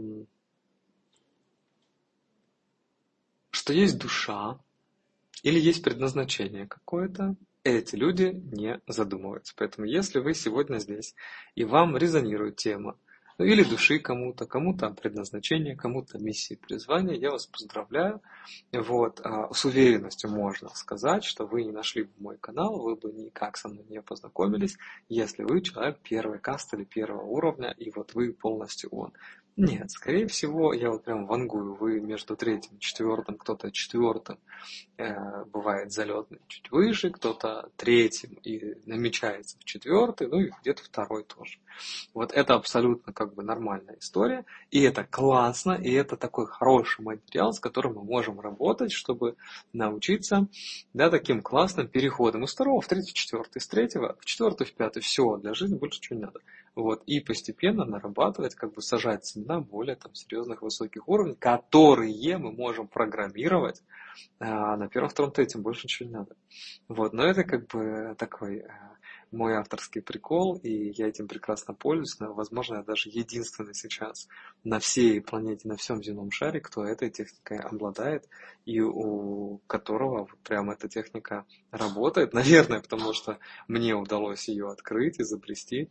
что 3.51 3.73
есть 3.73 3.97
душа, 3.97 4.59
или 5.43 5.59
есть 5.59 5.83
предназначение 5.83 6.67
какое-то, 6.67 7.35
эти 7.63 7.95
люди 7.95 8.31
не 8.33 8.79
задумываются. 8.87 9.53
Поэтому 9.57 9.87
если 9.87 10.19
вы 10.19 10.33
сегодня 10.33 10.77
здесь, 10.77 11.15
и 11.55 11.63
вам 11.63 11.97
резонирует 11.97 12.55
тема, 12.55 12.97
ну, 13.37 13.45
или 13.45 13.63
души 13.63 13.99
кому-то, 13.99 14.47
кому-то 14.47 14.89
предназначение, 14.89 15.75
кому-то 15.75 16.17
миссии, 16.17 16.55
призвания, 16.55 17.13
я 17.13 17.29
вас 17.29 17.45
поздравляю. 17.45 18.21
Вот, 18.73 19.21
а, 19.23 19.53
с 19.53 19.63
уверенностью 19.63 20.31
можно 20.31 20.69
сказать, 20.69 21.23
что 21.23 21.45
вы 21.45 21.63
не 21.63 21.71
нашли 21.71 22.03
бы 22.03 22.11
мой 22.17 22.37
канал, 22.39 22.79
вы 22.79 22.95
бы 22.95 23.11
никак 23.11 23.57
со 23.57 23.69
мной 23.69 23.85
не 23.89 24.01
познакомились, 24.01 24.77
если 25.07 25.43
вы 25.43 25.61
человек 25.61 25.99
первой 25.99 26.39
касты 26.39 26.77
или 26.77 26.83
первого 26.83 27.25
уровня, 27.25 27.71
и 27.77 27.91
вот 27.91 28.15
вы 28.15 28.33
полностью 28.33 28.89
он. 28.89 29.13
Нет, 29.57 29.89
скорее 29.89 30.27
всего, 30.27 30.71
я 30.71 30.91
вот 30.91 31.03
прям 31.03 31.25
вангую, 31.25 31.73
вы 31.73 31.99
между 31.99 32.35
третьим 32.35 32.77
и 32.77 32.79
четвертым, 32.79 33.39
кто-то 33.39 33.71
четвертым 33.71 34.37
э, 34.97 35.45
бывает 35.45 35.91
залетный 35.91 36.39
чуть 36.47 36.69
выше, 36.69 37.09
кто-то 37.09 37.71
третьим 37.75 38.33
и 38.43 38.75
намечается 38.85 39.57
в 39.57 39.63
четвертый, 39.63 40.27
ну 40.27 40.41
и 40.41 40.51
где-то 40.61 40.83
второй 40.83 41.23
тоже. 41.23 41.57
Вот 42.13 42.33
это 42.33 42.53
абсолютно 42.53 43.13
как 43.13 43.33
бы 43.33 43.41
нормальная 43.41 43.97
история, 43.97 44.45
и 44.69 44.83
это 44.83 45.03
классно, 45.03 45.71
и 45.71 45.91
это 45.91 46.17
такой 46.17 46.45
хороший 46.45 47.01
материал, 47.01 47.51
с 47.51 47.59
которым 47.59 47.95
мы 47.95 48.03
можем 48.03 48.39
работать, 48.39 48.91
чтобы 48.91 49.37
научиться 49.73 50.47
да, 50.93 51.09
таким 51.09 51.41
классным 51.41 51.87
переходом 51.87 52.43
из 52.43 52.53
второго 52.53 52.79
в 52.79 52.87
третий, 52.87 53.15
четвертый, 53.15 53.57
из 53.57 53.67
третьего 53.67 54.15
в 54.19 54.25
четвертый, 54.25 54.67
в 54.67 54.73
пятый, 54.75 55.01
все, 55.01 55.37
для 55.37 55.55
жизни 55.55 55.77
больше 55.77 55.97
ничего 55.97 56.19
не 56.19 56.25
надо. 56.25 56.41
Вот, 56.77 57.01
и 57.07 57.19
постепенно 57.19 57.85
нарабатывать, 57.85 58.53
как 58.53 58.75
бы 58.75 58.83
сажать 58.83 59.25
семена 59.25 59.59
более 59.59 59.95
там, 59.95 60.13
серьезных 60.13 60.61
высоких 60.61 61.09
уровней, 61.09 61.33
которые 61.33 62.37
мы 62.37 62.51
можем 62.51 62.87
программировать 62.87 63.81
а, 64.37 64.77
на 64.77 64.87
первом, 64.87 65.09
втором, 65.09 65.31
третьем, 65.31 65.63
больше 65.63 65.85
ничего 65.85 66.07
не 66.07 66.13
надо. 66.13 66.35
Вот, 66.87 67.13
но 67.13 67.23
это 67.23 67.43
как 67.45 67.65
бы 67.69 68.13
такой 68.19 68.59
а, 68.59 68.96
мой 69.31 69.55
авторский 69.55 70.01
прикол, 70.01 70.55
и 70.57 70.91
я 70.95 71.07
этим 71.07 71.27
прекрасно 71.27 71.73
пользуюсь, 71.73 72.19
но, 72.19 72.33
возможно, 72.33 72.75
я 72.75 72.83
даже 72.83 73.09
единственный 73.09 73.73
сейчас 73.73 74.27
на 74.63 74.79
всей 74.79 75.21
планете, 75.21 75.67
на 75.67 75.75
всем 75.75 76.01
земном 76.01 76.31
шаре, 76.31 76.61
кто 76.61 76.85
этой 76.85 77.09
техникой 77.09 77.59
обладает, 77.59 78.27
и 78.65 78.79
у 78.81 79.59
которого 79.67 80.21
вот 80.21 80.39
прям 80.43 80.69
эта 80.69 80.87
техника 80.87 81.45
работает, 81.71 82.33
наверное, 82.33 82.79
потому 82.79 83.13
что 83.13 83.39
мне 83.67 83.95
удалось 83.95 84.47
ее 84.47 84.69
открыть, 84.69 85.19
изобрести, 85.19 85.89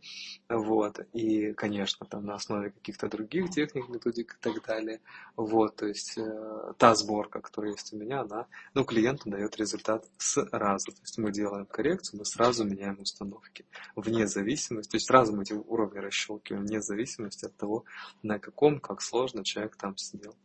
вот, 0.49 0.99
и, 1.13 1.53
конечно, 1.53 2.05
там 2.05 2.25
на 2.25 2.35
основе 2.35 2.71
каких-то 2.71 3.07
других 3.07 3.49
техник, 3.51 3.87
методик 3.89 4.35
и 4.39 4.43
так 4.43 4.65
далее, 4.65 5.01
вот, 5.35 5.75
то 5.75 5.87
есть 5.87 6.17
э, 6.17 6.73
та 6.77 6.95
сборка, 6.95 7.41
которая 7.41 7.71
есть 7.71 7.93
у 7.93 7.97
меня, 7.97 8.21
она, 8.21 8.47
ну, 8.73 8.83
клиенту 8.83 9.29
дает 9.29 9.57
результат 9.57 10.05
сразу, 10.17 10.91
то 10.91 11.01
есть 11.01 11.17
мы 11.17 11.31
делаем 11.31 11.65
коррекцию, 11.65 12.19
мы 12.19 12.25
сразу 12.25 12.63
меняем 12.63 12.99
установку 12.99 13.26
установки, 13.27 13.65
вне 13.95 14.27
зависимости, 14.27 14.91
то 14.91 14.97
есть 14.97 15.07
сразу 15.07 15.35
мы 15.35 15.43
эти 15.43 15.53
уровни 15.53 15.99
расщелкиваем, 15.99 16.65
вне 16.65 16.81
зависимости 16.81 17.45
от 17.45 17.55
того, 17.57 17.85
на 18.23 18.39
каком, 18.39 18.79
как 18.79 19.01
сложно 19.01 19.43
человек 19.43 19.75
там 19.75 19.97
сидел. 19.97 20.35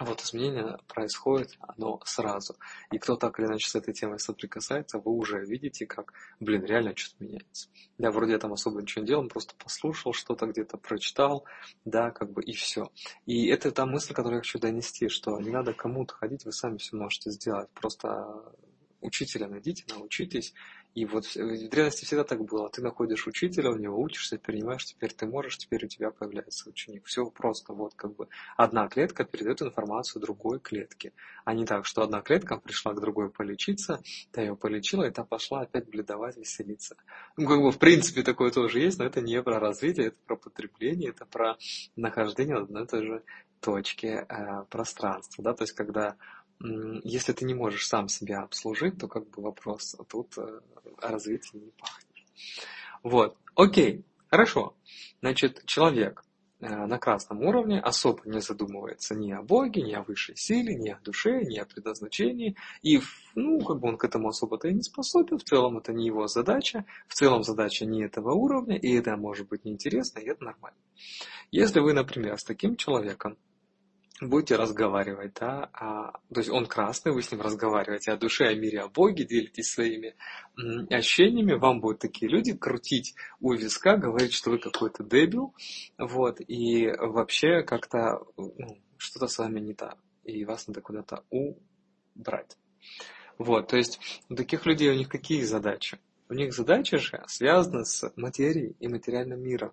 Вот 0.00 0.22
изменение 0.22 0.78
происходит, 0.88 1.56
оно 1.60 2.00
сразу. 2.06 2.56
И 2.90 2.98
кто 2.98 3.14
так 3.14 3.38
или 3.38 3.46
иначе 3.46 3.68
с 3.68 3.74
этой 3.74 3.92
темой 3.92 4.18
соприкасается, 4.18 4.98
вы 4.98 5.12
уже 5.12 5.44
видите, 5.44 5.86
как, 5.86 6.14
блин, 6.40 6.64
реально 6.64 6.96
что-то 6.96 7.22
меняется. 7.22 7.68
Да, 7.98 8.10
вроде 8.10 8.32
я 8.32 8.38
там 8.38 8.52
особо 8.52 8.80
ничего 8.80 9.02
не 9.02 9.08
делал, 9.08 9.28
просто 9.28 9.54
послушал 9.62 10.14
что-то 10.14 10.46
где-то, 10.46 10.78
прочитал, 10.78 11.44
да, 11.84 12.10
как 12.10 12.32
бы 12.32 12.42
и 12.42 12.52
все. 12.52 12.90
И 13.26 13.46
это 13.48 13.70
та 13.70 13.84
мысль, 13.84 14.14
которую 14.14 14.38
я 14.38 14.40
хочу 14.40 14.58
донести, 14.58 15.08
что 15.08 15.38
не 15.38 15.50
надо 15.50 15.74
кому-то 15.74 16.14
ходить, 16.14 16.46
вы 16.46 16.52
сами 16.52 16.78
все 16.78 16.96
можете 16.96 17.30
сделать. 17.30 17.70
Просто 17.74 18.54
учителя 19.02 19.48
найдите, 19.48 19.84
научитесь, 19.88 20.54
И 20.94 21.06
вот 21.06 21.24
в 21.24 21.68
древности 21.68 22.04
всегда 22.04 22.24
так 22.24 22.44
было. 22.44 22.68
Ты 22.68 22.82
находишь 22.82 23.26
учителя, 23.26 23.70
у 23.70 23.76
него 23.76 23.98
учишься, 24.00 24.36
перенимаешь, 24.36 24.84
теперь 24.84 25.12
ты 25.12 25.26
можешь, 25.26 25.56
теперь 25.56 25.86
у 25.86 25.88
тебя 25.88 26.10
появляется 26.10 26.68
ученик. 26.68 27.06
Все 27.06 27.24
просто. 27.26 27.72
Вот 27.72 27.94
как 27.94 28.14
бы 28.14 28.28
одна 28.56 28.88
клетка 28.88 29.24
передает 29.24 29.62
информацию 29.62 30.20
другой 30.20 30.60
клетке. 30.60 31.12
А 31.44 31.54
не 31.54 31.64
так, 31.64 31.86
что 31.86 32.02
одна 32.02 32.20
клетка 32.20 32.58
пришла 32.58 32.92
к 32.92 33.00
другой 33.00 33.30
полечиться, 33.30 34.02
та 34.32 34.42
ее 34.42 34.54
полечила, 34.54 35.04
и 35.04 35.10
та 35.10 35.24
пошла 35.24 35.62
опять 35.62 35.88
бледовать, 35.88 36.36
веселиться. 36.36 36.96
Ну, 37.36 37.48
как 37.48 37.60
бы 37.60 37.72
в 37.72 37.78
принципе 37.78 38.22
такое 38.22 38.50
тоже 38.50 38.80
есть, 38.80 38.98
но 38.98 39.06
это 39.06 39.22
не 39.22 39.42
про 39.42 39.58
развитие, 39.58 40.08
это 40.08 40.16
про 40.26 40.36
потребление, 40.36 41.10
это 41.10 41.24
про 41.24 41.56
нахождение 41.96 42.56
на 42.56 42.62
одной 42.62 42.84
и 42.84 42.86
той 42.86 43.06
же 43.06 43.22
точке 43.60 44.26
э, 44.28 44.64
пространства. 44.68 45.42
Да? 45.42 45.54
То 45.54 45.62
есть 45.62 45.72
когда 45.72 46.16
если 47.04 47.32
ты 47.32 47.44
не 47.44 47.54
можешь 47.54 47.86
сам 47.86 48.08
себя 48.08 48.42
обслужить, 48.42 48.98
то 48.98 49.08
как 49.08 49.28
бы 49.30 49.42
вопрос 49.42 49.96
тут 50.08 50.36
э, 50.38 50.60
о 50.98 51.08
развитии 51.08 51.56
не 51.56 51.70
пахнет. 51.70 52.06
Вот, 53.02 53.36
окей, 53.54 54.04
хорошо. 54.28 54.76
Значит, 55.20 55.64
человек 55.66 56.24
э, 56.60 56.68
на 56.68 56.98
красном 56.98 57.42
уровне 57.42 57.80
особо 57.80 58.22
не 58.26 58.40
задумывается 58.40 59.14
ни 59.16 59.32
о 59.32 59.42
Боге, 59.42 59.82
ни 59.82 59.92
о 59.92 60.02
высшей 60.02 60.36
силе, 60.36 60.76
ни 60.76 60.90
о 60.90 61.00
душе, 61.00 61.42
ни 61.42 61.58
о 61.58 61.64
предназначении. 61.64 62.56
И, 62.82 63.00
ну, 63.34 63.60
как 63.60 63.80
бы 63.80 63.88
он 63.88 63.96
к 63.96 64.04
этому 64.04 64.28
особо-то 64.28 64.68
и 64.68 64.74
не 64.74 64.82
способен. 64.82 65.38
В 65.38 65.44
целом 65.44 65.78
это 65.78 65.92
не 65.92 66.06
его 66.06 66.28
задача. 66.28 66.84
В 67.08 67.14
целом 67.14 67.42
задача 67.42 67.86
не 67.86 68.04
этого 68.04 68.34
уровня, 68.34 68.76
и 68.76 68.92
это 68.94 69.16
может 69.16 69.48
быть 69.48 69.64
неинтересно, 69.64 70.20
и 70.20 70.28
это 70.28 70.44
нормально. 70.44 70.78
Если 71.50 71.80
вы, 71.80 71.92
например, 71.92 72.38
с 72.38 72.44
таким 72.44 72.76
человеком 72.76 73.36
будете 74.28 74.56
разговаривать, 74.56 75.34
да, 75.40 75.70
а, 75.72 76.12
то 76.32 76.40
есть 76.40 76.50
он 76.50 76.66
красный, 76.66 77.12
вы 77.12 77.22
с 77.22 77.32
ним 77.32 77.40
разговариваете 77.40 78.12
о 78.12 78.16
душе, 78.16 78.46
о 78.46 78.54
мире, 78.54 78.80
о 78.80 78.88
Боге, 78.88 79.24
делитесь 79.24 79.72
своими 79.72 80.14
ощущениями, 80.90 81.54
вам 81.54 81.80
будут 81.80 82.00
такие 82.00 82.30
люди 82.30 82.56
крутить 82.56 83.14
у 83.40 83.52
виска, 83.52 83.96
говорить, 83.96 84.32
что 84.32 84.50
вы 84.50 84.58
какой-то 84.58 85.02
дебил, 85.04 85.54
вот, 85.98 86.40
и 86.40 86.88
вообще 86.98 87.62
как-то 87.62 88.24
ну, 88.36 88.78
что-то 88.96 89.26
с 89.26 89.38
вами 89.38 89.60
не 89.60 89.74
так, 89.74 89.98
и 90.24 90.44
вас 90.44 90.66
надо 90.68 90.80
куда-то 90.80 91.24
убрать. 91.30 92.56
Вот, 93.38 93.68
то 93.68 93.76
есть 93.76 93.98
у 94.28 94.34
таких 94.34 94.66
людей 94.66 94.90
у 94.90 94.96
них 94.96 95.08
какие 95.08 95.42
задачи? 95.42 95.98
У 96.28 96.34
них 96.34 96.54
задачи 96.54 96.96
же 96.96 97.22
связаны 97.26 97.84
с 97.84 98.10
материей 98.16 98.76
и 98.78 98.88
материальным 98.88 99.42
миром. 99.42 99.72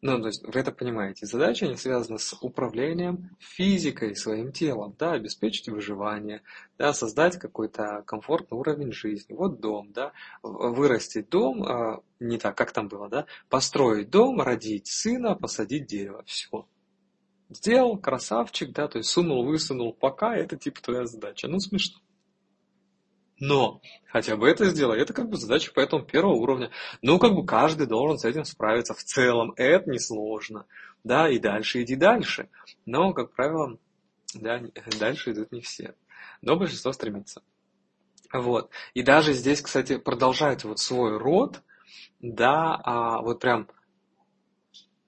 Ну, 0.00 0.20
то 0.20 0.28
есть 0.28 0.44
вы 0.44 0.60
это 0.60 0.70
понимаете. 0.70 1.26
Задача 1.26 1.66
не 1.66 1.76
связана 1.76 2.18
с 2.18 2.32
управлением 2.40 3.36
физикой 3.40 4.14
своим 4.14 4.52
телом, 4.52 4.94
да, 4.96 5.12
обеспечить 5.12 5.68
выживание, 5.68 6.42
да, 6.78 6.92
создать 6.92 7.36
какой-то 7.36 8.04
комфортный 8.06 8.56
уровень 8.56 8.92
жизни. 8.92 9.34
Вот 9.34 9.60
дом, 9.60 9.92
да, 9.92 10.12
вырастить 10.42 11.28
дом, 11.30 11.64
а, 11.64 12.00
не 12.20 12.38
так, 12.38 12.56
как 12.56 12.70
там 12.70 12.86
было, 12.86 13.08
да, 13.08 13.26
построить 13.48 14.08
дом, 14.08 14.40
родить 14.40 14.86
сына, 14.86 15.34
посадить 15.34 15.86
дерево, 15.86 16.22
все. 16.26 16.68
Сделал, 17.50 17.98
красавчик, 17.98 18.70
да, 18.72 18.86
то 18.86 18.98
есть 18.98 19.10
сунул, 19.10 19.44
высунул, 19.44 19.92
пока, 19.92 20.36
это 20.36 20.56
типа 20.56 20.80
твоя 20.80 21.06
задача. 21.06 21.48
Ну, 21.48 21.58
смешно. 21.58 21.98
Но 23.40 23.80
хотя 24.06 24.36
бы 24.36 24.48
это 24.48 24.64
сделать, 24.66 25.00
это 25.00 25.12
как 25.12 25.28
бы 25.28 25.36
задача 25.36 25.70
поэтому 25.74 26.04
первого 26.04 26.34
уровня. 26.34 26.70
Ну, 27.02 27.18
как 27.18 27.34
бы 27.34 27.46
каждый 27.46 27.86
должен 27.86 28.18
с 28.18 28.24
этим 28.24 28.44
справиться 28.44 28.94
в 28.94 29.02
целом. 29.02 29.52
Это 29.56 29.90
несложно. 29.90 30.66
Да, 31.04 31.28
и 31.28 31.38
дальше 31.38 31.82
иди 31.82 31.94
дальше. 31.94 32.48
Но, 32.84 33.12
как 33.12 33.32
правило, 33.32 33.78
да, 34.34 34.60
дальше 34.98 35.32
идут 35.32 35.52
не 35.52 35.60
все. 35.60 35.94
Но 36.42 36.56
большинство 36.56 36.92
стремится. 36.92 37.42
Вот. 38.32 38.70
И 38.94 39.02
даже 39.02 39.32
здесь, 39.32 39.62
кстати, 39.62 39.96
продолжает 39.96 40.64
вот 40.64 40.80
свой 40.80 41.16
род, 41.16 41.62
да, 42.20 42.78
а, 42.84 43.22
вот 43.22 43.40
прям 43.40 43.68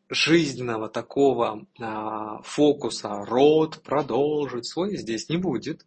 жизненного 0.08 0.88
такого 0.88 1.66
а, 1.78 2.40
фокуса, 2.42 3.24
род 3.26 3.82
продолжить 3.82 4.66
свой 4.66 4.96
здесь 4.96 5.28
не 5.28 5.36
будет. 5.36 5.84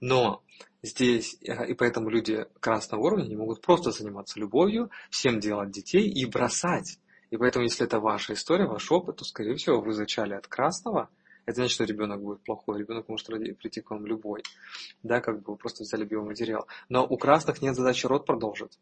Но 0.00 0.42
здесь, 0.82 1.36
э, 1.42 1.68
и 1.68 1.74
поэтому 1.74 2.08
люди 2.08 2.46
красного 2.60 3.02
уровня 3.02 3.28
не 3.28 3.36
могут 3.36 3.60
просто 3.60 3.90
заниматься 3.90 4.40
любовью, 4.40 4.90
всем 5.10 5.40
делать 5.40 5.70
детей 5.70 6.08
и 6.08 6.24
бросать. 6.24 6.98
И 7.30 7.36
поэтому, 7.36 7.64
если 7.64 7.86
это 7.86 8.00
ваша 8.00 8.32
история, 8.32 8.66
ваш 8.66 8.90
опыт, 8.90 9.16
то, 9.16 9.24
скорее 9.24 9.54
всего, 9.54 9.80
вы 9.80 9.92
зачали 9.92 10.34
от 10.34 10.46
красного, 10.46 11.10
это 11.46 11.56
значит, 11.56 11.74
что 11.74 11.84
ребенок 11.84 12.22
будет 12.22 12.42
плохой, 12.42 12.80
ребенок 12.80 13.08
может 13.08 13.26
прийти 13.26 13.80
к 13.80 13.90
вам 13.90 14.06
любой. 14.06 14.42
Да, 15.02 15.20
как 15.20 15.42
бы 15.42 15.52
вы 15.52 15.56
просто 15.56 15.82
взяли 15.82 16.04
биоматериал. 16.04 16.66
Но 16.88 17.06
у 17.06 17.16
красных 17.16 17.62
нет 17.62 17.76
задачи 17.76 18.06
род 18.06 18.26
продолжить. 18.26 18.78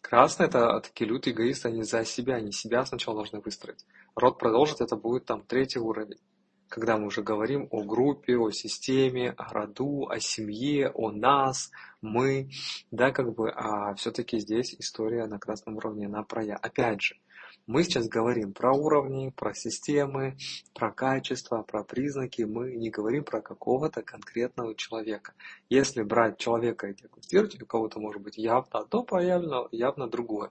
Красные 0.00 0.48
это 0.48 0.80
такие 0.80 1.08
лютые 1.08 1.34
эгоисты, 1.34 1.68
они 1.68 1.82
за 1.82 2.04
себя, 2.04 2.36
они 2.36 2.52
себя 2.52 2.84
сначала 2.86 3.16
должны 3.18 3.40
выстроить. 3.40 3.84
Род 4.14 4.38
продолжит, 4.38 4.80
это 4.80 4.96
будет 4.96 5.26
там 5.26 5.42
третий 5.42 5.78
уровень 5.78 6.18
когда 6.70 6.96
мы 6.96 7.08
уже 7.08 7.22
говорим 7.22 7.66
о 7.72 7.82
группе, 7.82 8.38
о 8.38 8.50
системе, 8.52 9.34
о 9.36 9.52
роду, 9.52 10.06
о 10.08 10.20
семье, 10.20 10.90
о 10.94 11.10
нас, 11.10 11.70
мы, 12.00 12.48
да, 12.92 13.10
как 13.10 13.34
бы, 13.34 13.50
а 13.50 13.92
все-таки 13.96 14.38
здесь 14.38 14.74
история 14.78 15.26
на 15.26 15.38
красном 15.38 15.76
уровне, 15.76 16.06
она 16.06 16.22
про 16.22 16.44
я. 16.44 16.56
Опять 16.56 17.02
же, 17.02 17.16
мы 17.66 17.82
сейчас 17.82 18.08
говорим 18.08 18.52
про 18.52 18.72
уровни, 18.72 19.30
про 19.30 19.52
системы, 19.52 20.36
про 20.72 20.92
качество, 20.92 21.62
про 21.62 21.82
признаки. 21.82 22.42
Мы 22.42 22.76
не 22.76 22.88
говорим 22.88 23.24
про 23.24 23.42
какого-то 23.42 24.02
конкретного 24.02 24.76
человека. 24.76 25.34
Если 25.68 26.02
брать 26.02 26.38
человека 26.38 26.86
и 26.86 26.94
диагностировать, 26.94 27.60
у 27.60 27.66
кого-то 27.66 27.98
может 27.98 28.22
быть 28.22 28.38
явно 28.38 28.78
одно 28.78 29.02
проявлено, 29.02 29.68
явно 29.72 30.08
другое. 30.08 30.50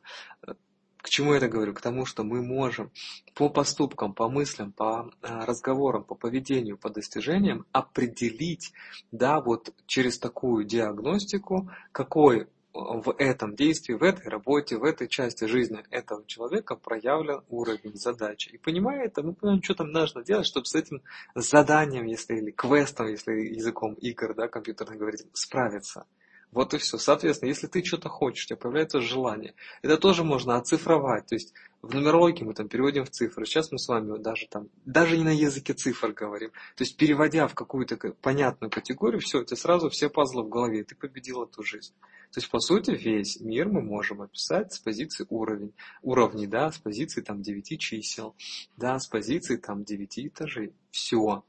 К 1.02 1.10
чему 1.10 1.32
я 1.32 1.38
это 1.38 1.47
говорю? 1.47 1.74
К 1.74 1.82
тому, 1.82 2.06
что 2.06 2.24
мы 2.24 2.41
можем 2.41 2.91
по 3.34 3.50
поступкам, 3.50 4.14
по 4.14 4.30
мыслям, 4.30 4.74
по 4.74 5.12
а, 5.22 5.45
разговорам, 5.45 6.04
по 6.04 6.16
поведению, 6.16 6.78
по 6.78 6.89
достижениям 6.89 7.66
определить, 7.72 8.74
да, 9.12 9.39
вот 9.39 9.74
через 9.86 10.20
такую 10.20 10.66
диагностику, 10.66 11.70
какой 11.93 12.47
в 12.74 13.16
этом 13.18 13.56
действии, 13.56 13.93
в 13.93 14.04
этой 14.04 14.28
работе, 14.28 14.78
в 14.78 14.84
этой 14.84 15.08
части 15.08 15.45
жизни 15.45 15.80
этого 15.89 16.26
человека 16.26 16.76
проявлен 16.76 17.41
уровень 17.50 17.95
задачи. 17.95 18.50
И 18.50 18.58
понимая 18.58 19.06
это, 19.06 19.24
мы 19.24 19.34
понимаем, 19.34 19.64
что 19.64 19.76
там 19.76 19.91
нужно 19.91 20.24
делать, 20.24 20.45
чтобы 20.45 20.66
с 20.66 20.76
этим 20.76 21.02
заданием, 21.34 22.06
если 22.06 22.36
или 22.36 22.52
квестом, 22.52 23.08
если 23.08 23.32
языком 23.32 23.93
игр, 23.95 24.36
да, 24.36 24.47
компьютерно 24.47 24.95
говорить, 24.95 25.26
справиться. 25.34 26.06
Вот 26.52 26.74
и 26.74 26.78
все. 26.78 26.97
Соответственно, 26.97 27.50
если 27.50 27.68
ты 27.68 27.84
что-то 27.84 28.10
хочешь, 28.10 28.45
у 28.45 28.47
тебя 28.47 28.58
появляется 28.58 29.02
желание, 29.02 29.54
это 29.82 29.97
тоже 29.97 30.24
можно 30.24 30.58
оцифровать. 30.58 31.28
То 31.28 31.36
есть 31.36 31.54
в 31.82 31.93
нумерологии 31.93 32.43
мы 32.43 32.54
там 32.54 32.68
переводим 32.68 33.06
в 33.06 33.12
цифры. 33.12 33.45
Сейчас 33.45 33.72
мы 33.72 33.78
с 33.78 33.88
вами 33.88 34.18
даже 34.18 34.47
там, 34.47 34.70
даже 34.86 35.18
не 35.18 35.24
на 35.24 35.34
языке 35.34 35.74
цифр 35.74 36.12
говорим. 36.12 36.50
То 36.76 36.84
есть 36.84 36.97
переводя 36.97 37.47
в 37.47 37.54
какую-то 37.54 37.97
понятную 38.22 38.72
категорию, 38.72 39.22
все, 39.22 39.41
у 39.41 39.43
тебя 39.43 39.58
сразу 39.58 39.89
все 39.89 40.10
пазлы 40.10 40.43
в 40.43 40.50
голове, 40.50 40.82
и 40.82 40.84
ты 40.84 40.95
победил 40.95 41.43
эту 41.43 41.64
жизнь. 41.64 41.93
То 42.32 42.39
есть, 42.39 42.50
по 42.50 42.60
сути, 42.60 42.91
весь 42.91 43.39
мир 43.39 43.70
мы 43.70 43.82
можем 43.82 44.22
описать 44.22 44.74
с 44.74 44.80
позиции 44.80 45.26
уровень, 45.30 45.74
уровней, 46.02 46.47
да, 46.47 46.72
с 46.72 46.78
позиции 46.78 47.22
там 47.22 47.41
9 47.41 47.80
чисел, 47.80 48.36
да, 48.78 49.00
с 49.00 49.08
позиции 49.08 49.58
там 49.58 49.84
9 49.84 50.20
этажей. 50.28 50.74
Все. 50.91 51.43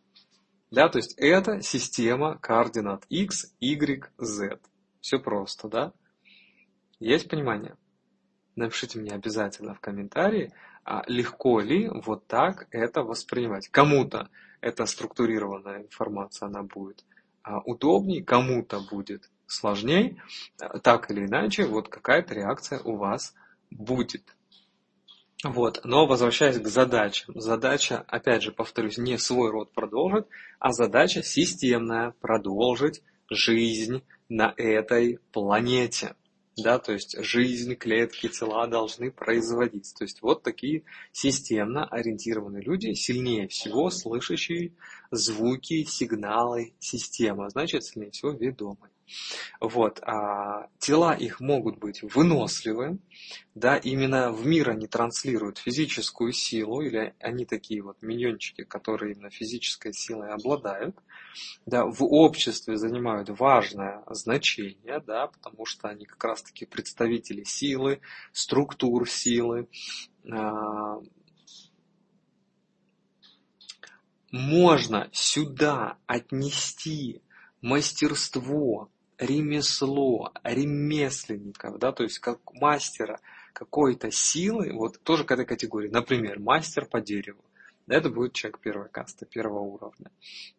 Да, 0.71 0.89
то 0.89 0.99
есть 0.99 1.15
это 1.19 1.61
система 1.63 2.39
координат 2.39 3.05
x, 3.09 3.55
y, 3.61 4.11
z. 4.19 4.59
Все 5.01 5.19
просто, 5.19 5.69
да? 5.69 5.93
Есть 6.99 7.29
понимание? 7.29 7.77
Напишите 8.57 8.99
мне 8.99 9.13
обязательно 9.13 9.75
в 9.75 9.81
комментарии, 9.81 10.53
а 10.85 11.03
легко 11.07 11.61
ли 11.61 11.89
вот 11.89 12.27
так 12.27 12.67
это 12.71 13.03
воспринимать. 13.03 13.69
Кому-то 13.69 14.29
эта 14.61 14.87
структурированная 14.87 15.83
информация, 15.83 16.49
она 16.49 16.63
будет 16.63 17.05
а, 17.43 17.61
удобней, 17.61 18.23
кому-то 18.23 18.81
будет 18.81 19.31
сложней. 19.47 20.21
Так 20.83 21.11
или 21.11 21.27
иначе, 21.27 21.65
вот 21.65 21.89
какая-то 21.89 22.35
реакция 22.35 22.81
у 22.81 22.97
вас 22.97 23.35
будет. 23.71 24.37
Вот. 25.43 25.81
Но 25.85 26.07
возвращаясь 26.07 26.59
к 26.59 26.67
задачам. 26.67 27.41
Задача, 27.41 28.05
опять 28.09 28.43
же, 28.43 28.53
повторюсь, 28.53 28.99
не 28.99 29.17
свой 29.17 29.51
род 29.51 29.73
продолжить, 29.73 30.27
а 30.59 30.73
задача 30.73 31.23
системная, 31.23 32.13
продолжить 32.21 33.03
жизнь 33.31 34.03
на 34.29 34.53
этой 34.57 35.19
планете. 35.33 36.15
Да, 36.57 36.79
то 36.79 36.93
есть 36.93 37.17
жизнь, 37.25 37.75
клетки, 37.75 38.29
тела 38.29 38.67
должны 38.67 39.11
производиться. 39.11 39.95
То 39.95 40.05
есть 40.05 40.21
вот 40.21 40.43
такие 40.43 40.83
системно 41.13 41.87
ориентированные 41.87 42.63
люди, 42.63 42.93
сильнее 42.93 43.49
всего 43.49 43.89
слышащие 43.89 44.73
звуки, 45.11 45.85
сигналы 45.85 46.75
системы, 46.79 47.47
а 47.47 47.51
значит 47.51 47.85
сильнее 47.85 48.11
всего 48.11 48.33
ведомые. 48.33 48.93
Вот, 49.61 50.01
а 50.03 50.69
тела 50.79 51.15
их 51.15 51.41
могут 51.41 51.79
быть 51.79 52.03
выносливы, 52.03 52.99
да, 53.55 53.77
именно 53.77 54.31
в 54.31 54.47
мир 54.47 54.71
они 54.71 54.87
транслируют 54.87 55.59
физическую 55.59 56.33
силу, 56.33 56.81
или 56.81 57.15
они 57.19 57.45
такие 57.45 57.83
вот 57.83 58.01
миньончики, 58.03 58.63
которые 58.63 59.15
именно 59.15 59.31
физической 59.31 59.93
силой 59.93 60.31
обладают, 60.31 60.97
да, 61.67 61.85
в 61.87 62.05
обществе 62.05 62.77
занимают 62.77 63.29
важное 63.31 64.03
значение, 64.11 65.01
да, 65.01 65.27
потому 65.27 65.67
что 65.67 65.89
они 65.89 66.05
как 66.05 66.23
раз-таки 66.23 66.65
представители 66.65 67.45
силы, 67.45 68.01
структур 68.33 69.09
силы, 69.09 69.69
а, 70.31 71.01
можно 74.31 75.09
сюда 75.13 75.97
отнести 76.07 77.23
мастерство, 77.63 78.91
ремесло, 79.19 80.33
ремесленников, 80.43 81.79
да, 81.79 81.93
то 81.93 82.05
есть 82.05 82.19
как 82.19 82.39
мастера 82.55 83.21
какой-то 83.53 84.11
силы, 84.11 84.73
вот 84.73 85.01
тоже 85.03 85.25
к 85.25 85.33
этой 85.33 85.45
категории. 85.45 85.89
Например, 85.89 86.39
мастер 86.39 86.87
по 86.87 87.01
дереву. 87.01 87.45
Это 87.87 88.09
будет 88.09 88.35
человек 88.35 88.61
первой 88.61 88.89
касты, 88.89 89.27
первого 89.27 89.61
уровня. 89.61 90.13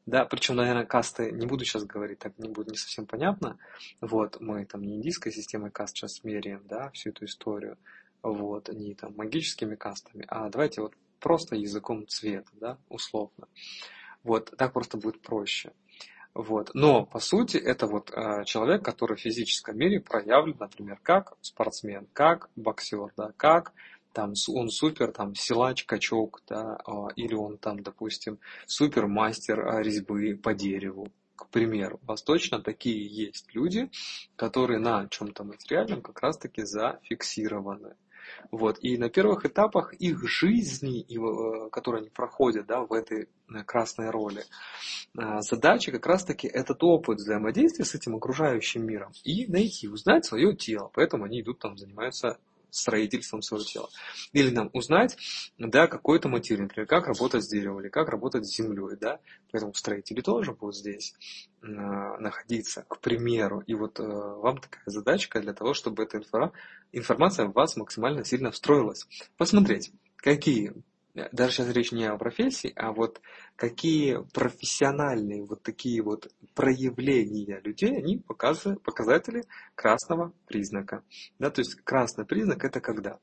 Да, 0.05 0.25
причем, 0.25 0.57
наверное, 0.57 0.85
касты, 0.85 1.31
не 1.31 1.45
буду 1.45 1.63
сейчас 1.63 1.85
говорить, 1.85 2.19
так 2.19 2.37
не 2.37 2.49
будет 2.49 2.71
не 2.71 2.77
совсем 2.77 3.05
понятно. 3.05 3.57
Вот, 4.01 4.41
мы 4.41 4.65
там 4.65 4.81
не 4.81 4.95
индийской 4.95 5.31
системой 5.31 5.71
каст 5.71 5.95
сейчас 5.95 6.23
меряем, 6.25 6.61
да, 6.67 6.89
всю 6.91 7.11
эту 7.11 7.25
историю. 7.25 7.77
Вот, 8.21 8.67
не 8.69 8.93
там 8.95 9.15
магическими 9.15 9.75
кастами, 9.75 10.25
а 10.27 10.49
давайте 10.49 10.81
вот 10.81 10.93
просто 11.21 11.55
языком 11.55 12.05
цвета, 12.07 12.51
да, 12.59 12.77
условно. 12.89 13.47
Вот, 14.23 14.53
так 14.57 14.73
просто 14.73 14.97
будет 14.97 15.21
проще. 15.21 15.71
Вот. 16.33 16.71
Но, 16.73 17.05
по 17.05 17.19
сути, 17.19 17.57
это 17.57 17.87
вот 17.87 18.11
э, 18.11 18.45
человек, 18.45 18.83
который 18.83 19.17
в 19.17 19.21
физическом 19.21 19.77
мире 19.77 19.99
проявлен, 19.99 20.55
например, 20.59 20.99
как 21.03 21.33
спортсмен, 21.41 22.07
как 22.13 22.49
боксер, 22.55 23.11
да, 23.17 23.33
как 23.35 23.73
там 24.13 24.33
он 24.49 24.69
супер 24.69 25.11
там 25.11 25.35
силач, 25.35 25.85
качок, 25.85 26.41
да, 26.47 26.77
э, 26.87 26.91
или 27.15 27.33
он 27.33 27.57
там, 27.57 27.81
допустим, 27.81 28.39
супер 28.65 29.07
мастер 29.07 29.59
э, 29.59 29.83
резьбы 29.83 30.39
по 30.41 30.53
дереву, 30.53 31.11
к 31.35 31.47
примеру. 31.49 31.99
У 32.03 32.07
вас 32.07 32.21
точно 32.21 32.61
такие 32.61 33.05
есть 33.05 33.53
люди, 33.53 33.89
которые 34.37 34.79
на 34.79 35.07
чем-то 35.09 35.43
материальном 35.43 36.01
как 36.01 36.21
раз-таки 36.21 36.63
зафиксированы. 36.63 37.95
Вот. 38.51 38.77
И 38.81 38.97
на 38.97 39.09
первых 39.09 39.45
этапах 39.45 39.93
их 39.93 40.27
жизни, 40.27 41.01
э, 41.03 41.69
которые 41.69 42.01
они 42.01 42.09
проходят 42.09 42.65
да, 42.67 42.81
в 42.81 42.93
этой 42.93 43.23
э, 43.23 43.63
красной 43.65 44.09
роли, 44.09 44.43
э, 45.17 45.41
задача 45.41 45.91
как 45.91 46.05
раз-таки 46.05 46.47
этот 46.47 46.83
опыт 46.83 47.17
взаимодействия 47.17 47.85
с 47.85 47.95
этим 47.95 48.15
окружающим 48.15 48.85
миром 48.85 49.11
и 49.23 49.47
найти, 49.47 49.87
узнать 49.87 50.25
свое 50.25 50.55
тело. 50.55 50.91
Поэтому 50.93 51.25
они 51.25 51.41
идут 51.41 51.59
там, 51.59 51.77
занимаются 51.77 52.37
строительством 52.71 53.41
своего 53.41 53.65
тела. 53.65 53.89
Или 54.33 54.49
нам 54.49 54.69
узнать, 54.73 55.17
да, 55.57 55.87
какой-то 55.87 56.29
материал, 56.29 56.63
например, 56.63 56.87
как 56.87 57.07
работать 57.07 57.43
с 57.43 57.49
деревом 57.49 57.81
или 57.81 57.89
как 57.89 58.09
работать 58.09 58.45
с 58.47 58.55
землей, 58.55 58.97
да. 58.99 59.19
Поэтому 59.51 59.73
строители 59.73 60.21
тоже 60.21 60.53
будут 60.53 60.75
здесь 60.75 61.13
э, 61.61 61.67
находиться, 61.67 62.85
к 62.87 62.99
примеру. 62.99 63.61
И 63.67 63.73
вот 63.73 63.99
э, 63.99 64.03
вам 64.03 64.57
такая 64.57 64.83
задачка 64.85 65.39
для 65.41 65.53
того, 65.53 65.73
чтобы 65.73 66.03
эта 66.03 66.17
инфора, 66.17 66.51
информация 66.91 67.45
в 67.45 67.53
вас 67.53 67.75
максимально 67.75 68.23
сильно 68.25 68.51
встроилась. 68.51 69.07
Посмотреть, 69.37 69.91
какие 70.15 70.73
даже 71.13 71.53
сейчас 71.53 71.73
речь 71.73 71.91
не 71.91 72.05
о 72.05 72.17
профессии, 72.17 72.71
а 72.75 72.91
вот 72.91 73.21
какие 73.55 74.23
профессиональные 74.33 75.43
вот 75.43 75.61
такие 75.63 76.01
вот 76.01 76.31
проявления 76.55 77.59
людей, 77.63 77.97
они 77.97 78.17
показывают, 78.17 78.81
показатели 78.81 79.43
красного 79.75 80.33
признака. 80.47 81.03
Да, 81.39 81.49
то 81.49 81.61
есть 81.61 81.75
красный 81.83 82.25
признак 82.25 82.63
это 82.63 82.79
когда? 82.79 83.19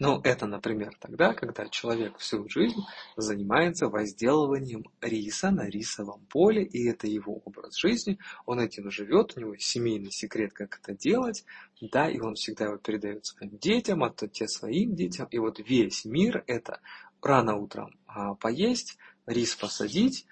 Ну, 0.00 0.20
это, 0.22 0.46
например, 0.46 0.92
тогда, 1.00 1.34
когда 1.34 1.68
человек 1.68 2.18
всю 2.18 2.48
жизнь 2.48 2.78
занимается 3.16 3.88
возделыванием 3.88 4.84
риса 5.00 5.50
на 5.50 5.68
рисовом 5.68 6.24
поле, 6.26 6.62
и 6.62 6.88
это 6.88 7.08
его 7.08 7.42
образ 7.44 7.76
жизни, 7.76 8.18
он 8.46 8.60
этим 8.60 8.92
живет, 8.92 9.36
у 9.36 9.40
него 9.40 9.56
семейный 9.56 10.12
секрет, 10.12 10.52
как 10.52 10.78
это 10.80 10.96
делать, 10.96 11.44
да, 11.80 12.08
и 12.08 12.20
он 12.20 12.34
всегда 12.34 12.66
его 12.66 12.76
передает 12.76 13.26
своим 13.26 13.58
детям, 13.58 14.04
а 14.04 14.10
то 14.10 14.28
те 14.28 14.46
своим 14.46 14.94
детям, 14.94 15.26
и 15.32 15.38
вот 15.38 15.58
весь 15.58 16.04
мир 16.04 16.44
это 16.46 16.80
рано 17.20 17.56
утром 17.56 17.98
а, 18.06 18.34
поесть, 18.34 18.98
рис 19.26 19.56
посадить, 19.56 20.26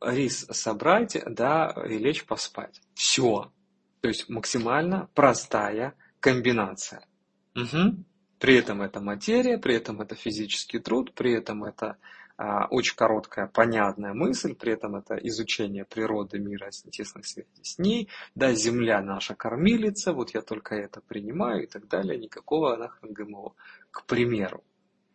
рис 0.00 0.46
собрать, 0.50 1.18
да, 1.26 1.74
и 1.86 1.98
лечь 1.98 2.24
поспать. 2.24 2.80
Все. 2.94 3.52
То 4.00 4.08
есть 4.08 4.30
максимально 4.30 5.10
простая 5.14 5.94
комбинация. 6.20 7.06
Угу. 7.54 8.04
При 8.38 8.56
этом 8.56 8.82
это 8.82 9.00
материя, 9.00 9.58
при 9.58 9.74
этом 9.74 10.00
это 10.00 10.14
физический 10.14 10.78
труд, 10.78 11.12
при 11.14 11.32
этом 11.32 11.64
это 11.64 11.96
а, 12.36 12.66
очень 12.70 12.94
короткая, 12.94 13.48
понятная 13.48 14.14
мысль, 14.14 14.54
при 14.54 14.72
этом 14.72 14.94
это 14.94 15.16
изучение 15.16 15.84
природы 15.84 16.38
мира, 16.38 16.70
тесной 16.70 17.24
связи 17.24 17.48
с 17.62 17.78
ней, 17.78 18.08
да, 18.36 18.54
земля 18.54 19.02
наша 19.02 19.34
кормилица, 19.34 20.12
вот 20.12 20.34
я 20.34 20.40
только 20.40 20.76
это 20.76 21.00
принимаю 21.00 21.64
и 21.64 21.66
так 21.66 21.88
далее, 21.88 22.16
никакого 22.16 22.76
нахрен 22.76 23.12
ГМО, 23.12 23.54
к 23.90 24.06
примеру. 24.06 24.62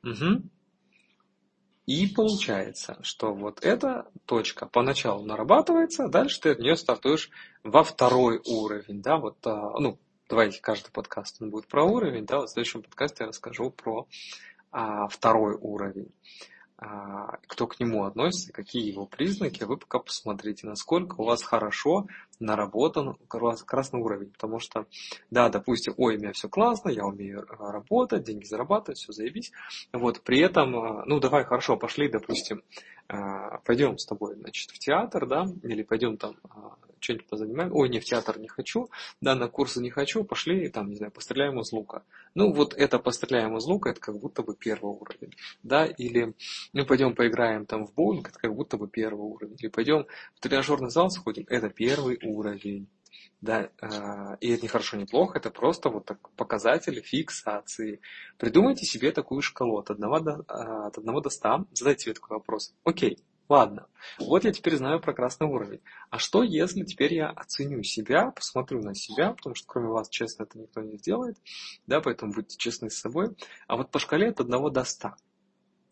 Угу. 0.04 0.44
И 1.86 2.08
получается, 2.08 2.98
что 3.04 3.34
вот 3.34 3.64
эта 3.64 4.10
точка 4.26 4.66
поначалу 4.66 5.26
нарабатывается, 5.26 6.06
а 6.06 6.10
дальше 6.10 6.42
ты 6.42 6.50
от 6.52 6.60
нее 6.60 6.76
стартуешь 6.76 7.30
во 7.64 7.86
второй 7.86 8.42
уровень, 8.46 9.02
да, 9.02 9.16
вот, 9.16 9.38
а, 9.48 9.80
ну, 9.80 9.98
давайте 10.30 10.62
каждый 10.62 10.92
подкаст 10.92 11.42
он 11.42 11.50
будет 11.50 11.68
про 11.68 11.84
уровень, 11.84 12.26
да, 12.26 12.42
в 12.42 12.48
следующем 12.48 12.82
подкасте 12.82 13.24
я 13.24 13.28
расскажу 13.28 13.70
про 13.72 14.08
а, 14.72 15.08
второй 15.08 15.56
уровень. 15.56 16.12
А, 16.86 17.38
кто 17.48 17.68
к 17.68 17.80
нему 17.80 18.04
относится, 18.04 18.52
какие 18.52 18.92
его 18.92 19.06
признаки, 19.06 19.64
вы 19.64 19.78
пока 19.78 20.00
посмотрите, 20.00 20.68
насколько 20.68 21.16
у 21.22 21.24
вас 21.24 21.44
хорошо 21.44 22.08
наработан 22.40 23.16
красный 23.28 24.02
уровень. 24.02 24.32
Потому 24.32 24.60
что, 24.60 24.88
да, 25.30 25.50
допустим, 25.50 25.94
ой, 25.98 26.18
у 26.18 26.20
меня 26.20 26.34
все 26.34 26.50
классно, 26.50 26.90
я 26.90 27.06
умею 27.06 27.46
работать, 27.48 28.24
деньги 28.24 28.46
зарабатывать, 28.46 28.98
все 28.98 29.14
заебись. 29.14 29.52
Вот, 29.94 30.22
при 30.22 30.40
этом, 30.40 30.76
а, 30.76 31.06
ну, 31.06 31.20
давай, 31.20 31.46
хорошо, 31.46 31.78
пошли, 31.78 32.10
допустим, 32.10 32.64
пойдем 33.66 33.98
с 33.98 34.06
тобой, 34.06 34.36
значит, 34.36 34.72
в 34.72 34.80
театр, 34.80 35.26
да, 35.26 35.46
или 35.64 35.84
пойдем 35.84 36.18
там 36.18 36.36
что-нибудь 37.04 37.28
позанимаем. 37.28 37.76
Ой, 37.76 37.90
не 37.90 38.00
в 38.00 38.06
театр 38.06 38.40
не 38.40 38.48
хочу, 38.48 38.90
да, 39.22 39.36
на 39.36 39.48
курсы 39.48 39.82
не 39.82 39.90
хочу, 39.90 40.24
пошли 40.24 40.70
там, 40.70 40.90
не 40.90 40.96
знаю, 40.96 41.12
постреляем 41.12 41.60
из 41.60 41.72
лука. 41.72 42.04
Ну, 42.34 42.54
вот 42.54 42.74
это 42.74 43.00
постреляем 43.00 43.58
из 43.58 43.66
лука, 43.66 43.90
это 43.90 44.00
как 44.00 44.18
будто 44.18 44.42
бы 44.42 44.56
первый 44.56 44.94
уровень, 44.94 45.36
да, 45.64 45.86
или 45.86 46.34
ну, 46.72 46.86
пойдем 46.86 47.14
поиграем 47.14 47.66
там 47.66 47.86
в 47.86 47.94
боулинг, 47.94 48.30
это 48.30 48.40
как 48.40 48.56
будто 48.56 48.78
бы 48.78 48.88
первый 48.88 49.26
уровень, 49.26 49.58
или 49.60 49.68
пойдем 49.68 50.06
в 50.36 50.40
тренажерный 50.40 50.90
зал 50.90 51.10
сходим, 51.10 51.46
это 51.50 51.70
первый 51.70 52.20
уровень. 52.24 52.88
Да, 53.42 53.70
э, 53.82 54.38
и 54.40 54.52
это 54.52 54.62
не 54.62 54.68
хорошо, 54.68 54.98
не 54.98 55.06
плохо, 55.06 55.38
это 55.38 55.52
просто 55.52 55.90
вот 55.90 56.06
так 56.06 56.30
показатели 56.32 57.02
фиксации. 57.02 58.00
Придумайте 58.38 58.86
себе 58.86 59.12
такую 59.12 59.42
шкалу 59.42 59.80
от 59.80 59.90
1 59.90 60.24
до, 60.24 60.46
а, 60.48 60.88
от 60.88 60.98
1 60.98 61.22
до 61.22 61.30
100, 61.30 61.66
задайте 61.74 62.04
себе 62.04 62.14
такой 62.14 62.38
вопрос. 62.38 62.74
Окей, 62.84 63.18
Ладно, 63.50 63.88
вот 64.20 64.46
я 64.46 64.54
теперь 64.54 64.78
знаю 64.78 65.02
про 65.02 65.14
красный 65.14 65.48
уровень. 65.48 65.82
А 66.10 66.18
что, 66.18 66.44
если 66.44 66.84
теперь 66.84 67.14
я 67.14 67.30
оценю 67.30 67.84
себя, 67.84 68.32
посмотрю 68.32 68.82
на 68.82 68.96
себя, 68.96 69.34
потому 69.34 69.54
что 69.54 69.68
кроме 69.68 69.90
вас, 69.90 70.10
честно, 70.10 70.44
это 70.44 70.58
никто 70.58 70.82
не 70.82 70.98
сделает, 70.98 71.38
да, 71.86 72.00
поэтому 72.00 72.32
будьте 72.32 72.58
честны 72.58 72.90
с 72.90 73.00
собой. 73.00 73.36
А 73.68 73.76
вот 73.76 73.92
по 73.92 74.00
шкале 74.00 74.30
от 74.30 74.40
1 74.40 74.72
до 74.72 74.84
100. 74.84 75.12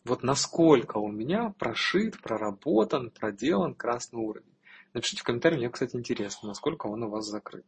Вот 0.05 0.23
насколько 0.23 0.97
у 0.97 1.09
меня 1.09 1.53
прошит, 1.59 2.19
проработан, 2.21 3.11
проделан 3.11 3.75
красный 3.75 4.19
уровень. 4.21 4.50
Напишите 4.93 5.21
в 5.21 5.23
комментарии, 5.23 5.57
мне, 5.57 5.69
кстати, 5.69 5.95
интересно, 5.95 6.49
насколько 6.49 6.87
он 6.87 7.03
у 7.03 7.09
вас 7.09 7.25
закрыт. 7.25 7.65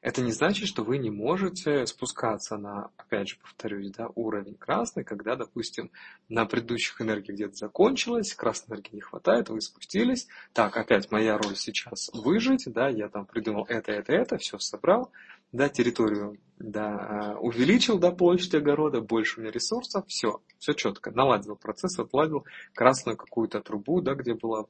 Это 0.00 0.22
не 0.22 0.30
значит, 0.30 0.68
что 0.68 0.84
вы 0.84 0.98
не 0.98 1.10
можете 1.10 1.84
спускаться 1.86 2.56
на, 2.56 2.90
опять 2.96 3.30
же, 3.30 3.36
повторюсь, 3.38 3.90
да, 3.90 4.08
уровень 4.14 4.54
красный, 4.54 5.02
когда, 5.02 5.34
допустим, 5.34 5.90
на 6.28 6.46
предыдущих 6.46 7.00
энергиях 7.00 7.34
где-то 7.34 7.54
закончилось, 7.54 8.34
красной 8.34 8.76
энергии 8.76 8.96
не 8.96 9.00
хватает, 9.00 9.48
вы 9.48 9.60
спустились. 9.60 10.28
Так, 10.52 10.76
опять 10.76 11.10
моя 11.10 11.36
роль 11.36 11.56
сейчас 11.56 12.10
выжить, 12.12 12.64
да, 12.66 12.88
я 12.88 13.08
там 13.08 13.26
придумал 13.26 13.64
это, 13.68 13.90
это, 13.90 14.12
это, 14.12 14.38
все 14.38 14.58
собрал, 14.58 15.10
да, 15.52 15.68
территорию 15.68 16.38
да, 16.58 17.34
а, 17.34 17.38
увеличил 17.38 17.98
до 17.98 18.10
площади 18.10 18.56
огорода, 18.56 19.00
больше 19.00 19.38
у 19.38 19.42
меня 19.42 19.52
ресурсов, 19.52 20.04
все, 20.08 20.40
все 20.58 20.72
четко, 20.72 21.10
наладил 21.10 21.56
процесс, 21.56 21.98
отладил 21.98 22.44
красную 22.74 23.16
какую-то 23.16 23.60
трубу, 23.60 24.00
да, 24.00 24.14
где 24.14 24.34
была 24.34 24.66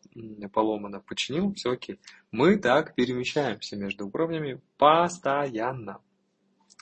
поломана, 0.53 1.01
починил, 1.01 1.55
все 1.55 1.73
окей. 1.73 1.99
Мы 2.31 2.57
так 2.57 2.95
перемещаемся 2.95 3.77
между 3.77 4.07
уровнями 4.07 4.61
постоянно. 4.77 6.01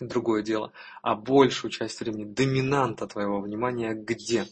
Другое 0.01 0.43
дело. 0.43 0.73
А 1.03 1.15
большую 1.15 1.71
часть 1.71 2.01
времени 2.01 2.25
доминанта 2.25 3.07
твоего 3.07 3.41
внимания 3.41 3.95
где? 3.95 4.45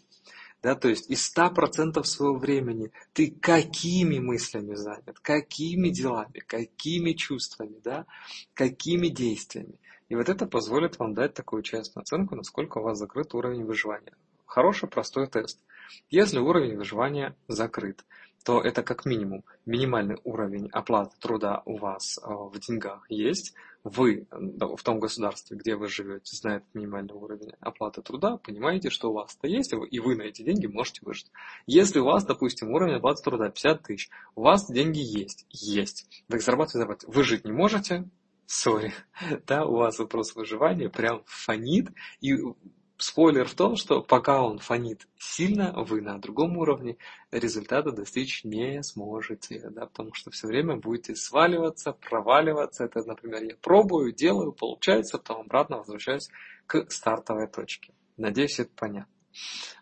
Да, 0.64 0.74
то 0.74 0.88
есть 0.88 1.10
из 1.10 1.30
100% 1.36 2.02
своего 2.04 2.38
времени 2.38 2.90
ты 3.12 3.30
какими 3.30 4.18
мыслями 4.18 4.74
занят, 4.74 5.20
какими 5.20 5.90
делами, 5.90 6.38
какими 6.38 7.12
чувствами, 7.12 7.78
да, 7.84 8.06
какими 8.54 9.08
действиями. 9.08 9.78
И 10.08 10.14
вот 10.14 10.30
это 10.30 10.46
позволит 10.46 10.98
вам 10.98 11.12
дать 11.12 11.34
такую 11.34 11.62
честную 11.62 12.00
оценку, 12.04 12.34
насколько 12.34 12.78
у 12.78 12.82
вас 12.82 12.96
закрыт 12.96 13.34
уровень 13.34 13.66
выживания. 13.66 14.14
Хороший 14.46 14.88
простой 14.88 15.26
тест. 15.26 15.60
Если 16.08 16.38
уровень 16.38 16.78
выживания 16.78 17.36
закрыт, 17.46 18.02
то 18.42 18.62
это 18.62 18.82
как 18.82 19.04
минимум 19.04 19.44
минимальный 19.66 20.16
уровень 20.24 20.70
оплаты 20.72 21.14
труда 21.20 21.62
у 21.66 21.76
вас 21.76 22.18
э, 22.18 22.26
в 22.26 22.58
деньгах 22.58 23.04
есть. 23.10 23.52
Вы 23.84 24.26
в 24.30 24.82
том 24.82 24.98
государстве, 24.98 25.58
где 25.58 25.76
вы 25.76 25.88
живете, 25.88 26.34
знаете 26.34 26.64
минимальный 26.72 27.12
уровень 27.12 27.52
оплаты 27.60 28.00
труда, 28.00 28.38
понимаете, 28.38 28.88
что 28.88 29.10
у 29.10 29.12
вас 29.12 29.36
это 29.38 29.46
есть, 29.46 29.74
и 29.74 30.00
вы 30.00 30.16
на 30.16 30.22
эти 30.22 30.40
деньги 30.40 30.66
можете 30.66 31.00
выжить. 31.02 31.30
Если 31.66 31.98
у 31.98 32.04
вас, 32.06 32.24
допустим, 32.24 32.70
уровень 32.72 32.94
оплаты 32.94 33.22
труда 33.22 33.50
50 33.50 33.82
тысяч, 33.82 34.08
у 34.34 34.42
вас 34.42 34.70
деньги 34.70 35.00
есть, 35.00 35.44
есть. 35.50 36.24
Так 36.28 36.40
зарабатывать, 36.40 36.72
зарабатывать. 36.72 37.14
Вы 37.14 37.22
жить 37.24 37.44
не 37.44 37.52
можете, 37.52 38.08
сори, 38.46 38.94
да, 39.46 39.66
у 39.66 39.76
вас 39.76 39.98
вопрос 39.98 40.34
выживания 40.34 40.88
прям 40.88 41.22
фонит, 41.26 41.90
и 42.20 42.34
Спойлер 43.06 43.46
в 43.46 43.54
том, 43.54 43.76
что 43.76 44.00
пока 44.00 44.42
он 44.42 44.58
фонит 44.58 45.06
сильно, 45.18 45.74
вы 45.76 46.00
на 46.00 46.18
другом 46.18 46.56
уровне 46.56 46.96
результата 47.30 47.92
достичь 47.92 48.44
не 48.44 48.82
сможете, 48.82 49.68
да, 49.68 49.84
потому 49.84 50.14
что 50.14 50.30
все 50.30 50.46
время 50.46 50.76
будете 50.76 51.14
сваливаться, 51.14 51.92
проваливаться. 51.92 52.84
Это, 52.84 53.04
например, 53.04 53.42
я 53.42 53.56
пробую, 53.60 54.14
делаю, 54.14 54.52
получается, 54.52 55.18
потом 55.18 55.42
обратно 55.42 55.76
возвращаюсь 55.76 56.30
к 56.66 56.90
стартовой 56.90 57.46
точке. 57.46 57.92
Надеюсь, 58.16 58.58
это 58.58 58.70
понятно. 58.74 59.12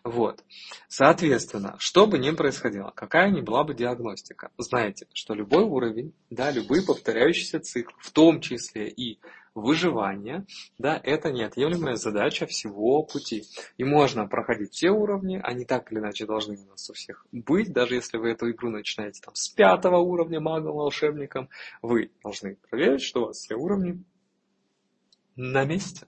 Вот. 0.03 0.43
Соответственно, 0.89 1.77
что 1.79 2.07
бы 2.07 2.17
ни 2.17 2.29
происходило, 2.31 2.91
какая 2.93 3.31
ни 3.31 3.39
была 3.39 3.63
бы 3.63 3.73
диагностика, 3.73 4.51
знаете, 4.57 5.07
что 5.13 5.33
любой 5.33 5.63
уровень, 5.63 6.13
да, 6.29 6.51
любые 6.51 6.83
повторяющиеся 6.83 7.61
циклы, 7.61 7.95
в 8.01 8.11
том 8.11 8.41
числе 8.41 8.89
и 8.89 9.21
выживание, 9.55 10.45
да, 10.77 10.99
это 11.03 11.31
неотъемлемая 11.31 11.95
задача 11.95 12.45
всего 12.45 13.03
пути. 13.03 13.43
И 13.77 13.83
можно 13.83 14.27
проходить 14.27 14.73
все 14.73 14.89
уровни, 14.89 15.39
они 15.43 15.65
так 15.65 15.91
или 15.91 15.99
иначе 15.99 16.25
должны 16.25 16.57
у 16.57 16.65
нас 16.65 16.89
у 16.89 16.93
всех 16.93 17.25
быть, 17.31 17.71
даже 17.71 17.95
если 17.95 18.17
вы 18.17 18.31
эту 18.31 18.49
игру 18.51 18.69
начинаете 18.69 19.21
там 19.21 19.35
с 19.35 19.49
пятого 19.49 19.97
уровня 19.97 20.39
магом, 20.39 20.75
волшебником, 20.75 21.49
вы 21.81 22.11
должны 22.23 22.57
проверить, 22.69 23.01
что 23.01 23.23
у 23.23 23.25
вас 23.27 23.37
все 23.37 23.55
уровни 23.55 24.03
на 25.35 25.65
месте 25.65 26.07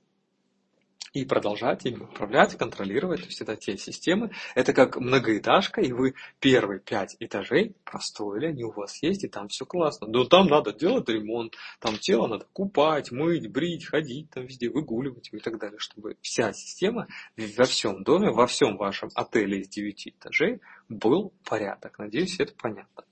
и 1.15 1.23
продолжать 1.23 1.85
ими 1.85 2.03
управлять, 2.03 2.57
контролировать. 2.57 3.21
То 3.21 3.27
есть 3.27 3.41
это 3.41 3.55
те 3.55 3.77
системы. 3.77 4.31
Это 4.53 4.73
как 4.73 4.97
многоэтажка, 4.97 5.81
и 5.81 5.93
вы 5.93 6.13
первые 6.39 6.81
пять 6.81 7.15
этажей 7.19 7.75
простроили, 7.85 8.47
они 8.47 8.65
у 8.65 8.71
вас 8.71 9.01
есть, 9.01 9.23
и 9.23 9.29
там 9.29 9.47
все 9.47 9.65
классно. 9.65 10.07
Но 10.07 10.25
там 10.25 10.47
надо 10.47 10.73
делать 10.73 11.07
ремонт, 11.07 11.55
там 11.79 11.97
тело 11.97 12.27
надо 12.27 12.45
купать, 12.51 13.11
мыть, 13.11 13.49
брить, 13.49 13.85
ходить, 13.85 14.29
там 14.31 14.45
везде 14.45 14.69
выгуливать 14.69 15.29
и 15.31 15.39
так 15.39 15.57
далее, 15.57 15.79
чтобы 15.79 16.17
вся 16.21 16.51
система 16.51 17.07
во 17.37 17.63
всем 17.63 18.03
доме, 18.03 18.31
во 18.31 18.45
всем 18.45 18.75
вашем 18.75 19.09
отеле 19.15 19.61
из 19.61 19.69
девяти 19.69 20.09
этажей 20.09 20.59
был 20.89 21.33
порядок. 21.43 21.97
Надеюсь, 21.99 22.39
это 22.39 22.53
понятно. 22.55 23.03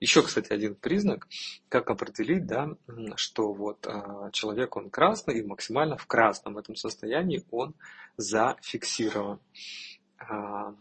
Еще, 0.00 0.22
кстати, 0.22 0.52
один 0.52 0.74
признак, 0.74 1.28
как 1.68 1.90
определить, 1.90 2.46
да, 2.46 2.76
что 3.16 3.52
вот 3.52 3.86
э, 3.86 4.30
человек, 4.32 4.76
он 4.76 4.90
красный, 4.90 5.38
и 5.38 5.46
максимально 5.46 5.96
в 5.96 6.06
красном 6.06 6.58
этом 6.58 6.76
состоянии 6.76 7.44
он 7.50 7.74
зафиксирован. 8.16 9.40
Э, 10.18 10.72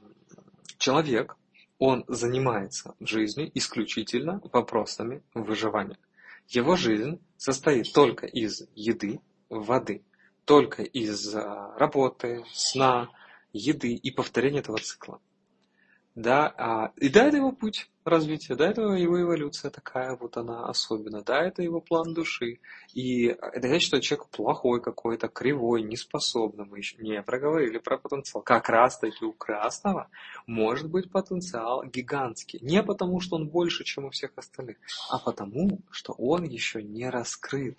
человек, 0.78 1.38
он 1.78 2.04
занимается 2.08 2.96
в 3.00 3.06
жизни 3.06 3.50
исключительно 3.54 4.42
вопросами 4.52 5.24
выживания. 5.34 5.98
Его 6.48 6.76
жизнь 6.76 7.22
состоит 7.38 7.94
только 7.94 8.26
из 8.26 8.68
еды, 8.76 9.22
воды, 9.50 10.04
только 10.46 10.84
из 10.84 11.34
работы, 11.36 12.44
сна, 12.52 13.10
еды 13.54 13.94
и 13.94 14.12
повторения 14.12 14.60
этого 14.60 14.80
цикла. 14.80 15.22
Да, 16.20 16.54
а, 16.58 16.92
и 16.98 17.08
да, 17.08 17.28
это 17.28 17.38
его 17.38 17.54
путь 17.54 17.90
развития, 18.04 18.56
да, 18.56 18.68
это 18.68 18.82
его 18.82 19.22
эволюция 19.22 19.72
такая 19.72 20.18
вот 20.18 20.36
она 20.36 20.66
особенно, 20.66 21.22
да, 21.22 21.46
это 21.46 21.62
его 21.62 21.80
план 21.80 22.14
души. 22.14 22.60
И 22.94 23.28
это 23.28 23.70
значит, 23.70 23.84
что 23.84 24.02
человек 24.02 24.28
плохой 24.28 24.82
какой-то, 24.82 25.30
кривой, 25.30 25.82
неспособный, 25.82 26.66
мы 26.66 26.80
еще 26.80 26.98
не 26.98 27.22
проговорили 27.22 27.78
про 27.78 27.98
потенциал. 27.98 28.44
Как 28.44 28.68
раз 28.68 29.00
таки 29.00 29.24
у 29.24 29.32
красного 29.32 30.10
может 30.46 30.90
быть 30.90 31.10
потенциал 31.10 31.86
гигантский. 31.86 32.60
Не 32.62 32.84
потому, 32.84 33.22
что 33.22 33.38
он 33.38 33.48
больше, 33.48 33.86
чем 33.86 34.04
у 34.04 34.10
всех 34.10 34.32
остальных, 34.36 34.76
а 35.10 35.20
потому, 35.20 35.80
что 35.90 36.12
он 36.18 36.44
еще 36.44 36.84
не 36.84 37.10
раскрыт. 37.10 37.78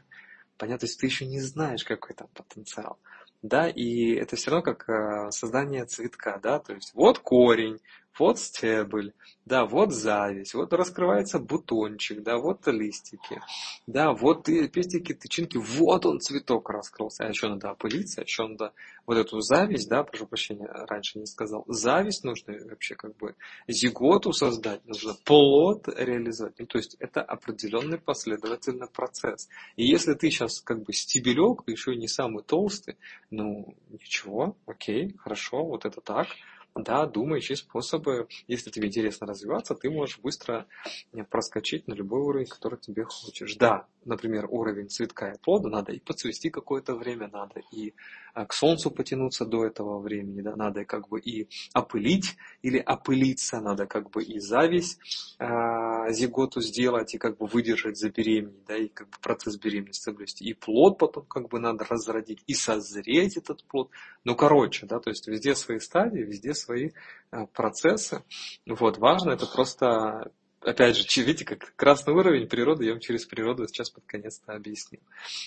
Понятно, 0.57 0.80
то 0.80 0.86
есть 0.86 0.99
ты 0.99 1.05
еще 1.05 1.26
не 1.26 1.41
знаешь, 1.41 1.84
какой 1.84 2.16
там 2.16 2.28
потенциал 2.32 2.99
да, 3.43 3.68
и 3.68 4.12
это 4.12 4.36
все 4.36 4.51
равно 4.51 4.62
как 4.62 4.88
э, 4.88 5.30
создание 5.30 5.86
цветка, 5.86 6.38
да, 6.43 6.59
то 6.59 6.74
есть 6.74 6.93
вот 6.95 7.18
корень, 7.18 7.80
вот 8.21 8.39
стебель, 8.39 9.14
да, 9.47 9.64
вот 9.64 9.93
зависть, 9.93 10.53
вот 10.53 10.73
раскрывается 10.75 11.39
бутончик, 11.39 12.23
да, 12.23 12.37
вот 12.37 12.66
листики, 12.66 13.41
да, 13.87 14.12
вот 14.12 14.45
пестики, 14.45 15.14
тычинки, 15.14 15.57
вот 15.57 16.05
он 16.05 16.21
цветок 16.21 16.68
раскрылся, 16.68 17.25
а 17.25 17.29
еще 17.29 17.49
надо 17.49 17.71
опылиться, 17.71 18.21
а 18.21 18.25
еще 18.25 18.47
надо 18.47 18.73
вот 19.07 19.16
эту 19.16 19.41
зависть, 19.41 19.89
да, 19.89 20.05
прошу 20.05 20.27
прощения, 20.27 20.66
раньше 20.66 21.18
не 21.18 21.25
сказал, 21.25 21.64
зависть 21.66 22.23
нужно 22.23 22.55
вообще 22.68 22.95
как 22.95 23.16
бы 23.16 23.35
зиготу 23.66 24.33
создать, 24.33 24.85
нужно 24.87 25.14
плод 25.25 25.89
реализовать, 25.89 26.59
ну, 26.59 26.66
то 26.66 26.77
есть 26.77 26.97
это 27.01 27.23
определенный 27.23 27.99
последовательный 27.99 28.89
процесс. 28.89 29.49
И 29.77 29.87
если 29.87 30.12
ты 30.12 30.31
сейчас 30.31 30.61
как 30.61 30.83
бы 30.83 30.93
стебелек, 30.93 31.62
еще 31.66 31.95
и 31.95 31.99
не 31.99 32.09
самый 32.09 32.45
толстый, 32.45 32.99
ну, 33.31 33.75
ничего, 33.89 34.59
окей, 34.66 35.16
хорошо, 35.16 35.64
вот 35.64 35.87
это 35.87 36.03
так, 36.03 36.29
да, 36.75 37.07
думай, 37.07 37.41
ищи 37.41 37.57
способы. 37.57 38.29
Если 38.47 38.71
тебе 38.71 38.89
интересно 38.89 39.27
развиваться, 39.27 39.75
ты 39.75 39.91
можешь 39.91 40.18
быстро 40.18 40.66
э, 41.12 41.25
проскочить 41.25 41.89
на 41.89 41.95
любой 41.95 42.21
уровень, 42.21 42.47
который 42.47 42.79
тебе 42.79 43.05
хочешь. 43.05 43.57
Да, 43.57 43.87
например, 44.05 44.47
уровень 44.49 44.89
цветка 44.89 45.33
и 45.33 45.39
плода 45.39 45.68
надо 45.68 45.93
и 45.93 46.01
подцвести 46.01 46.51
какое-то 46.51 46.95
время, 46.95 47.29
надо 47.29 47.61
и 47.73 47.95
э, 48.35 48.47
к 48.47 48.53
солнцу 48.53 48.91
потянуться 48.91 49.45
до 49.45 49.66
этого 49.66 50.01
времени, 50.01 50.41
да, 50.41 50.57
надо 50.57 50.85
как 50.85 51.09
бы 51.09 51.21
и 51.21 51.49
опылить 51.73 52.37
или 52.62 52.79
опылиться, 52.79 53.61
надо 53.61 53.87
как 53.87 54.11
бы 54.11 54.23
и 54.23 54.39
зависть 54.39 55.01
э, 55.39 56.12
зиготу 56.12 56.61
сделать 56.61 57.14
и 57.14 57.18
как 57.18 57.37
бы 57.39 57.47
выдержать 57.47 57.99
за 57.99 58.11
беременность, 58.11 58.66
да, 58.66 58.77
и 58.77 58.89
как 58.89 59.09
бы 59.09 59.16
процесс 59.21 59.57
беременности 59.57 60.05
соблюсти. 60.05 60.45
И 60.45 60.55
плод 60.55 60.99
потом 60.99 61.25
как 61.27 61.49
бы 61.49 61.59
надо 61.59 61.85
разродить, 61.85 62.43
и 62.47 62.55
созреть 62.55 63.37
этот 63.37 63.64
плод. 63.64 63.91
Ну, 64.25 64.37
короче, 64.37 64.87
да, 64.87 65.01
то 65.01 65.11
есть 65.11 65.27
везде 65.27 65.55
свои 65.55 65.79
стадии, 65.79 66.21
везде 66.21 66.55
свои 66.61 66.91
э, 67.33 67.47
процессы. 67.53 68.23
Вот, 68.67 68.99
важно 68.99 69.33
это 69.33 69.47
просто 69.47 70.31
опять 70.61 70.97
же, 70.97 71.23
видите, 71.23 71.45
как 71.45 71.75
красный 71.77 72.15
уровень 72.15 72.47
природы, 72.47 72.85
я 72.85 72.93
вам 72.93 73.01
через 73.01 73.25
природу 73.25 73.67
сейчас 73.67 73.91
под 73.91 74.05
конец-то 74.05 74.53
объяснил. 74.53 75.01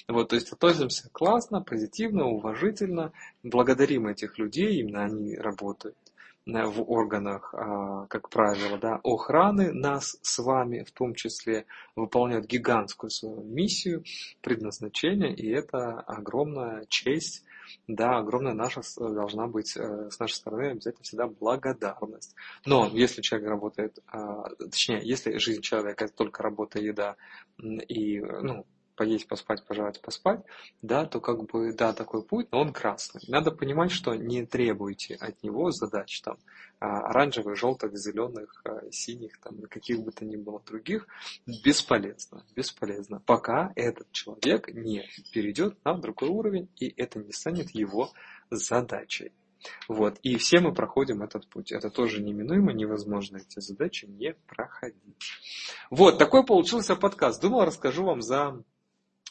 Вот, 0.07 0.30
то 0.30 0.36
есть 0.36 0.51
относимся 0.51 1.09
классно, 1.11 1.61
позитивно, 1.61 2.26
уважительно, 2.26 3.11
благодарим 3.43 4.07
этих 4.07 4.38
людей, 4.38 4.80
именно 4.80 5.03
они 5.05 5.36
работают 5.36 5.95
в 6.45 6.82
органах, 6.91 7.53
а, 7.53 8.05
как 8.07 8.30
правило, 8.30 8.78
да, 8.78 8.99
охраны 9.03 9.72
нас 9.72 10.18
с 10.22 10.39
вами, 10.39 10.84
в 10.84 10.91
том 10.91 11.16
числе, 11.16 11.66
выполняют 11.95 12.47
гигантскую 12.47 13.09
свою 13.09 13.43
миссию, 13.43 14.03
предназначение, 14.41 15.34
и 15.34 15.49
это 15.49 16.01
огромная 16.01 16.86
честь, 16.89 17.45
да, 17.88 18.18
огромная 18.18 18.53
наша 18.53 18.82
должна 18.97 19.47
быть 19.47 19.76
э, 19.76 20.09
с 20.09 20.20
нашей 20.20 20.34
стороны 20.34 20.72
обязательно 20.72 21.03
всегда 21.03 21.28
благодарность. 21.28 22.36
Но 22.66 22.88
если 22.88 23.22
человек 23.22 23.49
работает, 23.49 23.99
а, 24.07 24.49
точнее, 24.57 25.01
если 25.03 25.38
жизнь 25.38 25.61
человека 25.61 26.05
это 26.05 26.14
только 26.14 26.43
работа, 26.43 26.80
еда 26.80 27.16
и, 27.57 28.20
ну, 28.20 28.66
поесть, 28.95 29.27
поспать, 29.27 29.63
пожрать, 29.65 30.01
поспать, 30.01 30.41
да, 30.81 31.05
то 31.05 31.19
как 31.19 31.43
бы, 31.45 31.73
да, 31.73 31.93
такой 31.93 32.23
путь, 32.23 32.47
но 32.51 32.61
он 32.61 32.73
красный. 32.73 33.21
Надо 33.27 33.51
понимать, 33.51 33.91
что 33.91 34.15
не 34.15 34.45
требуйте 34.45 35.15
от 35.15 35.41
него 35.43 35.71
задач 35.71 36.21
там 36.21 36.37
а, 36.79 37.07
оранжевых, 37.09 37.55
желтых, 37.57 37.97
зеленых, 37.97 38.61
а, 38.65 38.81
синих, 38.91 39.39
там, 39.39 39.61
каких 39.63 39.99
бы 40.01 40.11
то 40.11 40.25
ни 40.25 40.35
было 40.35 40.61
других, 40.65 41.07
бесполезно, 41.45 42.45
бесполезно, 42.55 43.21
пока 43.25 43.71
этот 43.75 44.11
человек 44.11 44.73
не 44.73 45.07
перейдет 45.31 45.77
на 45.83 45.95
другой 45.95 46.29
уровень, 46.29 46.69
и 46.77 46.93
это 46.97 47.19
не 47.19 47.31
станет 47.31 47.71
его 47.71 48.11
задачей. 48.49 49.31
Вот. 49.87 50.17
И 50.23 50.37
все 50.37 50.59
мы 50.59 50.73
проходим 50.73 51.21
этот 51.23 51.47
путь. 51.47 51.71
Это 51.71 51.89
тоже 51.89 52.21
неминуемо, 52.21 52.73
невозможно 52.73 53.37
эти 53.37 53.59
задачи 53.59 54.05
не 54.05 54.33
проходить. 54.47 55.31
Вот, 55.89 56.17
такой 56.17 56.45
получился 56.45 56.95
подкаст. 56.95 57.41
Думал, 57.41 57.65
расскажу 57.65 58.03
вам 58.03 58.21
за 58.21 58.61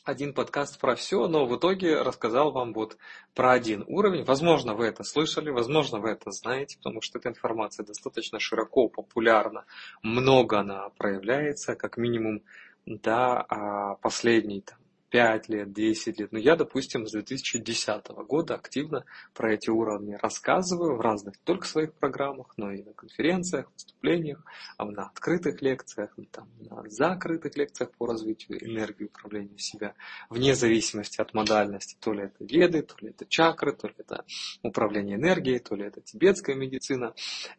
один 0.04 0.34
подкаст 0.34 0.80
про 0.80 0.94
все, 0.96 1.28
но 1.28 1.46
в 1.46 1.56
итоге 1.56 2.02
рассказал 2.02 2.50
вам 2.50 2.72
вот 2.72 2.96
про 3.34 3.52
один 3.52 3.84
уровень. 3.86 4.24
Возможно, 4.24 4.74
вы 4.74 4.86
это 4.86 5.04
слышали, 5.04 5.50
возможно, 5.50 5.98
вы 5.98 6.10
это 6.10 6.30
знаете, 6.32 6.76
потому 6.78 7.00
что 7.00 7.18
эта 7.18 7.28
информация 7.28 7.86
достаточно 7.86 8.40
широко, 8.40 8.88
популярна, 8.88 9.64
много 10.02 10.58
она 10.58 10.88
проявляется, 10.90 11.76
как 11.76 11.96
минимум, 11.96 12.42
да, 12.84 13.44
а 13.48 13.94
последний 13.96 14.62
там, 14.62 14.78
5 15.12 15.48
лет, 15.50 15.72
10 15.72 16.18
лет. 16.18 16.32
Но 16.32 16.38
я, 16.38 16.56
допустим, 16.56 17.06
с 17.06 17.12
2010 17.12 18.08
года 18.26 18.54
активно 18.54 19.04
про 19.34 19.52
эти 19.52 19.68
уровни 19.68 20.18
рассказываю 20.20 20.96
в 20.96 21.00
разных 21.02 21.34
не 21.34 21.44
только 21.44 21.66
своих 21.66 21.92
программах, 21.92 22.54
но 22.56 22.72
и 22.72 22.82
на 22.82 22.94
конференциях, 22.94 23.70
выступлениях, 23.74 24.42
а 24.78 24.86
на 24.86 25.04
открытых 25.08 25.60
лекциях, 25.60 26.16
там, 26.30 26.48
на 26.58 26.82
закрытых 26.88 27.54
лекциях 27.56 27.92
по 27.92 28.06
развитию 28.06 28.64
энергии 28.64 29.04
управления 29.04 29.58
себя, 29.58 29.94
вне 30.30 30.54
зависимости 30.54 31.20
от 31.20 31.34
модальности, 31.34 31.94
то 32.00 32.14
ли 32.14 32.22
это 32.24 32.44
веды, 32.44 32.80
то 32.80 32.94
ли 33.00 33.10
это 33.10 33.26
чакры, 33.26 33.72
то 33.72 33.88
ли 33.88 33.94
это 33.98 34.24
управление 34.62 35.16
энергией, 35.16 35.58
то 35.58 35.74
ли 35.74 35.84
это 35.84 36.00
тибетская 36.00 36.56
медицина. 36.56 37.12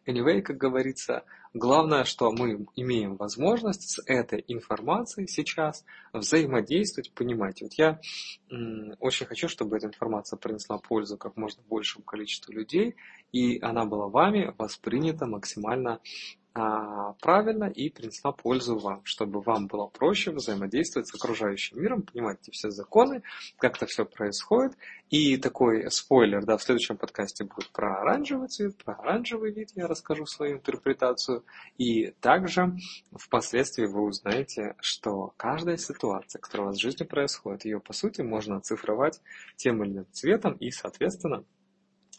Anyway, 0.06 0.42
как 0.42 0.56
говорится, 0.56 1.22
Главное, 1.56 2.02
что 2.02 2.32
мы 2.32 2.66
имеем 2.74 3.14
возможность 3.14 3.88
с 3.88 4.02
этой 4.06 4.44
информацией 4.48 5.28
сейчас 5.28 5.84
взаимодействовать, 6.12 7.12
понимать. 7.12 7.62
Вот 7.62 7.74
я 7.74 8.00
очень 8.98 9.24
хочу, 9.26 9.48
чтобы 9.48 9.76
эта 9.76 9.86
информация 9.86 10.36
принесла 10.36 10.78
пользу 10.78 11.16
как 11.16 11.36
можно 11.36 11.62
большему 11.68 12.04
количеству 12.04 12.52
людей, 12.52 12.96
и 13.30 13.60
она 13.60 13.84
была 13.84 14.08
вами 14.08 14.52
воспринята 14.58 15.26
максимально 15.26 16.00
правильно 16.54 17.64
и 17.64 17.90
принесла 17.90 18.30
пользу 18.30 18.78
вам, 18.78 19.04
чтобы 19.04 19.40
вам 19.40 19.66
было 19.66 19.86
проще 19.86 20.30
взаимодействовать 20.30 21.08
с 21.08 21.14
окружающим 21.14 21.82
миром, 21.82 22.02
понимать 22.02 22.38
все 22.52 22.70
законы, 22.70 23.22
как 23.58 23.76
это 23.76 23.86
все 23.86 24.04
происходит. 24.04 24.76
И 25.10 25.36
такой 25.36 25.90
спойлер, 25.90 26.44
да, 26.44 26.56
в 26.56 26.62
следующем 26.62 26.96
подкасте 26.96 27.44
будет 27.44 27.70
про 27.70 28.00
оранжевый 28.00 28.48
цвет, 28.48 28.76
про 28.84 28.94
оранжевый 28.94 29.52
вид 29.52 29.70
я 29.74 29.88
расскажу 29.88 30.26
свою 30.26 30.54
интерпретацию. 30.54 31.44
И 31.76 32.12
также 32.20 32.76
впоследствии 33.12 33.86
вы 33.86 34.02
узнаете, 34.02 34.76
что 34.80 35.34
каждая 35.36 35.76
ситуация, 35.76 36.40
которая 36.40 36.68
у 36.68 36.70
вас 36.70 36.78
в 36.78 36.82
жизни 36.82 37.04
происходит, 37.04 37.64
ее 37.64 37.80
по 37.80 37.92
сути 37.92 38.22
можно 38.22 38.56
оцифровать 38.56 39.20
тем 39.56 39.82
или 39.82 39.92
иным 39.92 40.06
цветом 40.12 40.54
и, 40.54 40.70
соответственно, 40.70 41.44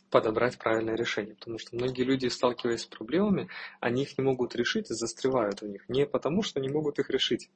подобрать 0.10 0.58
правильное 0.58 0.96
решение. 0.96 1.36
Потому 1.36 1.58
что 1.58 1.76
многие 1.76 2.04
люди, 2.04 2.28
сталкиваясь 2.28 2.82
с 2.82 2.86
проблемами, 2.86 3.50
они 3.80 4.04
их 4.04 4.18
не 4.18 4.24
могут 4.24 4.56
решить 4.56 4.90
и 4.90 4.94
застревают 4.94 5.62
в 5.62 5.68
них. 5.68 5.88
Не 5.90 6.06
потому, 6.06 6.44
что 6.44 6.60
не 6.60 6.70
могут 6.70 7.00
их 7.00 7.10
решить, 7.10 7.50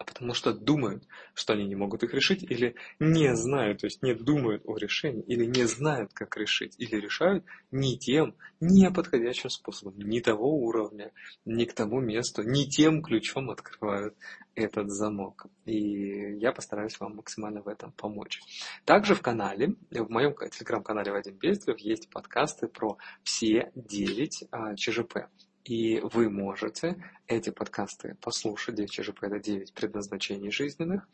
а 0.00 0.04
потому 0.04 0.32
что 0.32 0.54
думают, 0.54 1.06
что 1.34 1.52
они 1.52 1.66
не 1.66 1.74
могут 1.74 2.02
их 2.02 2.14
решить, 2.14 2.42
или 2.42 2.74
не 2.98 3.36
знают, 3.36 3.80
то 3.80 3.86
есть 3.86 4.02
не 4.02 4.14
думают 4.14 4.62
о 4.64 4.78
решении, 4.78 5.22
или 5.24 5.44
не 5.44 5.64
знают, 5.64 6.14
как 6.14 6.38
решить, 6.38 6.74
или 6.78 6.96
решают 6.96 7.44
не 7.70 7.98
тем, 7.98 8.34
не 8.60 8.90
подходящим 8.90 9.50
способом, 9.50 9.98
не 9.98 10.22
того 10.22 10.56
уровня, 10.56 11.12
не 11.44 11.66
к 11.66 11.74
тому 11.74 12.00
месту, 12.00 12.42
не 12.42 12.66
тем 12.66 13.02
ключом 13.02 13.50
открывают 13.50 14.16
этот 14.54 14.88
замок. 14.88 15.48
И 15.66 16.34
я 16.38 16.52
постараюсь 16.52 16.98
вам 16.98 17.16
максимально 17.16 17.60
в 17.60 17.68
этом 17.68 17.92
помочь. 17.92 18.40
Также 18.86 19.14
в 19.14 19.20
канале, 19.20 19.74
в 19.90 20.08
моем 20.08 20.34
телеграм-канале 20.34 21.12
Вадим 21.12 21.36
Бездрев 21.36 21.78
есть 21.78 22.08
подкасты 22.08 22.68
про 22.68 22.96
все 23.22 23.70
9 23.74 24.44
а, 24.50 24.74
ЧЖП. 24.76 25.28
И 25.70 26.00
вы 26.02 26.28
можете 26.30 26.96
эти 27.28 27.50
подкасты 27.50 28.16
послушать, 28.20 28.74
9 28.74 28.90
ЧЖП 28.90 29.22
это 29.22 29.38
9 29.38 29.72
предназначений 29.72 30.50
жизненных, 30.50 31.08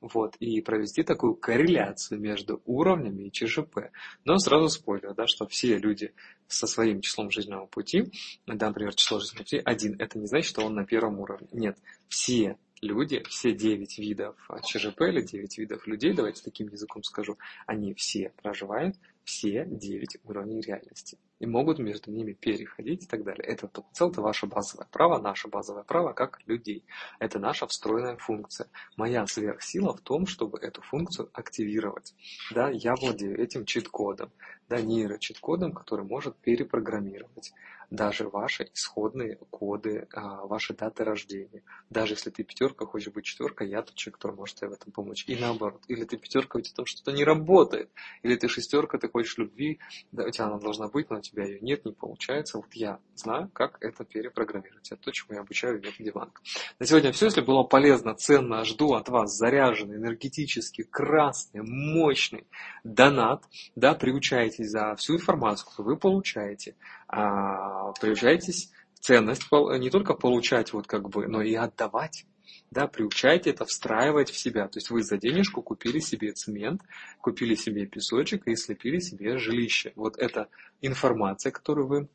вот, 0.00 0.34
и 0.36 0.62
провести 0.62 1.02
такую 1.02 1.34
корреляцию 1.34 2.18
между 2.18 2.62
уровнями 2.64 3.24
и 3.24 3.30
ЧЖП. 3.30 3.90
Но 4.24 4.38
сразу 4.38 4.70
спойлер, 4.70 5.12
да, 5.12 5.26
что 5.26 5.46
все 5.46 5.76
люди 5.76 6.14
со 6.46 6.66
своим 6.66 7.02
числом 7.02 7.30
жизненного 7.30 7.66
пути, 7.66 8.10
да, 8.46 8.68
например, 8.68 8.94
число 8.94 9.20
жизненного 9.20 9.44
пути 9.44 9.60
один, 9.62 10.00
это 10.00 10.18
не 10.18 10.26
значит, 10.26 10.48
что 10.48 10.64
он 10.64 10.74
на 10.74 10.86
первом 10.86 11.20
уровне. 11.20 11.48
Нет, 11.52 11.76
все 12.08 12.56
люди, 12.80 13.22
все 13.28 13.52
9 13.52 13.98
видов 13.98 14.36
ЧЖП 14.64 15.02
или 15.02 15.20
9 15.20 15.58
видов 15.58 15.86
людей, 15.86 16.14
давайте 16.14 16.42
таким 16.42 16.68
языком 16.68 17.02
скажу, 17.02 17.36
они 17.66 17.92
все 17.92 18.32
проживают 18.40 18.96
все 19.24 19.66
9 19.66 20.20
уровней 20.24 20.62
реальности 20.62 21.18
и 21.38 21.46
могут 21.46 21.78
между 21.78 22.10
ними 22.10 22.32
переходить 22.32 23.04
и 23.04 23.06
так 23.06 23.24
далее. 23.24 23.44
Это 23.46 23.68
потенциал, 23.68 24.10
это 24.10 24.22
ваше 24.22 24.46
базовое 24.46 24.86
право, 24.90 25.20
наше 25.20 25.48
базовое 25.48 25.84
право 25.84 26.12
как 26.12 26.40
людей. 26.46 26.84
Это 27.18 27.38
наша 27.38 27.66
встроенная 27.66 28.16
функция. 28.16 28.68
Моя 28.96 29.26
сверхсила 29.26 29.94
в 29.94 30.00
том, 30.00 30.26
чтобы 30.26 30.58
эту 30.58 30.82
функцию 30.82 31.30
активировать. 31.32 32.14
Да, 32.52 32.70
я 32.70 32.94
владею 32.94 33.40
этим 33.40 33.64
чит-кодом, 33.64 34.30
да, 34.68 34.80
нейрочит-кодом, 34.80 35.72
который 35.72 36.04
может 36.04 36.36
перепрограммировать 36.36 37.52
даже 37.90 38.28
ваши 38.28 38.68
исходные 38.74 39.36
коды, 39.50 40.08
а, 40.12 40.46
ваши 40.46 40.74
даты 40.74 41.04
рождения. 41.04 41.62
Даже 41.90 42.14
если 42.14 42.30
ты 42.30 42.44
пятерка, 42.44 42.84
хочешь 42.84 43.12
быть 43.12 43.24
четверка, 43.24 43.64
я 43.64 43.82
тот 43.82 43.94
человек, 43.94 44.18
который 44.18 44.36
может 44.36 44.56
тебе 44.56 44.68
в 44.68 44.72
этом 44.72 44.92
помочь. 44.92 45.24
И 45.26 45.36
наоборот. 45.36 45.82
Или 45.88 46.04
ты 46.04 46.16
пятерка, 46.18 46.58
у 46.58 46.60
тебя 46.60 46.74
там 46.76 46.86
что-то 46.86 47.12
не 47.12 47.24
работает. 47.24 47.90
Или 48.22 48.36
ты 48.36 48.48
шестерка, 48.48 48.98
ты 48.98 49.08
хочешь 49.08 49.38
любви, 49.38 49.78
да, 50.12 50.24
у 50.24 50.30
тебя 50.30 50.46
она 50.46 50.58
должна 50.58 50.88
быть, 50.88 51.08
но 51.10 51.18
у 51.18 51.20
тебя 51.20 51.44
ее 51.44 51.60
нет, 51.60 51.84
не 51.84 51.92
получается. 51.92 52.58
Вот 52.58 52.72
я 52.74 53.00
знаю, 53.14 53.50
как 53.52 53.78
это 53.80 54.04
перепрограммировать. 54.04 54.92
Это 54.92 55.00
то, 55.00 55.10
чему 55.10 55.34
я 55.34 55.40
обучаю 55.40 55.80
в 55.80 56.12
банка. 56.12 56.42
На 56.78 56.86
сегодня 56.86 57.12
все. 57.12 57.26
Если 57.26 57.40
было 57.40 57.62
полезно, 57.62 58.14
ценно, 58.14 58.64
жду 58.64 58.94
от 58.94 59.08
вас 59.08 59.34
заряженный, 59.36 59.96
энергетический, 59.96 60.84
красный, 60.84 61.62
мощный 61.62 62.46
донат. 62.84 63.44
Да, 63.76 63.94
приучайтесь 63.94 64.70
за 64.70 64.94
всю 64.96 65.16
информацию, 65.16 65.68
которую 65.68 65.94
вы 65.94 66.00
получаете 66.00 66.76
а, 67.08 67.92
приучайтесь 67.92 68.70
ценность 69.00 69.48
не 69.50 69.90
только 69.90 70.14
получать, 70.14 70.72
вот 70.72 70.86
как 70.86 71.08
бы, 71.08 71.26
но 71.26 71.42
и 71.42 71.54
отдавать. 71.54 72.26
Да, 72.70 72.86
приучайте 72.86 73.50
это 73.50 73.64
встраивать 73.64 74.30
в 74.30 74.38
себя. 74.38 74.68
То 74.68 74.78
есть 74.78 74.90
вы 74.90 75.02
за 75.02 75.16
денежку 75.16 75.62
купили 75.62 76.00
себе 76.00 76.32
цемент, 76.32 76.82
купили 77.20 77.54
себе 77.54 77.86
песочек 77.86 78.46
и 78.46 78.56
слепили 78.56 78.98
себе 78.98 79.38
жилище. 79.38 79.92
Вот 79.96 80.18
это 80.18 80.48
информация, 80.82 81.50
которую 81.50 81.86
вы 81.86 82.08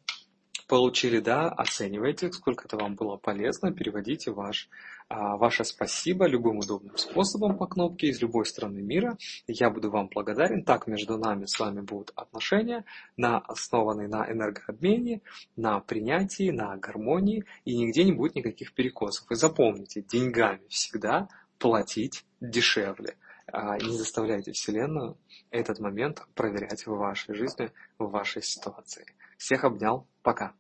получили, 0.73 1.19
да, 1.19 1.49
оценивайте, 1.49 2.31
сколько 2.31 2.65
это 2.65 2.77
вам 2.77 2.95
было 2.95 3.15
полезно, 3.15 3.71
переводите 3.71 4.31
ваш, 4.31 4.69
а, 5.07 5.37
ваше 5.37 5.65
спасибо 5.65 6.25
любым 6.25 6.57
удобным 6.57 6.97
способом 6.97 7.59
по 7.59 7.67
кнопке 7.67 8.07
из 8.07 8.19
любой 8.23 8.47
страны 8.47 8.81
мира. 8.81 9.15
Я 9.45 9.69
буду 9.69 9.91
вам 9.91 10.09
благодарен. 10.11 10.63
Так 10.63 10.87
между 10.87 11.19
нами 11.19 11.45
с 11.45 11.59
вами 11.59 11.81
будут 11.81 12.11
отношения, 12.15 12.85
на, 13.17 13.37
основанные 13.37 14.07
на 14.07 14.27
энергообмене, 14.27 15.21
на 15.55 15.79
принятии, 15.79 16.49
на 16.49 16.75
гармонии, 16.77 17.45
и 17.65 17.77
нигде 17.77 18.03
не 18.03 18.11
будет 18.11 18.33
никаких 18.33 18.73
перекосов. 18.73 19.29
И 19.29 19.35
запомните, 19.35 20.01
деньгами 20.01 20.65
всегда 20.69 21.27
платить 21.59 22.25
дешевле. 22.41 23.15
А, 23.45 23.77
не 23.77 23.95
заставляйте 23.95 24.53
Вселенную 24.53 25.19
этот 25.51 25.77
момент 25.77 26.23
проверять 26.33 26.87
в 26.87 26.95
вашей 26.95 27.35
жизни, 27.35 27.71
в 27.99 28.09
вашей 28.09 28.41
ситуации. 28.41 29.05
Всех 29.37 29.65
обнял. 29.65 30.07
Пока. 30.23 30.55